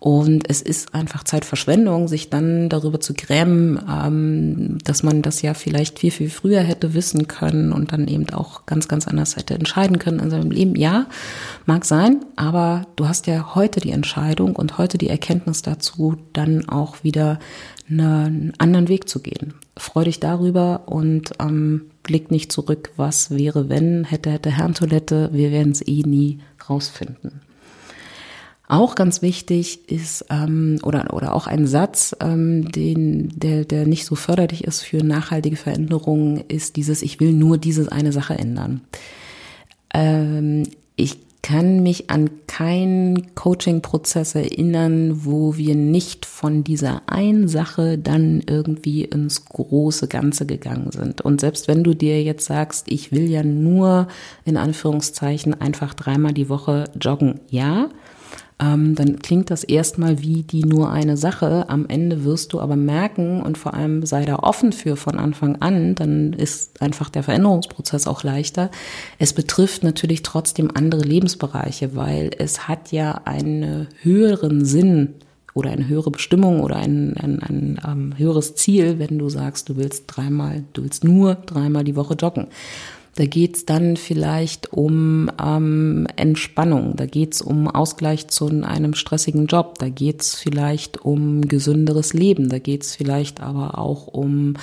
Und 0.08 0.48
es 0.48 0.62
ist 0.62 0.94
einfach 0.94 1.22
Zeitverschwendung, 1.22 2.08
sich 2.08 2.30
dann 2.30 2.70
darüber 2.70 2.98
zu 2.98 3.12
grämen, 3.12 3.78
ähm, 3.90 4.78
dass 4.82 5.02
man 5.02 5.20
das 5.20 5.42
ja 5.42 5.52
vielleicht 5.52 5.98
viel, 5.98 6.10
viel 6.10 6.30
früher 6.30 6.62
hätte 6.62 6.94
wissen 6.94 7.28
können 7.28 7.72
und 7.72 7.92
dann 7.92 8.08
eben 8.08 8.30
auch 8.30 8.64
ganz, 8.64 8.88
ganz 8.88 9.06
anders 9.06 9.36
hätte 9.36 9.52
entscheiden 9.52 9.98
können 9.98 10.20
in 10.20 10.30
seinem 10.30 10.50
Leben. 10.50 10.76
Ja, 10.76 11.08
mag 11.66 11.84
sein, 11.84 12.24
aber 12.36 12.86
du 12.96 13.06
hast 13.06 13.26
ja 13.26 13.54
heute 13.54 13.80
die 13.80 13.90
Entscheidung 13.90 14.56
und 14.56 14.78
heute 14.78 14.96
die 14.96 15.10
Erkenntnis 15.10 15.60
dazu, 15.60 16.16
dann 16.32 16.66
auch 16.70 17.04
wieder 17.04 17.38
einen 17.90 18.54
anderen 18.56 18.88
Weg 18.88 19.10
zu 19.10 19.20
gehen. 19.20 19.52
Freu 19.76 20.04
dich 20.04 20.20
darüber 20.20 20.84
und 20.86 21.32
ähm, 21.38 21.90
blick 22.02 22.30
nicht 22.30 22.50
zurück, 22.50 22.92
was 22.96 23.30
wäre, 23.30 23.68
wenn, 23.68 24.04
hätte, 24.04 24.30
hätte 24.30 24.50
Herrentoilette, 24.50 25.28
wir 25.34 25.50
werden 25.52 25.72
es 25.72 25.86
eh 25.86 26.00
nie 26.00 26.38
rausfinden. 26.66 27.42
Auch 28.70 28.94
ganz 28.94 29.22
wichtig 29.22 29.90
ist 29.90 30.26
ähm, 30.28 30.78
oder 30.82 31.14
oder 31.14 31.34
auch 31.34 31.46
ein 31.46 31.66
Satz, 31.66 32.14
ähm, 32.20 32.70
den 32.70 33.32
der 33.34 33.64
der 33.64 33.86
nicht 33.86 34.04
so 34.04 34.14
förderlich 34.14 34.64
ist 34.64 34.82
für 34.82 35.02
nachhaltige 35.02 35.56
Veränderungen, 35.56 36.44
ist 36.48 36.76
dieses: 36.76 37.00
Ich 37.00 37.18
will 37.18 37.32
nur 37.32 37.56
diese 37.56 37.90
eine 37.90 38.12
Sache 38.12 38.34
ändern. 38.34 38.82
Ähm, 39.94 40.64
ich 40.96 41.18
kann 41.40 41.82
mich 41.82 42.10
an 42.10 42.28
keinen 42.46 43.34
Coaching-Prozess 43.34 44.34
erinnern, 44.34 45.24
wo 45.24 45.56
wir 45.56 45.74
nicht 45.74 46.26
von 46.26 46.62
dieser 46.62 47.02
einen 47.06 47.48
Sache 47.48 47.96
dann 47.96 48.42
irgendwie 48.46 49.04
ins 49.04 49.46
große 49.46 50.08
Ganze 50.08 50.44
gegangen 50.44 50.90
sind. 50.90 51.22
Und 51.22 51.40
selbst 51.40 51.68
wenn 51.68 51.84
du 51.84 51.94
dir 51.94 52.22
jetzt 52.22 52.44
sagst, 52.44 52.90
ich 52.90 53.12
will 53.12 53.30
ja 53.30 53.42
nur 53.42 54.08
in 54.44 54.58
Anführungszeichen 54.58 55.58
einfach 55.58 55.94
dreimal 55.94 56.34
die 56.34 56.50
Woche 56.50 56.84
joggen, 57.00 57.40
ja, 57.48 57.88
ähm, 58.60 58.96
dann 58.96 59.20
klingt 59.20 59.50
das 59.50 59.62
erstmal 59.62 60.20
wie 60.20 60.42
die 60.42 60.64
nur 60.64 60.90
eine 60.90 61.16
Sache. 61.16 61.66
Am 61.68 61.86
Ende 61.86 62.24
wirst 62.24 62.52
du 62.52 62.60
aber 62.60 62.74
merken 62.74 63.40
und 63.40 63.56
vor 63.56 63.74
allem 63.74 64.04
sei 64.04 64.24
da 64.24 64.36
offen 64.36 64.72
für 64.72 64.96
von 64.96 65.18
Anfang 65.18 65.56
an, 65.56 65.94
dann 65.94 66.32
ist 66.32 66.82
einfach 66.82 67.08
der 67.08 67.22
Veränderungsprozess 67.22 68.08
auch 68.08 68.24
leichter. 68.24 68.70
Es 69.18 69.32
betrifft 69.32 69.84
natürlich 69.84 70.22
trotzdem 70.22 70.70
andere 70.74 71.02
Lebensbereiche, 71.02 71.94
weil 71.94 72.30
es 72.38 72.66
hat 72.66 72.90
ja 72.90 73.20
einen 73.24 73.86
höheren 74.02 74.64
Sinn 74.64 75.14
oder 75.54 75.70
eine 75.70 75.88
höhere 75.88 76.10
Bestimmung 76.10 76.60
oder 76.60 76.76
ein, 76.76 77.16
ein, 77.16 77.40
ein, 77.40 77.80
ähm, 77.86 78.14
höheres 78.16 78.54
Ziel, 78.56 78.98
wenn 78.98 79.18
du 79.18 79.28
sagst, 79.28 79.68
du 79.68 79.76
willst 79.76 80.04
dreimal, 80.06 80.64
du 80.72 80.82
willst 80.82 81.04
nur 81.04 81.34
dreimal 81.34 81.84
die 81.84 81.96
Woche 81.96 82.14
joggen. 82.14 82.48
Da 83.18 83.26
geht's 83.26 83.66
dann 83.66 83.96
vielleicht 83.96 84.72
um 84.72 85.28
ähm, 85.44 86.06
Entspannung, 86.14 86.94
da 86.94 87.04
geht's 87.04 87.42
um 87.42 87.66
Ausgleich 87.66 88.28
zu 88.28 88.46
einem 88.62 88.94
stressigen 88.94 89.48
Job, 89.48 89.76
da 89.80 89.88
geht's 89.88 90.36
vielleicht 90.36 91.04
um 91.04 91.40
gesünderes 91.40 92.12
Leben, 92.12 92.48
da 92.48 92.60
geht's 92.60 92.94
vielleicht 92.94 93.40
aber 93.40 93.76
auch 93.76 94.06
um 94.06 94.54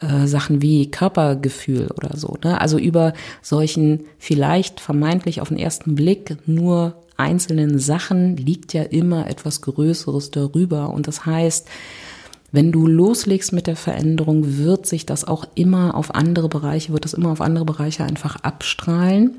äh, 0.00 0.26
Sachen 0.26 0.60
wie 0.60 0.90
Körpergefühl 0.90 1.88
oder 1.96 2.14
so. 2.14 2.36
Ne? 2.44 2.60
Also 2.60 2.76
über 2.76 3.14
solchen 3.40 4.00
vielleicht 4.18 4.80
vermeintlich 4.80 5.40
auf 5.40 5.48
den 5.48 5.58
ersten 5.58 5.94
Blick 5.94 6.36
nur 6.44 6.96
einzelnen 7.16 7.78
Sachen 7.78 8.36
liegt 8.36 8.74
ja 8.74 8.82
immer 8.82 9.26
etwas 9.26 9.62
Größeres 9.62 10.30
darüber. 10.30 10.90
Und 10.90 11.08
das 11.08 11.24
heißt, 11.24 11.66
wenn 12.52 12.70
du 12.70 12.86
loslegst 12.86 13.52
mit 13.52 13.66
der 13.66 13.76
Veränderung, 13.76 14.58
wird 14.58 14.86
sich 14.86 15.06
das 15.06 15.24
auch 15.24 15.46
immer 15.54 15.94
auf 15.94 16.14
andere 16.14 16.48
Bereiche, 16.48 16.92
wird 16.92 17.06
es 17.06 17.14
immer 17.14 17.30
auf 17.30 17.40
andere 17.40 17.64
Bereiche 17.64 18.04
einfach 18.04 18.36
abstrahlen. 18.36 19.32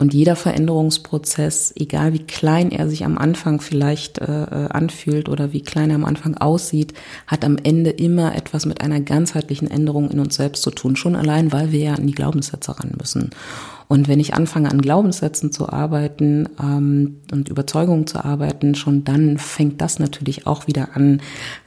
Und 0.00 0.14
jeder 0.14 0.34
Veränderungsprozess, 0.34 1.74
egal 1.76 2.14
wie 2.14 2.24
klein 2.24 2.70
er 2.70 2.88
sich 2.88 3.04
am 3.04 3.18
Anfang 3.18 3.60
vielleicht 3.60 4.18
äh, 4.18 4.24
äh, 4.24 4.68
anfühlt 4.68 5.28
oder 5.28 5.52
wie 5.52 5.60
klein 5.60 5.90
er 5.90 5.96
am 5.96 6.06
Anfang 6.06 6.38
aussieht, 6.38 6.94
hat 7.26 7.44
am 7.44 7.58
Ende 7.62 7.90
immer 7.90 8.34
etwas 8.34 8.64
mit 8.64 8.80
einer 8.80 9.00
ganzheitlichen 9.00 9.70
Änderung 9.70 10.10
in 10.10 10.18
uns 10.18 10.36
selbst 10.36 10.62
zu 10.62 10.70
tun. 10.70 10.96
Schon 10.96 11.16
allein, 11.16 11.52
weil 11.52 11.70
wir 11.70 11.80
ja 11.80 11.94
an 11.94 12.06
die 12.06 12.14
Glaubenssätze 12.14 12.78
ran 12.78 12.94
müssen. 12.98 13.30
Und 13.90 14.06
wenn 14.06 14.20
ich 14.20 14.34
anfange 14.34 14.70
an 14.70 14.80
Glaubenssätzen 14.80 15.50
zu 15.50 15.68
arbeiten 15.68 16.48
ähm, 16.62 17.16
und 17.32 17.48
Überzeugungen 17.48 18.06
zu 18.06 18.24
arbeiten, 18.24 18.76
schon 18.76 19.02
dann 19.02 19.36
fängt 19.36 19.80
das 19.80 19.98
natürlich 19.98 20.46
auch 20.46 20.68
wieder 20.68 20.90
an, 20.94 21.20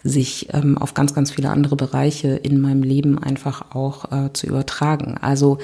sich 0.06 0.48
ähm, 0.54 0.78
auf 0.78 0.94
ganz, 0.94 1.14
ganz 1.14 1.32
viele 1.32 1.50
andere 1.50 1.76
Bereiche 1.76 2.30
in 2.30 2.62
meinem 2.62 2.82
Leben 2.82 3.20
einfach 3.20 3.76
auch 3.76 4.10
äh, 4.14 4.32
zu 4.32 4.48
übertragen. 4.48 5.18
Also 5.20 5.58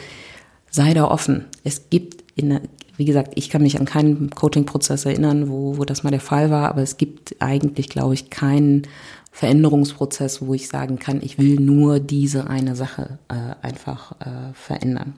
sei 0.70 0.94
da 0.94 1.06
offen. 1.06 1.46
Es 1.64 1.90
gibt 1.90 2.26
in, 2.36 2.60
wie 2.98 3.06
gesagt, 3.06 3.32
ich 3.36 3.50
kann 3.50 3.62
mich 3.62 3.80
an 3.80 3.86
keinen 3.86 4.30
Coaching-Prozess 4.30 5.06
erinnern, 5.06 5.50
wo, 5.50 5.78
wo 5.78 5.86
das 5.86 6.04
mal 6.04 6.12
der 6.12 6.20
Fall 6.20 6.52
war, 6.52 6.68
aber 6.68 6.82
es 6.82 6.98
gibt 6.98 7.38
eigentlich, 7.40 7.88
glaube 7.88 8.16
ich, 8.16 8.30
keinen 8.30 8.82
Veränderungsprozess, 9.32 10.46
wo 10.46 10.54
ich 10.54 10.68
sagen 10.68 11.00
kann, 11.00 11.22
ich 11.22 11.38
will 11.38 11.56
nur 11.56 12.02
diese 12.02 12.50
eine 12.50 12.76
Sache 12.76 13.18
äh, 13.30 13.66
einfach 13.66 14.12
äh, 14.20 14.54
verändern. 14.54 15.14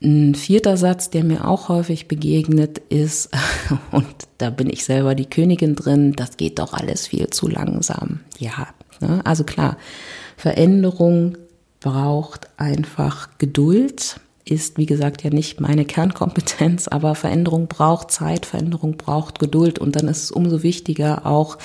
Ein 0.00 0.36
vierter 0.36 0.76
Satz, 0.76 1.10
der 1.10 1.24
mir 1.24 1.48
auch 1.48 1.68
häufig 1.68 2.06
begegnet 2.06 2.78
ist, 2.88 3.30
und 3.90 4.06
da 4.38 4.50
bin 4.50 4.70
ich 4.70 4.84
selber 4.84 5.14
die 5.14 5.28
Königin 5.28 5.74
drin, 5.74 6.12
das 6.12 6.36
geht 6.36 6.60
doch 6.60 6.72
alles 6.72 7.08
viel 7.08 7.28
zu 7.30 7.48
langsam. 7.48 8.20
Ja, 8.38 8.68
ne? 9.00 9.20
also 9.24 9.42
klar, 9.42 9.76
Veränderung 10.36 11.36
braucht 11.80 12.48
einfach 12.58 13.30
Geduld, 13.38 14.20
ist 14.44 14.78
wie 14.78 14.86
gesagt 14.86 15.24
ja 15.24 15.30
nicht 15.30 15.60
meine 15.60 15.84
Kernkompetenz, 15.84 16.86
aber 16.88 17.16
Veränderung 17.16 17.66
braucht 17.66 18.12
Zeit, 18.12 18.46
Veränderung 18.46 18.96
braucht 18.96 19.40
Geduld 19.40 19.80
und 19.80 19.96
dann 19.96 20.06
ist 20.06 20.22
es 20.22 20.30
umso 20.30 20.62
wichtiger 20.62 21.26
auch 21.26 21.58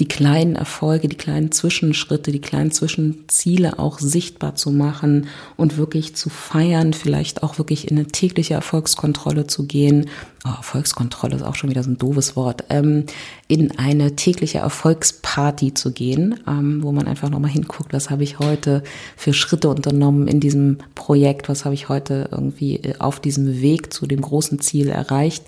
die 0.00 0.08
kleinen 0.08 0.56
Erfolge, 0.56 1.08
die 1.08 1.16
kleinen 1.16 1.52
Zwischenschritte, 1.52 2.32
die 2.32 2.40
kleinen 2.40 2.70
Zwischenziele 2.72 3.78
auch 3.78 3.98
sichtbar 3.98 4.54
zu 4.54 4.70
machen 4.70 5.28
und 5.56 5.76
wirklich 5.76 6.16
zu 6.16 6.30
feiern, 6.30 6.92
vielleicht 6.92 7.42
auch 7.42 7.58
wirklich 7.58 7.90
in 7.90 7.98
eine 7.98 8.06
tägliche 8.06 8.54
Erfolgskontrolle 8.54 9.46
zu 9.46 9.66
gehen. 9.66 10.10
Oh, 10.44 10.50
Erfolgskontrolle 10.56 11.36
ist 11.36 11.42
auch 11.42 11.54
schon 11.54 11.70
wieder 11.70 11.82
so 11.82 11.90
ein 11.90 11.98
doofes 11.98 12.36
Wort. 12.36 12.64
Ähm, 12.70 13.04
in 13.48 13.78
eine 13.78 14.16
tägliche 14.16 14.58
Erfolgsparty 14.58 15.74
zu 15.74 15.92
gehen, 15.92 16.40
ähm, 16.46 16.82
wo 16.82 16.92
man 16.92 17.06
einfach 17.06 17.30
nochmal 17.30 17.50
hinguckt, 17.50 17.92
was 17.92 18.10
habe 18.10 18.24
ich 18.24 18.38
heute 18.38 18.82
für 19.16 19.32
Schritte 19.32 19.68
unternommen 19.68 20.28
in 20.28 20.40
diesem 20.40 20.78
Projekt, 20.94 21.48
was 21.48 21.64
habe 21.64 21.74
ich 21.74 21.88
heute 21.88 22.28
irgendwie 22.30 22.76
äh, 22.76 22.98
auf 22.98 23.20
diesem 23.20 23.60
Weg 23.60 23.92
zu 23.92 24.06
dem 24.06 24.20
großen 24.20 24.60
Ziel 24.60 24.88
erreicht 24.88 25.44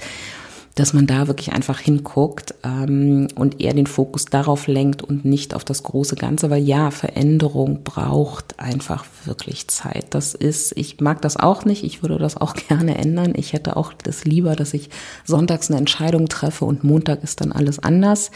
dass 0.77 0.93
man 0.93 1.07
da 1.07 1.27
wirklich 1.27 1.53
einfach 1.53 1.81
hinguckt 1.81 2.55
ähm, 2.63 3.29
und 3.35 3.63
eher 3.63 3.73
den 3.73 3.87
Fokus 3.87 4.27
darauf 4.27 4.67
lenkt 4.67 5.03
und 5.03 5.25
nicht 5.25 5.55
auf 5.55 5.65
das 5.65 5.83
große 5.83 6.17
Ganze, 6.17 6.51
weil 6.51 6.63
ja, 6.63 6.91
Veränderung 6.91 7.83
braucht 7.83 8.61
einfach 8.61 9.07
wirklich 9.25 9.69
Zeit. 9.69 10.09
Das 10.11 10.35
ist, 10.35 10.77
ich 10.77 11.01
mag 11.01 11.23
das 11.23 11.39
auch 11.39 11.65
nicht, 11.65 11.83
ich 11.83 12.03
würde 12.03 12.19
das 12.19 12.37
auch 12.37 12.55
gerne 12.69 12.99
ändern. 12.99 13.33
Ich 13.37 13.55
hätte 13.55 13.77
auch 13.77 13.95
das 13.95 14.27
lieber, 14.27 14.55
dass 14.55 14.75
ich 14.75 14.91
sonntags 15.25 15.71
eine 15.71 15.79
Entscheidung 15.79 16.29
treffe 16.29 16.67
und 16.67 16.85
Montag 16.85 17.25
ist 17.25 17.41
dann 17.41 17.53
alles 17.53 17.79
anders. 17.79 18.31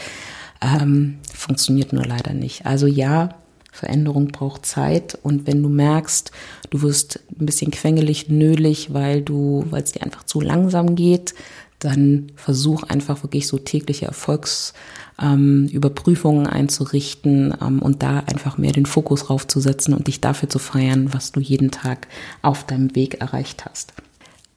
Ähm, 0.61 1.19
funktioniert 1.31 1.93
nur 1.93 2.05
leider 2.05 2.33
nicht. 2.33 2.65
Also 2.65 2.87
ja, 2.87 3.35
Veränderung 3.71 4.29
braucht 4.29 4.65
Zeit 4.65 5.15
und 5.21 5.45
wenn 5.45 5.61
du 5.61 5.69
merkst, 5.69 6.31
du 6.71 6.81
wirst 6.81 7.19
ein 7.39 7.45
bisschen 7.45 7.69
quengelig, 7.69 8.29
nölig, 8.29 8.93
weil 8.93 9.21
du, 9.21 9.65
weil 9.69 9.83
es 9.83 9.91
dir 9.91 10.01
einfach 10.01 10.23
zu 10.23 10.41
langsam 10.41 10.95
geht, 10.95 11.35
dann 11.83 12.31
versuch 12.35 12.83
einfach 12.83 13.23
wirklich 13.23 13.47
so 13.47 13.57
tägliche 13.57 14.05
Erfolgsüberprüfungen 14.05 16.45
ähm, 16.45 16.51
einzurichten 16.51 17.53
ähm, 17.61 17.81
und 17.81 18.03
da 18.03 18.19
einfach 18.19 18.57
mehr 18.57 18.71
den 18.71 18.85
Fokus 18.85 19.29
raufzusetzen 19.29 19.93
und 19.93 20.07
dich 20.07 20.21
dafür 20.21 20.49
zu 20.49 20.59
feiern, 20.59 21.13
was 21.13 21.31
du 21.31 21.39
jeden 21.39 21.71
Tag 21.71 22.07
auf 22.41 22.65
deinem 22.65 22.95
Weg 22.95 23.21
erreicht 23.21 23.65
hast. 23.65 23.93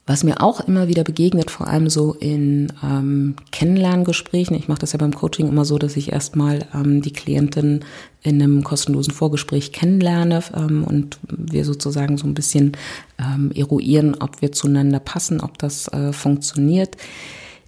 Was 0.06 0.22
mir 0.22 0.42
auch 0.42 0.60
immer 0.60 0.86
wieder 0.86 1.02
begegnet, 1.02 1.50
vor 1.50 1.66
allem 1.66 1.88
so 1.88 2.12
in 2.12 2.70
ähm, 2.82 3.36
Kennenlerngesprächen, 3.52 4.54
ich 4.54 4.68
mache 4.68 4.80
das 4.80 4.92
ja 4.92 4.98
beim 4.98 5.14
Coaching 5.14 5.48
immer 5.48 5.64
so, 5.64 5.78
dass 5.78 5.96
ich 5.96 6.12
erstmal 6.12 6.66
ähm, 6.74 7.00
die 7.00 7.12
Klientin 7.12 7.80
in 8.22 8.42
einem 8.42 8.64
kostenlosen 8.64 9.14
Vorgespräch 9.14 9.72
kennenlerne 9.72 10.42
ähm, 10.54 10.84
und 10.84 11.18
wir 11.28 11.64
sozusagen 11.64 12.18
so 12.18 12.26
ein 12.26 12.34
bisschen 12.34 12.72
ähm, 13.18 13.50
eruieren, 13.54 14.14
ob 14.20 14.42
wir 14.42 14.52
zueinander 14.52 15.00
passen, 15.00 15.40
ob 15.40 15.56
das 15.56 15.88
äh, 15.88 16.12
funktioniert. 16.12 16.98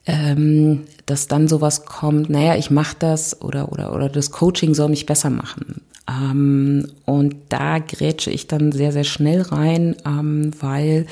Ähm, 0.05 0.84
dass 1.07 1.26
dann 1.26 1.49
sowas 1.49 1.84
kommt, 1.84 2.30
naja, 2.30 2.57
ich 2.57 2.70
mache 2.70 2.97
das 2.99 3.43
oder, 3.43 3.72
oder, 3.72 3.93
oder 3.95 4.09
das 4.09 4.30
Coaching 4.30 4.74
soll 4.74 4.91
mich 4.91 5.07
besser 5.07 5.30
machen. 5.30 5.80
Ähm, 6.09 6.87
und 7.07 7.34
da 7.49 7.78
grätsche 7.78 8.30
ich 8.30 8.47
dann 8.47 8.72
sehr, 8.72 8.93
sehr 8.93 9.05
schnell 9.05 9.43
rein, 9.43 9.97
ähm, 10.05 10.53
weil 10.61 11.07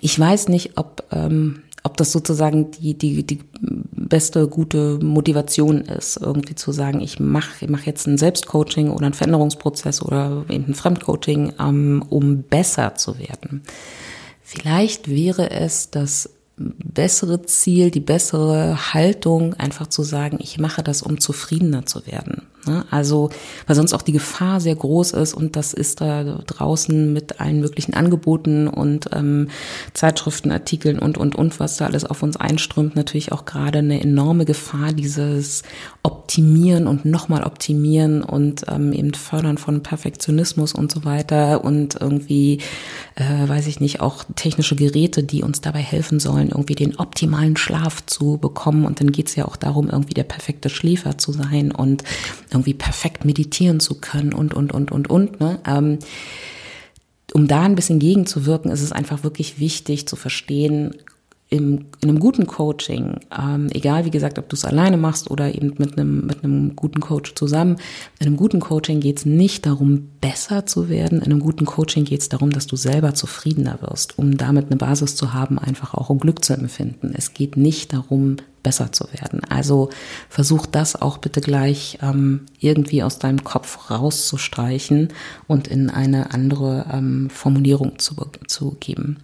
ich 0.00 0.18
weiß 0.18 0.48
nicht, 0.48 0.78
ob, 0.78 1.04
ähm, 1.12 1.62
ob 1.82 1.96
das 1.96 2.12
sozusagen 2.12 2.70
die, 2.72 2.96
die, 2.96 3.24
die 3.24 3.40
beste, 3.60 4.48
gute 4.48 4.98
Motivation 5.02 5.82
ist, 5.82 6.16
irgendwie 6.16 6.54
zu 6.54 6.72
sagen, 6.72 7.00
ich 7.00 7.20
mache 7.20 7.64
ich 7.64 7.70
mach 7.70 7.84
jetzt 7.84 8.06
ein 8.06 8.18
Selbstcoaching 8.18 8.90
oder 8.90 9.06
ein 9.06 9.14
Veränderungsprozess 9.14 10.02
oder 10.02 10.44
eben 10.48 10.66
ein 10.68 10.74
Fremdcoaching, 10.74 11.54
ähm, 11.60 12.04
um 12.08 12.42
besser 12.42 12.94
zu 12.94 13.18
werden. 13.18 13.62
Vielleicht 14.42 15.08
wäre 15.10 15.50
es 15.50 15.90
das 15.90 16.30
bessere 16.58 17.42
Ziel, 17.42 17.90
die 17.90 18.00
bessere 18.00 18.92
Haltung, 18.92 19.54
einfach 19.54 19.86
zu 19.86 20.02
sagen, 20.02 20.38
ich 20.40 20.58
mache 20.58 20.82
das, 20.82 21.02
um 21.02 21.20
zufriedener 21.20 21.86
zu 21.86 22.06
werden. 22.06 22.42
Ne? 22.68 22.84
Also, 22.90 23.30
weil 23.66 23.76
sonst 23.76 23.94
auch 23.94 24.02
die 24.02 24.12
Gefahr 24.12 24.60
sehr 24.60 24.74
groß 24.74 25.12
ist 25.12 25.34
und 25.34 25.56
das 25.56 25.72
ist 25.72 26.00
da 26.00 26.24
draußen 26.24 27.12
mit 27.12 27.40
allen 27.40 27.60
möglichen 27.60 27.94
Angeboten 27.94 28.68
und 28.68 29.08
ähm, 29.12 29.48
Zeitschriftenartikeln 29.94 30.98
und, 30.98 31.18
und, 31.18 31.34
und, 31.34 31.60
was 31.60 31.76
da 31.76 31.86
alles 31.86 32.04
auf 32.04 32.22
uns 32.22 32.36
einströmt, 32.36 32.96
natürlich 32.96 33.32
auch 33.32 33.44
gerade 33.44 33.78
eine 33.78 34.00
enorme 34.00 34.44
Gefahr, 34.44 34.92
dieses 34.92 35.62
Optimieren 36.02 36.86
und 36.86 37.04
nochmal 37.04 37.44
optimieren 37.44 38.22
und 38.22 38.64
ähm, 38.68 38.92
eben 38.92 39.14
fördern 39.14 39.58
von 39.58 39.82
Perfektionismus 39.82 40.72
und 40.72 40.92
so 40.92 41.04
weiter 41.04 41.64
und 41.64 41.96
irgendwie, 42.00 42.58
äh, 43.14 43.48
weiß 43.48 43.66
ich 43.66 43.80
nicht, 43.80 44.00
auch 44.00 44.24
technische 44.36 44.76
Geräte, 44.76 45.22
die 45.22 45.42
uns 45.42 45.60
dabei 45.60 45.80
helfen 45.80 46.20
sollen, 46.20 46.47
irgendwie 46.50 46.74
den 46.74 46.96
optimalen 46.96 47.56
Schlaf 47.56 48.04
zu 48.06 48.38
bekommen. 48.38 48.84
Und 48.84 49.00
dann 49.00 49.12
geht 49.12 49.28
es 49.28 49.36
ja 49.36 49.46
auch 49.46 49.56
darum, 49.56 49.88
irgendwie 49.88 50.14
der 50.14 50.24
perfekte 50.24 50.68
Schläfer 50.68 51.18
zu 51.18 51.32
sein 51.32 51.72
und 51.72 52.04
irgendwie 52.50 52.74
perfekt 52.74 53.24
meditieren 53.24 53.80
zu 53.80 53.96
können 54.00 54.32
und, 54.32 54.54
und, 54.54 54.72
und, 54.72 54.92
und, 54.92 55.10
und. 55.10 55.40
Ne? 55.40 55.58
Ähm, 55.66 55.98
um 57.34 57.46
da 57.46 57.62
ein 57.62 57.74
bisschen 57.74 57.98
gegenzuwirken, 57.98 58.70
ist 58.70 58.82
es 58.82 58.92
einfach 58.92 59.22
wirklich 59.22 59.58
wichtig 59.58 60.08
zu 60.08 60.16
verstehen, 60.16 60.94
im, 61.50 61.86
in 62.02 62.10
einem 62.10 62.20
guten 62.20 62.46
Coaching, 62.46 63.20
ähm, 63.36 63.68
egal 63.70 64.04
wie 64.04 64.10
gesagt, 64.10 64.38
ob 64.38 64.48
du 64.48 64.56
es 64.56 64.64
alleine 64.64 64.98
machst 64.98 65.30
oder 65.30 65.54
eben 65.54 65.74
mit 65.78 65.96
einem, 65.96 66.26
mit 66.26 66.44
einem 66.44 66.76
guten 66.76 67.00
Coach 67.00 67.34
zusammen, 67.34 67.76
in 68.18 68.26
einem 68.26 68.36
guten 68.36 68.60
Coaching 68.60 69.00
geht 69.00 69.18
es 69.18 69.26
nicht 69.26 69.64
darum, 69.64 70.10
besser 70.20 70.66
zu 70.66 70.88
werden. 70.88 71.18
In 71.18 71.32
einem 71.32 71.40
guten 71.40 71.64
Coaching 71.64 72.04
geht 72.04 72.20
es 72.20 72.28
darum, 72.28 72.50
dass 72.50 72.66
du 72.66 72.76
selber 72.76 73.14
zufriedener 73.14 73.78
wirst, 73.80 74.18
um 74.18 74.36
damit 74.36 74.66
eine 74.66 74.76
Basis 74.76 75.16
zu 75.16 75.32
haben, 75.32 75.58
einfach 75.58 75.94
auch 75.94 76.10
um 76.10 76.18
Glück 76.18 76.44
zu 76.44 76.52
empfinden. 76.52 77.14
Es 77.16 77.32
geht 77.32 77.56
nicht 77.56 77.94
darum, 77.94 78.36
besser 78.62 78.92
zu 78.92 79.06
werden. 79.12 79.40
Also 79.48 79.88
versuch 80.28 80.66
das 80.66 81.00
auch 81.00 81.18
bitte 81.18 81.40
gleich 81.40 81.98
ähm, 82.02 82.46
irgendwie 82.60 83.02
aus 83.02 83.18
deinem 83.18 83.42
Kopf 83.42 83.90
rauszustreichen 83.90 85.08
und 85.46 85.68
in 85.68 85.88
eine 85.88 86.34
andere 86.34 86.84
ähm, 86.92 87.30
Formulierung 87.30 87.98
zu, 87.98 88.14
zu 88.46 88.76
geben. 88.80 89.18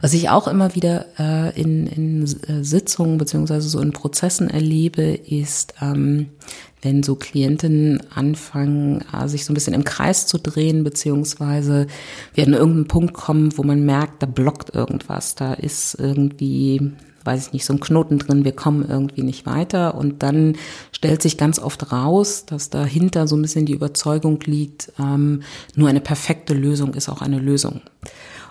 Was 0.00 0.12
ich 0.12 0.28
auch 0.28 0.46
immer 0.46 0.74
wieder 0.74 1.06
äh, 1.18 1.60
in, 1.60 1.86
in 1.86 2.22
äh, 2.22 2.62
Sitzungen 2.62 3.18
beziehungsweise 3.18 3.68
so 3.68 3.80
in 3.80 3.92
Prozessen 3.92 4.50
erlebe, 4.50 5.02
ist, 5.02 5.74
ähm, 5.80 6.28
wenn 6.82 7.02
so 7.02 7.16
Klientinnen 7.16 8.02
anfangen, 8.14 9.02
äh, 9.12 9.26
sich 9.28 9.44
so 9.44 9.52
ein 9.52 9.54
bisschen 9.54 9.74
im 9.74 9.84
Kreis 9.84 10.26
zu 10.26 10.38
drehen, 10.38 10.84
beziehungsweise 10.84 11.86
wir 12.34 12.46
an 12.46 12.52
irgendeinen 12.52 12.88
Punkt 12.88 13.14
kommen, 13.14 13.56
wo 13.56 13.62
man 13.62 13.84
merkt, 13.84 14.22
da 14.22 14.26
blockt 14.26 14.74
irgendwas, 14.74 15.34
da 15.34 15.54
ist 15.54 15.96
irgendwie 15.98 16.92
weiß 17.26 17.48
ich 17.48 17.52
nicht, 17.52 17.64
so 17.64 17.74
ein 17.74 17.80
Knoten 17.80 18.18
drin, 18.18 18.44
wir 18.44 18.52
kommen 18.52 18.86
irgendwie 18.88 19.22
nicht 19.22 19.46
weiter. 19.46 19.96
Und 19.96 20.22
dann 20.22 20.56
stellt 20.92 21.22
sich 21.22 21.36
ganz 21.36 21.58
oft 21.58 21.92
raus, 21.92 22.46
dass 22.46 22.70
dahinter 22.70 23.26
so 23.26 23.36
ein 23.36 23.42
bisschen 23.42 23.66
die 23.66 23.74
Überzeugung 23.74 24.38
liegt, 24.44 24.92
ähm, 24.98 25.42
nur 25.74 25.88
eine 25.88 26.00
perfekte 26.00 26.54
Lösung 26.54 26.94
ist 26.94 27.08
auch 27.08 27.22
eine 27.22 27.40
Lösung. 27.40 27.80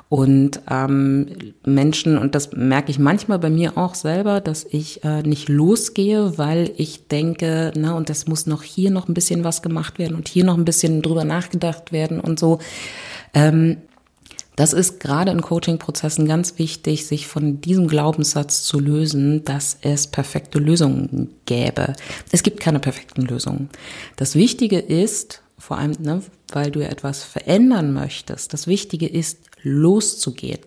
Und 0.08 0.62
ähm, 0.70 1.54
Menschen, 1.66 2.18
und 2.18 2.36
das 2.36 2.52
merke 2.52 2.92
ich 2.92 3.00
manchmal 3.00 3.40
bei 3.40 3.50
mir 3.50 3.78
auch 3.78 3.96
selber, 3.96 4.40
dass 4.40 4.64
ich 4.64 5.04
äh, 5.04 5.24
nicht 5.24 5.50
losgehe, 5.50 6.38
weil 6.38 6.72
ich 6.78 7.08
denke, 7.08 7.74
na, 7.76 7.96
und 7.96 8.10
das 8.10 8.28
muss 8.28 8.46
noch 8.46 8.62
hier 8.62 8.92
noch 8.92 9.08
ein 9.08 9.16
bisschen 9.16 9.44
was 9.44 9.64
gemacht 9.64 9.98
werden 9.98 10.16
und 10.16 10.28
hier 10.28 10.44
noch 10.44 10.58
ein 10.58 10.66
bisschen 10.66 11.02
drüber 11.02 11.24
nachgedacht 11.24 11.92
werden 11.92 12.20
und 12.20 12.40
so. 12.40 12.60
Ähm, 13.34 13.78
das 14.56 14.72
ist 14.72 15.00
gerade 15.02 15.32
in 15.32 15.42
Coaching-Prozessen 15.42 16.28
ganz 16.28 16.58
wichtig, 16.58 17.08
sich 17.08 17.28
von 17.28 17.60
diesem 17.60 17.88
Glaubenssatz 17.88 18.64
zu 18.64 18.80
lösen, 18.80 19.44
dass 19.44 19.78
es 19.82 20.08
perfekte 20.08 20.60
Lösungen 20.60 21.32
gäbe. 21.46 21.94
Es 22.32 22.42
gibt 22.42 22.62
keine 22.62 22.80
perfekten 22.80 23.24
Lösungen. 23.24 23.70
Das 24.16 24.36
Wichtige 24.36 24.80
ist, 24.80 25.42
vor 25.58 25.78
allem, 25.78 25.94
ne, 26.00 26.22
weil 26.54 26.72
du 26.72 26.80
ja 26.80 26.88
etwas 26.88 27.24
verändern 27.24 27.92
möchtest, 27.92 28.54
das 28.54 28.68
Wichtige 28.68 29.08
ist, 29.08 29.50
loszugehen. 29.66 30.62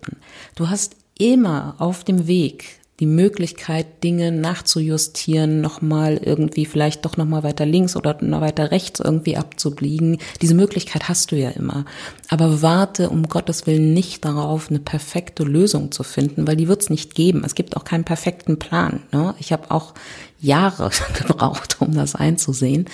Du 0.55 0.69
hast 0.69 0.95
immer 1.17 1.75
auf 1.79 2.03
dem 2.03 2.27
Weg 2.27 2.79
die 2.99 3.05
Möglichkeit, 3.05 4.03
Dinge 4.03 4.31
nachzujustieren, 4.31 5.61
nochmal 5.61 6.17
irgendwie 6.17 6.65
vielleicht 6.65 7.05
doch 7.05 7.15
nochmal 7.15 7.43
weiter 7.43 7.65
links 7.65 7.95
oder 7.95 8.17
noch 8.21 8.41
weiter 8.41 8.71
rechts 8.71 8.99
irgendwie 8.99 9.37
abzubiegen. 9.37 10.17
Diese 10.41 10.53
Möglichkeit 10.53 11.07
hast 11.07 11.31
du 11.31 11.37
ja 11.37 11.49
immer. 11.51 11.85
Aber 12.27 12.61
warte 12.61 13.09
um 13.09 13.23
Gottes 13.29 13.67
Willen 13.67 13.93
nicht 13.93 14.25
darauf, 14.25 14.69
eine 14.69 14.79
perfekte 14.79 15.43
Lösung 15.43 15.93
zu 15.93 16.03
finden, 16.03 16.45
weil 16.45 16.57
die 16.57 16.67
wird 16.67 16.81
es 16.81 16.89
nicht 16.89 17.15
geben. 17.15 17.43
Es 17.45 17.55
gibt 17.55 17.77
auch 17.77 17.85
keinen 17.85 18.03
perfekten 18.03 18.59
Plan. 18.59 19.03
Ne? 19.13 19.33
Ich 19.39 19.53
habe 19.53 19.71
auch 19.71 19.93
Jahre 20.41 20.91
gebraucht, 21.17 21.77
um 21.79 21.93
das 21.93 22.15
einzusehen. 22.15 22.85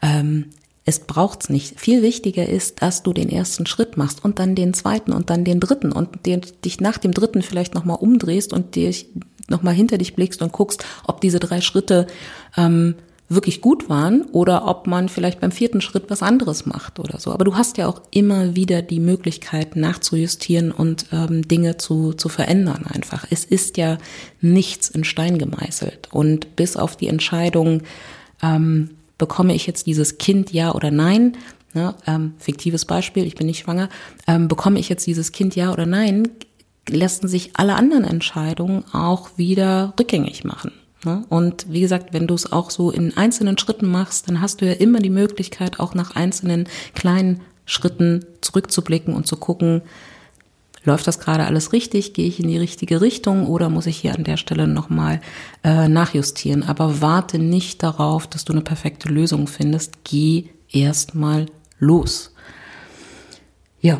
Ähm, 0.00 0.46
es 0.84 1.00
braucht's 1.00 1.50
nicht. 1.50 1.78
Viel 1.78 2.02
wichtiger 2.02 2.48
ist, 2.48 2.82
dass 2.82 3.02
du 3.02 3.12
den 3.12 3.28
ersten 3.28 3.66
Schritt 3.66 3.96
machst 3.96 4.24
und 4.24 4.38
dann 4.38 4.54
den 4.54 4.74
zweiten 4.74 5.12
und 5.12 5.30
dann 5.30 5.44
den 5.44 5.60
dritten 5.60 5.92
und 5.92 6.26
dich 6.26 6.80
nach 6.80 6.98
dem 6.98 7.12
dritten 7.12 7.42
vielleicht 7.42 7.74
nochmal 7.74 7.98
umdrehst 8.00 8.52
und 8.52 8.76
dich 8.76 9.06
nochmal 9.48 9.74
hinter 9.74 9.98
dich 9.98 10.14
blickst 10.14 10.42
und 10.42 10.52
guckst, 10.52 10.84
ob 11.06 11.20
diese 11.20 11.40
drei 11.40 11.60
Schritte 11.60 12.06
ähm, 12.56 12.94
wirklich 13.28 13.60
gut 13.60 13.88
waren 13.88 14.22
oder 14.32 14.66
ob 14.66 14.88
man 14.88 15.08
vielleicht 15.08 15.40
beim 15.40 15.52
vierten 15.52 15.80
Schritt 15.80 16.04
was 16.08 16.22
anderes 16.22 16.66
macht 16.66 16.98
oder 16.98 17.20
so. 17.20 17.30
Aber 17.32 17.44
du 17.44 17.54
hast 17.54 17.78
ja 17.78 17.86
auch 17.86 18.02
immer 18.10 18.56
wieder 18.56 18.82
die 18.82 18.98
Möglichkeit 18.98 19.76
nachzujustieren 19.76 20.72
und 20.72 21.06
ähm, 21.12 21.46
Dinge 21.46 21.76
zu, 21.76 22.12
zu 22.12 22.28
verändern 22.28 22.86
einfach. 22.92 23.26
Es 23.30 23.44
ist 23.44 23.76
ja 23.76 23.98
nichts 24.40 24.88
in 24.88 25.04
Stein 25.04 25.38
gemeißelt. 25.38 26.08
Und 26.10 26.56
bis 26.56 26.76
auf 26.76 26.96
die 26.96 27.06
Entscheidung, 27.06 27.82
ähm, 28.42 28.90
bekomme 29.20 29.54
ich 29.54 29.68
jetzt 29.68 29.86
dieses 29.86 30.18
Kind 30.18 30.52
ja 30.52 30.74
oder 30.74 30.90
nein? 30.90 31.36
Ne, 31.72 31.94
ähm, 32.08 32.34
fiktives 32.38 32.84
Beispiel, 32.84 33.24
ich 33.24 33.36
bin 33.36 33.46
nicht 33.46 33.60
schwanger, 33.60 33.88
ähm, 34.26 34.48
bekomme 34.48 34.80
ich 34.80 34.88
jetzt 34.88 35.06
dieses 35.06 35.30
Kind 35.30 35.54
ja 35.54 35.72
oder 35.72 35.86
nein, 35.86 36.26
lassen 36.88 37.28
sich 37.28 37.52
alle 37.54 37.76
anderen 37.76 38.02
Entscheidungen 38.02 38.82
auch 38.92 39.30
wieder 39.36 39.94
rückgängig 39.96 40.42
machen. 40.42 40.72
Ne? 41.04 41.24
Und 41.28 41.66
wie 41.72 41.80
gesagt, 41.80 42.12
wenn 42.12 42.26
du 42.26 42.34
es 42.34 42.50
auch 42.50 42.70
so 42.70 42.90
in 42.90 43.16
einzelnen 43.16 43.56
Schritten 43.56 43.88
machst, 43.88 44.28
dann 44.28 44.40
hast 44.40 44.60
du 44.60 44.66
ja 44.66 44.72
immer 44.72 44.98
die 44.98 45.10
Möglichkeit, 45.10 45.78
auch 45.78 45.94
nach 45.94 46.16
einzelnen 46.16 46.68
kleinen 46.96 47.40
Schritten 47.66 48.26
zurückzublicken 48.40 49.14
und 49.14 49.28
zu 49.28 49.36
gucken, 49.36 49.82
läuft 50.90 51.06
das 51.06 51.20
gerade 51.20 51.44
alles 51.44 51.72
richtig, 51.72 52.14
gehe 52.14 52.26
ich 52.26 52.40
in 52.40 52.48
die 52.48 52.58
richtige 52.58 53.00
Richtung 53.00 53.46
oder 53.46 53.68
muss 53.68 53.86
ich 53.86 53.98
hier 53.98 54.12
an 54.12 54.24
der 54.24 54.36
Stelle 54.36 54.66
nochmal 54.66 55.20
äh, 55.62 55.88
nachjustieren. 55.88 56.64
Aber 56.64 57.00
warte 57.00 57.38
nicht 57.38 57.84
darauf, 57.84 58.26
dass 58.26 58.44
du 58.44 58.52
eine 58.52 58.62
perfekte 58.62 59.08
Lösung 59.08 59.46
findest. 59.46 60.02
Geh 60.02 60.46
erstmal 60.68 61.46
los. 61.78 62.34
Ja, 63.80 63.98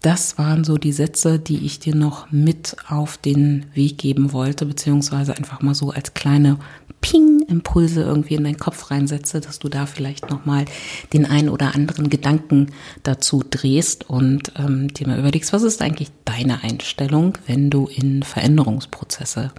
das 0.00 0.38
waren 0.38 0.62
so 0.62 0.78
die 0.78 0.92
Sätze, 0.92 1.40
die 1.40 1.66
ich 1.66 1.80
dir 1.80 1.96
noch 1.96 2.30
mit 2.30 2.76
auf 2.88 3.18
den 3.18 3.66
Weg 3.74 3.98
geben 3.98 4.32
wollte, 4.32 4.66
beziehungsweise 4.66 5.36
einfach 5.36 5.62
mal 5.62 5.74
so 5.74 5.90
als 5.90 6.14
kleine 6.14 6.58
Ping-Impulse 7.00 8.02
irgendwie 8.02 8.34
in 8.34 8.44
deinen 8.44 8.58
Kopf 8.58 8.90
reinsetze, 8.90 9.40
dass 9.40 9.58
du 9.58 9.68
da 9.68 9.86
vielleicht 9.86 10.30
nochmal 10.30 10.64
den 11.12 11.26
einen 11.26 11.48
oder 11.48 11.74
anderen 11.74 12.10
Gedanken 12.10 12.72
dazu 13.02 13.44
drehst 13.48 14.08
und 14.08 14.52
ähm, 14.56 14.88
dir 14.92 15.06
mal 15.06 15.18
überlegst, 15.18 15.52
was 15.52 15.62
ist 15.62 15.82
eigentlich 15.82 16.10
deine 16.24 16.62
Einstellung, 16.62 17.38
wenn 17.46 17.70
du 17.70 17.86
in 17.86 18.22
Veränderungsprozesse 18.22 19.52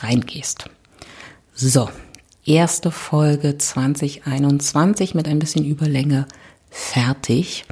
reingehst. 0.00 0.70
So, 1.54 1.88
erste 2.44 2.90
Folge 2.90 3.58
2021 3.58 5.14
mit 5.14 5.28
ein 5.28 5.38
bisschen 5.38 5.64
Überlänge 5.64 6.26
fertig. 6.70 7.64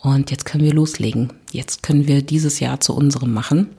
Und 0.00 0.30
jetzt 0.30 0.44
können 0.44 0.62
wir 0.62 0.72
loslegen. 0.72 1.32
Jetzt 1.50 1.82
können 1.82 2.06
wir 2.06 2.22
dieses 2.22 2.60
Jahr 2.60 2.78
zu 2.78 2.94
unserem 2.94 3.32
machen 3.32 3.70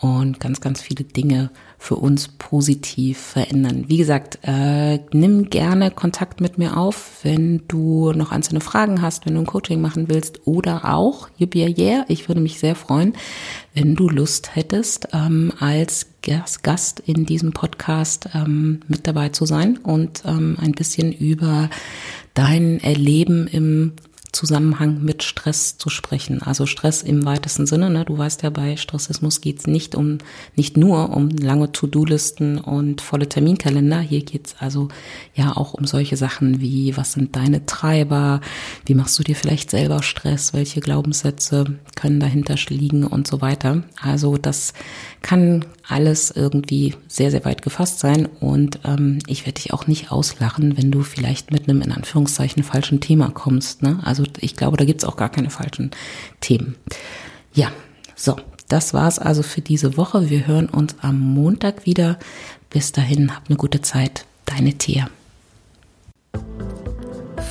und 0.00 0.40
ganz, 0.40 0.60
ganz 0.60 0.82
viele 0.82 1.04
Dinge 1.04 1.50
für 1.78 1.96
uns 1.96 2.28
positiv 2.28 3.18
verändern. 3.18 3.84
Wie 3.88 3.96
gesagt, 3.96 4.38
äh, 4.42 4.98
nimm 5.12 5.48
gerne 5.48 5.90
Kontakt 5.90 6.40
mit 6.40 6.58
mir 6.58 6.76
auf, 6.76 7.20
wenn 7.22 7.62
du 7.68 8.12
noch 8.12 8.32
einzelne 8.32 8.60
Fragen 8.60 9.00
hast, 9.00 9.24
wenn 9.24 9.34
du 9.34 9.40
ein 9.40 9.46
Coaching 9.46 9.80
machen 9.80 10.08
willst 10.08 10.46
oder 10.46 10.92
auch, 10.92 11.28
yippie 11.38 11.74
yeah, 11.78 12.04
ich 12.08 12.28
würde 12.28 12.40
mich 12.40 12.58
sehr 12.58 12.74
freuen, 12.74 13.14
wenn 13.74 13.94
du 13.94 14.08
Lust 14.08 14.54
hättest, 14.54 15.08
ähm, 15.12 15.52
als 15.60 16.06
Gast 16.62 17.00
in 17.00 17.24
diesem 17.24 17.52
Podcast 17.52 18.28
ähm, 18.34 18.80
mit 18.88 19.06
dabei 19.06 19.28
zu 19.28 19.46
sein 19.46 19.78
und 19.78 20.22
ähm, 20.26 20.56
ein 20.60 20.72
bisschen 20.72 21.12
über 21.12 21.70
dein 22.34 22.80
Erleben 22.80 23.46
im 23.46 23.92
Zusammenhang 24.36 25.02
mit 25.02 25.22
Stress 25.22 25.78
zu 25.78 25.88
sprechen. 25.88 26.42
Also 26.42 26.66
Stress 26.66 27.02
im 27.02 27.24
weitesten 27.24 27.66
Sinne. 27.66 27.88
Ne? 27.88 28.04
Du 28.04 28.18
weißt 28.18 28.42
ja, 28.42 28.50
bei 28.50 28.76
Stressismus 28.76 29.40
geht's 29.40 29.66
nicht 29.66 29.94
um 29.94 30.18
nicht 30.54 30.76
nur 30.76 31.16
um 31.16 31.30
lange 31.30 31.72
To-Do-Listen 31.72 32.58
und 32.58 33.00
volle 33.00 33.28
Terminkalender. 33.28 34.00
Hier 34.00 34.22
geht's 34.22 34.54
also 34.58 34.88
ja 35.34 35.56
auch 35.56 35.72
um 35.72 35.86
solche 35.86 36.18
Sachen 36.18 36.60
wie, 36.60 36.96
was 36.98 37.12
sind 37.12 37.34
deine 37.34 37.64
Treiber, 37.64 38.42
wie 38.84 38.94
machst 38.94 39.18
du 39.18 39.22
dir 39.22 39.36
vielleicht 39.36 39.70
selber 39.70 40.02
Stress, 40.02 40.52
welche 40.52 40.80
Glaubenssätze 40.80 41.78
können 41.94 42.20
dahinter 42.20 42.56
liegen 42.68 43.04
und 43.04 43.26
so 43.26 43.40
weiter. 43.40 43.84
Also 44.00 44.36
das 44.36 44.74
kann 45.22 45.64
alles 45.88 46.30
irgendwie 46.30 46.94
sehr, 47.08 47.30
sehr 47.30 47.44
weit 47.44 47.62
gefasst 47.62 48.00
sein 48.00 48.26
und 48.40 48.80
ähm, 48.84 49.20
ich 49.26 49.46
werde 49.46 49.60
dich 49.60 49.72
auch 49.72 49.86
nicht 49.86 50.10
auslachen, 50.10 50.76
wenn 50.76 50.90
du 50.90 51.02
vielleicht 51.02 51.52
mit 51.52 51.68
einem 51.68 51.80
in 51.80 51.92
Anführungszeichen 51.92 52.62
falschen 52.62 53.00
Thema 53.00 53.30
kommst. 53.30 53.82
Ne? 53.82 54.00
Also 54.02 54.24
ich 54.40 54.56
glaube, 54.56 54.76
da 54.76 54.84
gibt's 54.84 55.04
auch 55.04 55.16
gar 55.16 55.28
keine 55.28 55.50
falschen 55.50 55.90
Themen. 56.40 56.76
Ja, 57.52 57.70
so, 58.14 58.36
das 58.68 58.94
war's 58.94 59.18
also 59.18 59.42
für 59.42 59.60
diese 59.60 59.96
Woche. 59.96 60.30
Wir 60.30 60.46
hören 60.46 60.68
uns 60.68 60.96
am 61.00 61.18
Montag 61.18 61.86
wieder. 61.86 62.18
Bis 62.70 62.92
dahin, 62.92 63.34
habt 63.34 63.48
eine 63.48 63.56
gute 63.56 63.80
Zeit. 63.82 64.26
Deine 64.44 64.74
Thea. 64.74 65.08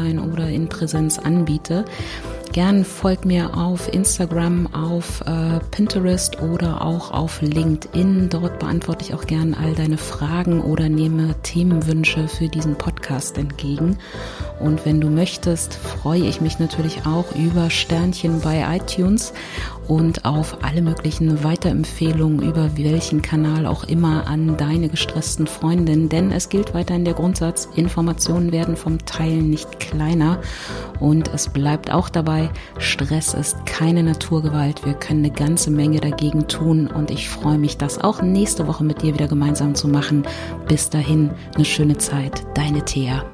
online 0.00 0.22
oder 0.22 0.48
in 0.48 0.68
Präsenz 0.68 1.18
anbiete. 1.18 1.84
Gern 2.52 2.84
folgt 2.84 3.24
mir 3.26 3.56
auf 3.56 3.92
Instagram, 3.92 4.74
auf 4.74 5.20
äh, 5.20 5.60
Pinterest 5.70 6.42
oder 6.42 6.84
auch 6.84 7.12
auf 7.12 7.40
LinkedIn. 7.42 8.28
Dort 8.28 8.58
beantworte 8.58 9.04
ich 9.04 9.14
auch 9.14 9.24
gern 9.26 9.54
all 9.54 9.74
deine 9.74 9.98
Fragen 9.98 10.60
oder 10.60 10.88
nehme 10.88 11.36
Themenwünsche 11.44 12.26
für 12.26 12.48
diesen 12.48 12.74
Podcast 12.74 13.38
entgegen. 13.38 13.98
Und 14.58 14.84
wenn 14.84 15.00
du 15.00 15.10
möchtest, 15.10 15.74
freue 15.74 16.26
ich 16.26 16.40
mich 16.40 16.58
natürlich 16.58 17.06
auch 17.06 17.36
über 17.36 17.70
Sternchen 17.70 18.40
bei 18.40 18.66
iTunes 18.76 19.32
und 19.88 20.24
auf 20.24 20.58
alle 20.62 20.82
möglichen 20.82 21.42
Weiterempfehlungen 21.42 22.42
über 22.42 22.76
welchen 22.76 23.22
Kanal 23.22 23.66
auch 23.66 23.84
immer 23.84 24.26
an 24.26 24.56
deine 24.56 24.88
gestressten 24.88 25.46
Freundinnen. 25.46 26.08
Denn 26.08 26.30
es 26.32 26.48
gilt 26.48 26.74
weiterhin 26.74 27.04
der 27.04 27.14
Grundsatz, 27.14 27.68
Informationen 27.74 28.52
werden 28.52 28.76
vom 28.76 29.04
Teilen 29.04 29.50
nicht 29.50 29.80
kleiner. 29.80 30.40
Und 31.00 31.32
es 31.34 31.48
bleibt 31.48 31.92
auch 31.92 32.08
dabei, 32.08 32.50
Stress 32.78 33.34
ist 33.34 33.66
keine 33.66 34.02
Naturgewalt. 34.02 34.84
Wir 34.84 34.94
können 34.94 35.24
eine 35.24 35.32
ganze 35.32 35.70
Menge 35.70 36.00
dagegen 36.00 36.46
tun. 36.46 36.86
Und 36.86 37.10
ich 37.10 37.28
freue 37.28 37.58
mich, 37.58 37.76
das 37.76 37.98
auch 37.98 38.22
nächste 38.22 38.66
Woche 38.66 38.84
mit 38.84 39.02
dir 39.02 39.14
wieder 39.14 39.28
gemeinsam 39.28 39.74
zu 39.74 39.88
machen. 39.88 40.24
Bis 40.68 40.90
dahin, 40.90 41.30
eine 41.54 41.64
schöne 41.64 41.98
Zeit. 41.98 42.44
Deine 42.54 42.84
Thea. 42.84 43.24